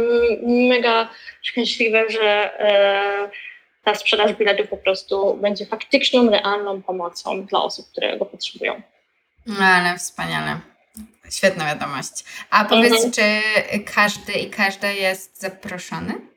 mega 0.43 1.09
szczęśliwe, 1.43 2.11
że 2.11 2.61
e, 2.61 3.31
ta 3.85 3.95
sprzedaż 3.95 4.33
biletów 4.33 4.69
po 4.69 4.77
prostu 4.77 5.35
będzie 5.35 5.67
faktyczną, 5.67 6.31
realną 6.31 6.83
pomocą 6.83 7.45
dla 7.47 7.63
osób, 7.63 7.91
które 7.93 8.19
go 8.19 8.27
potrzebują. 8.27 8.83
No 9.47 9.65
ale 9.65 9.99
wspaniale. 9.99 10.61
Świetna 11.31 11.67
wiadomość. 11.67 12.25
A 12.51 12.65
powiedz, 12.65 13.05
mhm. 13.05 13.13
czy 13.13 13.23
każdy 13.81 14.33
i 14.33 14.51
każda 14.51 14.91
jest 14.91 15.41
zaproszony? 15.41 16.32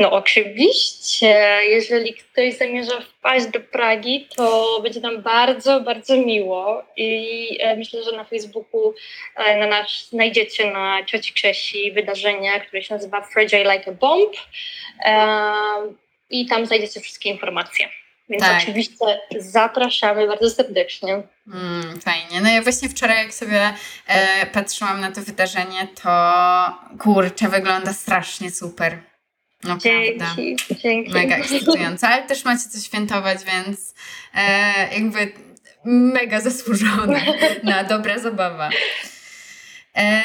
No 0.00 0.12
oczywiście, 0.12 1.60
jeżeli 1.68 2.14
ktoś 2.14 2.54
zamierza 2.54 3.00
wpaść 3.00 3.46
do 3.46 3.60
Pragi, 3.60 4.28
to 4.36 4.80
będzie 4.82 5.00
nam 5.00 5.22
bardzo, 5.22 5.80
bardzo 5.80 6.16
miło 6.16 6.82
i 6.96 7.48
e, 7.60 7.76
myślę, 7.76 8.02
że 8.04 8.12
na 8.12 8.24
Facebooku 8.24 8.94
e, 9.36 9.56
na 9.56 9.66
nas 9.66 10.08
znajdziecie 10.10 10.70
na 10.70 11.04
Cioci 11.04 11.34
Czesi 11.34 11.92
wydarzenie, 11.92 12.60
które 12.60 12.82
się 12.82 12.94
nazywa 12.94 13.22
Fragile 13.22 13.76
Like 13.76 13.90
a 13.90 13.94
Bomb 13.94 14.32
i 16.30 16.46
tam 16.46 16.66
znajdziecie 16.66 17.00
wszystkie 17.00 17.30
informacje. 17.30 17.88
Więc 18.28 18.42
tak. 18.42 18.62
oczywiście 18.62 19.20
zapraszamy 19.38 20.26
bardzo 20.26 20.50
serdecznie. 20.50 21.22
Mm, 21.54 22.00
fajnie. 22.00 22.40
No 22.42 22.48
ja 22.48 22.62
właśnie 22.62 22.88
wczoraj, 22.88 23.16
jak 23.18 23.34
sobie 23.34 23.74
e, 24.06 24.46
patrzyłam 24.46 25.00
na 25.00 25.12
to 25.12 25.20
wydarzenie, 25.20 25.88
to 26.02 26.10
kurczę, 26.98 27.48
wygląda 27.48 27.92
strasznie 27.92 28.50
super. 28.50 28.98
No 29.66 29.76
dzięki, 29.76 30.18
prawda. 30.18 30.42
Dzięki. 30.82 31.12
Mega 31.12 31.36
ekscytujące, 31.36 32.08
ale 32.08 32.22
też 32.22 32.44
macie 32.44 32.68
co 32.68 32.80
świętować, 32.80 33.38
więc 33.44 33.94
e, 34.34 34.94
jakby 34.94 35.32
mega 35.84 36.40
zasłużone 36.40 37.20
na 37.62 37.84
dobra 37.84 38.18
zabawa. 38.18 38.70
E, 39.96 40.22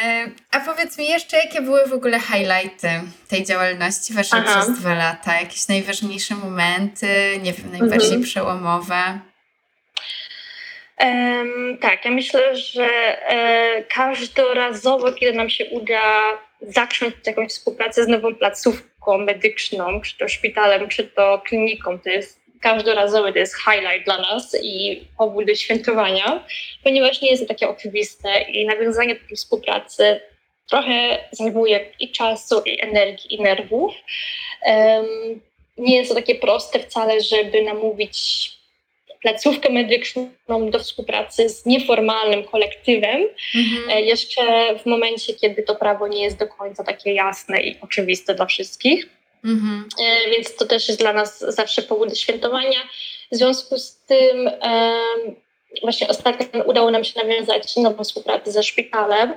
a 0.51 0.59
powiedz 0.59 0.97
mi 0.97 1.09
jeszcze, 1.09 1.37
jakie 1.37 1.61
były 1.61 1.87
w 1.87 1.93
ogóle 1.93 2.19
highlighty 2.19 2.89
tej 3.27 3.45
działalności 3.45 4.13
waszej 4.13 4.39
Aha. 4.45 4.61
przez 4.61 4.79
dwa 4.79 4.93
lata? 4.93 5.39
Jakieś 5.39 5.67
najważniejsze 5.67 6.35
momenty, 6.35 7.07
nie 7.43 7.53
wiem, 7.53 7.71
najbardziej 7.71 8.07
mhm. 8.07 8.23
przełomowe? 8.23 9.19
Um, 10.99 11.77
tak, 11.81 12.05
ja 12.05 12.11
myślę, 12.11 12.57
że 12.57 12.87
e, 13.29 13.83
każdorazowo, 13.83 15.11
kiedy 15.11 15.33
nam 15.33 15.49
się 15.49 15.65
uda 15.65 16.01
zacząć 16.61 17.15
jakąś 17.25 17.51
współpracę 17.51 18.03
z 18.03 18.07
nową 18.07 18.35
placówką 18.35 18.90
medyczną, 19.07 20.01
czy 20.01 20.17
to 20.17 20.27
szpitalem, 20.27 20.87
czy 20.87 21.03
to 21.03 21.41
kliniką, 21.45 21.99
to 21.99 22.09
jest 22.09 22.41
każdorazowy 22.61 23.33
to 23.33 23.39
jest 23.39 23.55
highlight 23.55 24.05
dla 24.05 24.17
nas 24.17 24.57
i 24.63 25.03
powód 25.17 25.45
do 25.45 25.55
świętowania, 25.55 26.43
ponieważ 26.83 27.21
nie 27.21 27.29
jest 27.29 27.41
to 27.41 27.47
takie 27.47 27.69
oczywiste 27.69 28.41
i 28.41 28.65
nawiązanie 28.65 29.15
takiej 29.15 29.37
współpracy 29.37 30.21
trochę 30.69 31.17
zajmuje 31.31 31.85
i 31.99 32.11
czasu, 32.11 32.61
i 32.65 32.81
energii, 32.81 33.35
i 33.35 33.41
nerwów. 33.41 33.93
Um, 34.65 35.41
nie 35.77 35.95
jest 35.95 36.09
to 36.09 36.15
takie 36.15 36.35
proste 36.35 36.79
wcale, 36.79 37.21
żeby 37.21 37.63
namówić 37.63 38.51
placówkę 39.21 39.69
medyczną 39.69 40.29
do 40.69 40.79
współpracy 40.79 41.49
z 41.49 41.65
nieformalnym 41.65 42.43
kolektywem, 42.43 43.27
mhm. 43.55 43.89
E, 43.89 44.01
jeszcze 44.01 44.41
w 44.79 44.85
momencie, 44.85 45.33
kiedy 45.33 45.63
to 45.63 45.75
prawo 45.75 46.07
nie 46.07 46.23
jest 46.23 46.37
do 46.37 46.47
końca 46.47 46.83
takie 46.83 47.13
jasne 47.13 47.61
i 47.61 47.77
oczywiste 47.81 48.35
dla 48.35 48.45
wszystkich. 48.45 49.09
Mhm. 49.45 49.85
E, 50.03 50.29
więc 50.29 50.55
to 50.55 50.65
też 50.65 50.87
jest 50.87 50.99
dla 50.99 51.13
nas 51.13 51.39
zawsze 51.39 51.81
powód 51.81 52.09
do 52.09 52.15
świętowania. 52.15 52.79
W 53.31 53.35
związku 53.35 53.77
z 53.77 53.97
tym 53.97 54.49
właśnie 55.81 56.07
ostatnio 56.07 56.63
udało 56.63 56.91
nam 56.91 57.03
się 57.03 57.19
nawiązać 57.19 57.75
nową 57.75 58.03
współpracę 58.03 58.51
ze 58.51 58.63
szpitalem, 58.63 59.33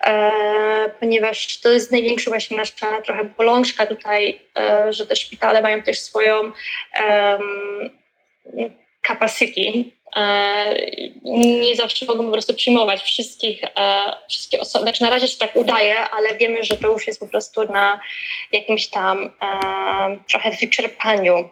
e, 0.00 0.90
ponieważ 1.00 1.60
to 1.60 1.68
jest 1.68 1.92
największa 1.92 2.30
właśnie 2.30 2.56
nasza 2.56 3.02
trochę 3.04 3.24
bolączka 3.24 3.86
tutaj, 3.86 4.40
że 4.90 5.06
te 5.06 5.16
szpitale 5.16 5.62
mają 5.62 5.82
też 5.82 6.00
swoją 6.00 6.52
capacity. 9.06 9.96
E, 10.16 10.74
nie 11.24 11.76
zawsze 11.76 12.06
mogą 12.06 12.24
po 12.24 12.32
prostu 12.32 12.54
przyjmować 12.54 13.02
wszystkich, 13.02 13.64
e, 13.64 14.02
wszystkie 14.28 14.60
osoby. 14.60 14.82
Znaczy 14.82 15.02
na 15.02 15.10
razie 15.10 15.28
się 15.28 15.38
tak 15.38 15.56
udaje, 15.56 16.00
ale 16.00 16.36
wiemy, 16.36 16.64
że 16.64 16.76
to 16.76 16.88
już 16.88 17.06
jest 17.06 17.20
po 17.20 17.26
prostu 17.26 17.72
na 17.72 18.00
jakimś 18.52 18.86
tam 18.86 19.24
e, 19.24 19.28
trochę 20.28 20.50
wyczerpaniu 20.50 21.48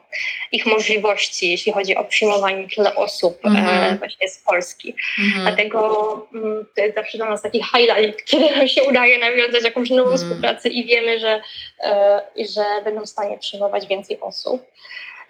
ich 0.52 0.66
możliwości, 0.66 1.50
jeśli 1.50 1.72
chodzi 1.72 1.96
o 1.96 2.04
przyjmowanie 2.04 2.68
tyle 2.76 2.94
osób 2.94 3.42
mm-hmm. 3.42 3.98
właśnie 3.98 4.28
z 4.28 4.38
Polski. 4.38 4.94
Mm-hmm. 4.94 5.40
Dlatego 5.40 6.26
mm, 6.34 6.66
to 6.76 6.82
jest 6.82 6.94
zawsze 6.94 7.18
dla 7.18 7.30
nas 7.30 7.42
taki 7.42 7.62
highlight, 7.62 8.24
kiedy 8.30 8.56
nam 8.56 8.68
się 8.68 8.82
udaje 8.82 9.18
nawiązać 9.18 9.64
jakąś 9.64 9.90
nową 9.90 10.08
mm. 10.10 10.18
współpracę 10.18 10.68
i 10.68 10.84
wiemy, 10.84 11.20
że, 11.20 11.40
że 12.54 12.64
będą 12.84 13.00
w 13.00 13.08
stanie 13.08 13.38
przyjmować 13.38 13.86
więcej 13.86 14.20
osób. 14.20 14.62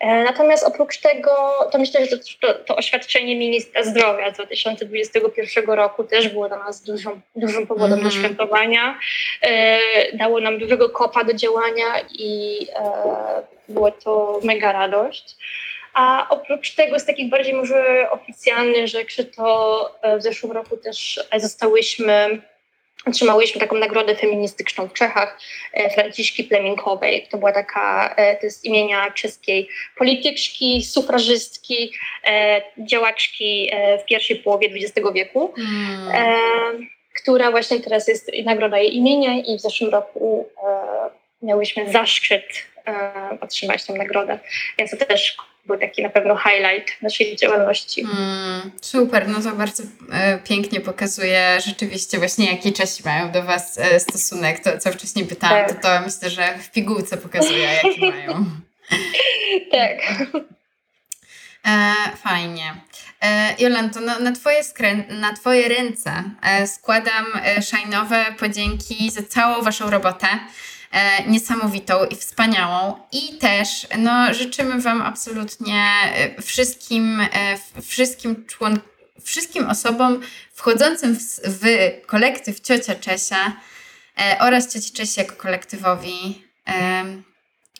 E, 0.05 0.25
natomiast 0.25 0.65
oprócz 0.65 0.99
tego, 0.99 1.31
to 1.73 1.79
myślę, 1.79 2.07
że 2.07 2.19
to, 2.41 2.55
to, 2.55 2.77
oświadczenie 2.77 3.37
ministra 3.37 3.83
zdrowia 3.83 4.31
z 4.31 4.35
2021 4.35 5.71
roku 5.71 6.05
też 6.05 6.29
było 6.29 6.49
dla 6.49 6.59
nas 6.59 6.83
dużą, 6.83 7.21
dużym 7.37 7.67
powodem 7.67 7.99
mm 7.99 8.01
-hmm. 8.01 8.11
do 8.11 8.15
mhm. 8.15 8.25
świętowania. 8.25 8.99
E, 9.43 9.79
dało 10.17 10.41
nam 10.41 10.59
dużego 10.59 10.89
kopa 10.89 11.25
do 11.25 11.35
działania 11.35 11.85
i 12.19 12.59
e, 12.75 13.43
było 13.69 13.91
to 13.91 14.41
mega 14.43 14.73
radość. 14.73 15.37
A 15.95 16.27
oprócz 16.31 16.75
tego 16.75 16.99
z 16.99 17.05
takich 17.05 17.31
bardziej 17.31 17.55
może 17.55 18.11
oficjalnych 18.11 18.89
rzeczy, 18.89 19.25
to 19.25 19.99
w 20.19 20.23
zeszłym 20.23 20.53
roku 20.53 20.77
też 20.77 21.21
zostałyśmy 21.37 22.43
Otrzymałyśmy 23.07 23.61
taką 23.61 23.77
nagrodę 23.77 24.17
feministyczną 24.17 24.89
w 24.89 24.93
Czechach 24.93 25.39
e, 25.73 25.91
Franciszki 25.91 26.45
Pleminkowej. 26.45 27.27
To 27.31 27.39
była 27.39 27.53
taka, 27.53 28.15
e, 28.17 28.37
to 28.37 28.47
jest 28.47 28.65
imienia 28.65 29.11
czeskiej 29.11 29.69
polityczki, 29.97 30.85
sufrażystki, 30.85 31.93
e, 32.25 32.63
działaczki 32.79 33.71
w 34.03 34.05
pierwszej 34.05 34.37
połowie 34.37 34.69
XX 34.69 35.09
wieku, 35.15 35.55
hmm. 35.57 36.89
która 37.23 37.51
właśnie 37.51 37.81
teraz 37.81 38.09
jest 38.09 38.31
nagroda 38.45 38.79
jej 38.79 38.97
imienia 38.97 39.35
i 39.35 39.59
w 39.59 39.61
zeszłym 39.61 39.91
roku 39.91 40.49
miałyśmy 41.43 41.93
zaszczyt 41.93 42.45
otrzymać 43.41 43.85
tę 43.85 43.93
nagrodę. 43.93 44.39
Więc 44.79 44.91
to 44.91 45.07
też 45.07 45.37
był 45.67 45.79
taki 45.79 46.03
na 46.03 46.09
pewno 46.09 46.37
highlight 46.37 47.03
naszej 47.03 47.37
działalności. 47.37 48.01
Mm, 48.01 48.71
super, 48.83 49.29
no 49.29 49.41
to 49.41 49.53
bardzo 49.57 49.83
e, 50.13 50.39
pięknie 50.39 50.81
pokazuje 50.81 51.59
rzeczywiście 51.67 52.19
właśnie 52.19 52.51
jaki 52.51 52.73
Czesi 52.73 53.03
mają 53.05 53.31
do 53.33 53.43
Was 53.43 53.79
e, 53.79 54.01
stosunek. 54.01 54.61
To, 54.61 54.79
co 54.79 54.93
wcześniej 54.93 55.27
pytałam, 55.27 55.67
tak. 55.67 55.83
to, 55.83 55.89
to 55.89 56.01
myślę, 56.01 56.31
że 56.31 56.59
w 56.59 56.71
pigułce 56.71 57.17
pokazuje, 57.17 57.69
jaki 57.85 58.01
mają. 58.01 58.45
tak. 59.73 59.99
E, 61.67 61.95
fajnie. 62.17 62.75
E, 63.23 63.55
Jolanto, 63.59 64.01
no, 64.01 64.19
na, 64.19 64.33
twoje 64.33 64.63
skrę- 64.63 65.11
na 65.11 65.33
Twoje 65.33 65.69
ręce 65.69 66.23
e, 66.43 66.67
składam 66.67 67.27
e, 67.45 67.63
szajnowe 67.63 68.25
podzięki 68.39 69.11
za 69.11 69.23
całą 69.23 69.63
Waszą 69.63 69.91
robotę. 69.91 70.27
E, 70.95 71.25
niesamowitą 71.27 72.05
i 72.05 72.17
wspaniałą. 72.17 72.95
I 73.13 73.39
też 73.39 73.87
no, 73.99 74.35
życzymy 74.35 74.81
Wam 74.81 75.03
absolutnie 75.03 75.83
e, 76.15 76.43
wszystkim, 76.43 77.21
e, 77.21 77.83
wszystkim 77.83 78.45
członkom, 78.47 78.89
wszystkim 79.25 79.67
osobom 79.71 80.21
wchodzącym 80.53 81.17
w, 81.17 81.21
w 81.45 81.67
kolektyw 82.07 82.61
Ciocia 82.61 82.95
Czesia 82.95 83.57
oraz 84.41 84.73
Cioci 84.73 84.93
Czesi 84.93 85.21
jako 85.21 85.37
kolektywowi 85.37 86.45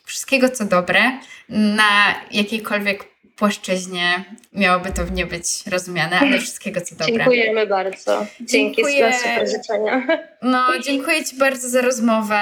wszystkiego 0.05 0.49
co 0.49 0.65
dobre 0.65 1.19
na 1.49 2.15
jakiejkolwiek 2.31 3.15
płaszczyźnie 3.35 4.25
miałoby 4.53 4.91
to 4.91 5.01
nie 5.13 5.25
być 5.25 5.67
rozumiane, 5.67 6.19
ale 6.19 6.39
wszystkiego 6.39 6.81
co 6.81 6.95
dobre. 6.95 7.13
Dziękujemy 7.13 7.67
bardzo. 7.67 8.25
Dzięki 8.41 8.75
Dziękuję. 8.75 9.11
za 9.11 9.17
super 9.17 9.49
życzenia. 9.49 10.07
No, 10.41 10.79
dziękuję 10.83 11.25
Ci 11.25 11.37
bardzo 11.37 11.69
za 11.69 11.81
rozmowę. 11.81 12.39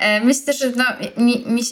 E, 0.00 0.20
myślę, 0.20 0.52
że 0.52 0.70
no, 0.70 0.84
mi, 1.16 1.44
mi, 1.46 1.62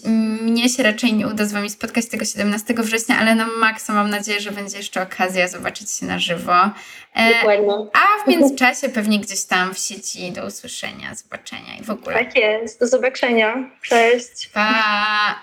mnie 0.43 0.68
się 0.68 0.83
raczej 0.83 1.12
nie 1.12 1.29
uda 1.29 1.45
z 1.45 1.53
Wami 1.53 1.70
spotkać 1.70 2.07
tego 2.07 2.24
17 2.24 2.74
września, 2.74 3.18
ale 3.18 3.35
na 3.35 3.47
maksa 3.47 3.93
mam 3.93 4.11
nadzieję, 4.11 4.41
że 4.41 4.51
będzie 4.51 4.76
jeszcze 4.76 5.03
okazja 5.03 5.49
zobaczyć 5.49 5.91
się 5.91 6.07
na 6.07 6.18
żywo. 6.18 6.70
E, 7.14 7.35
Dokładnie. 7.35 7.72
A 7.93 8.24
w 8.24 8.29
międzyczasie 8.29 8.89
pewnie 8.89 9.20
gdzieś 9.20 9.45
tam 9.45 9.74
w 9.74 9.79
sieci 9.79 10.33
do 10.33 10.47
usłyszenia, 10.47 11.14
zobaczenia 11.14 11.76
i 11.81 11.85
w 11.85 11.91
ogóle. 11.91 12.24
Tak 12.24 12.37
jest, 12.37 12.81
do 12.81 12.87
zobaczenia. 12.87 13.70
Cześć. 13.83 14.51
Pa. 14.53 14.74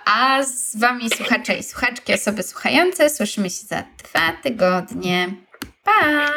A 0.05 0.43
z 0.43 0.75
Wami 0.75 1.09
słuchacze 1.09 1.57
i 1.57 1.63
słuchaczki, 1.63 2.13
osoby 2.13 2.43
słuchające, 2.43 3.09
słyszymy 3.09 3.49
się 3.49 3.65
za 3.67 3.83
dwa 4.03 4.31
tygodnie. 4.43 5.33
Pa! 5.83 6.31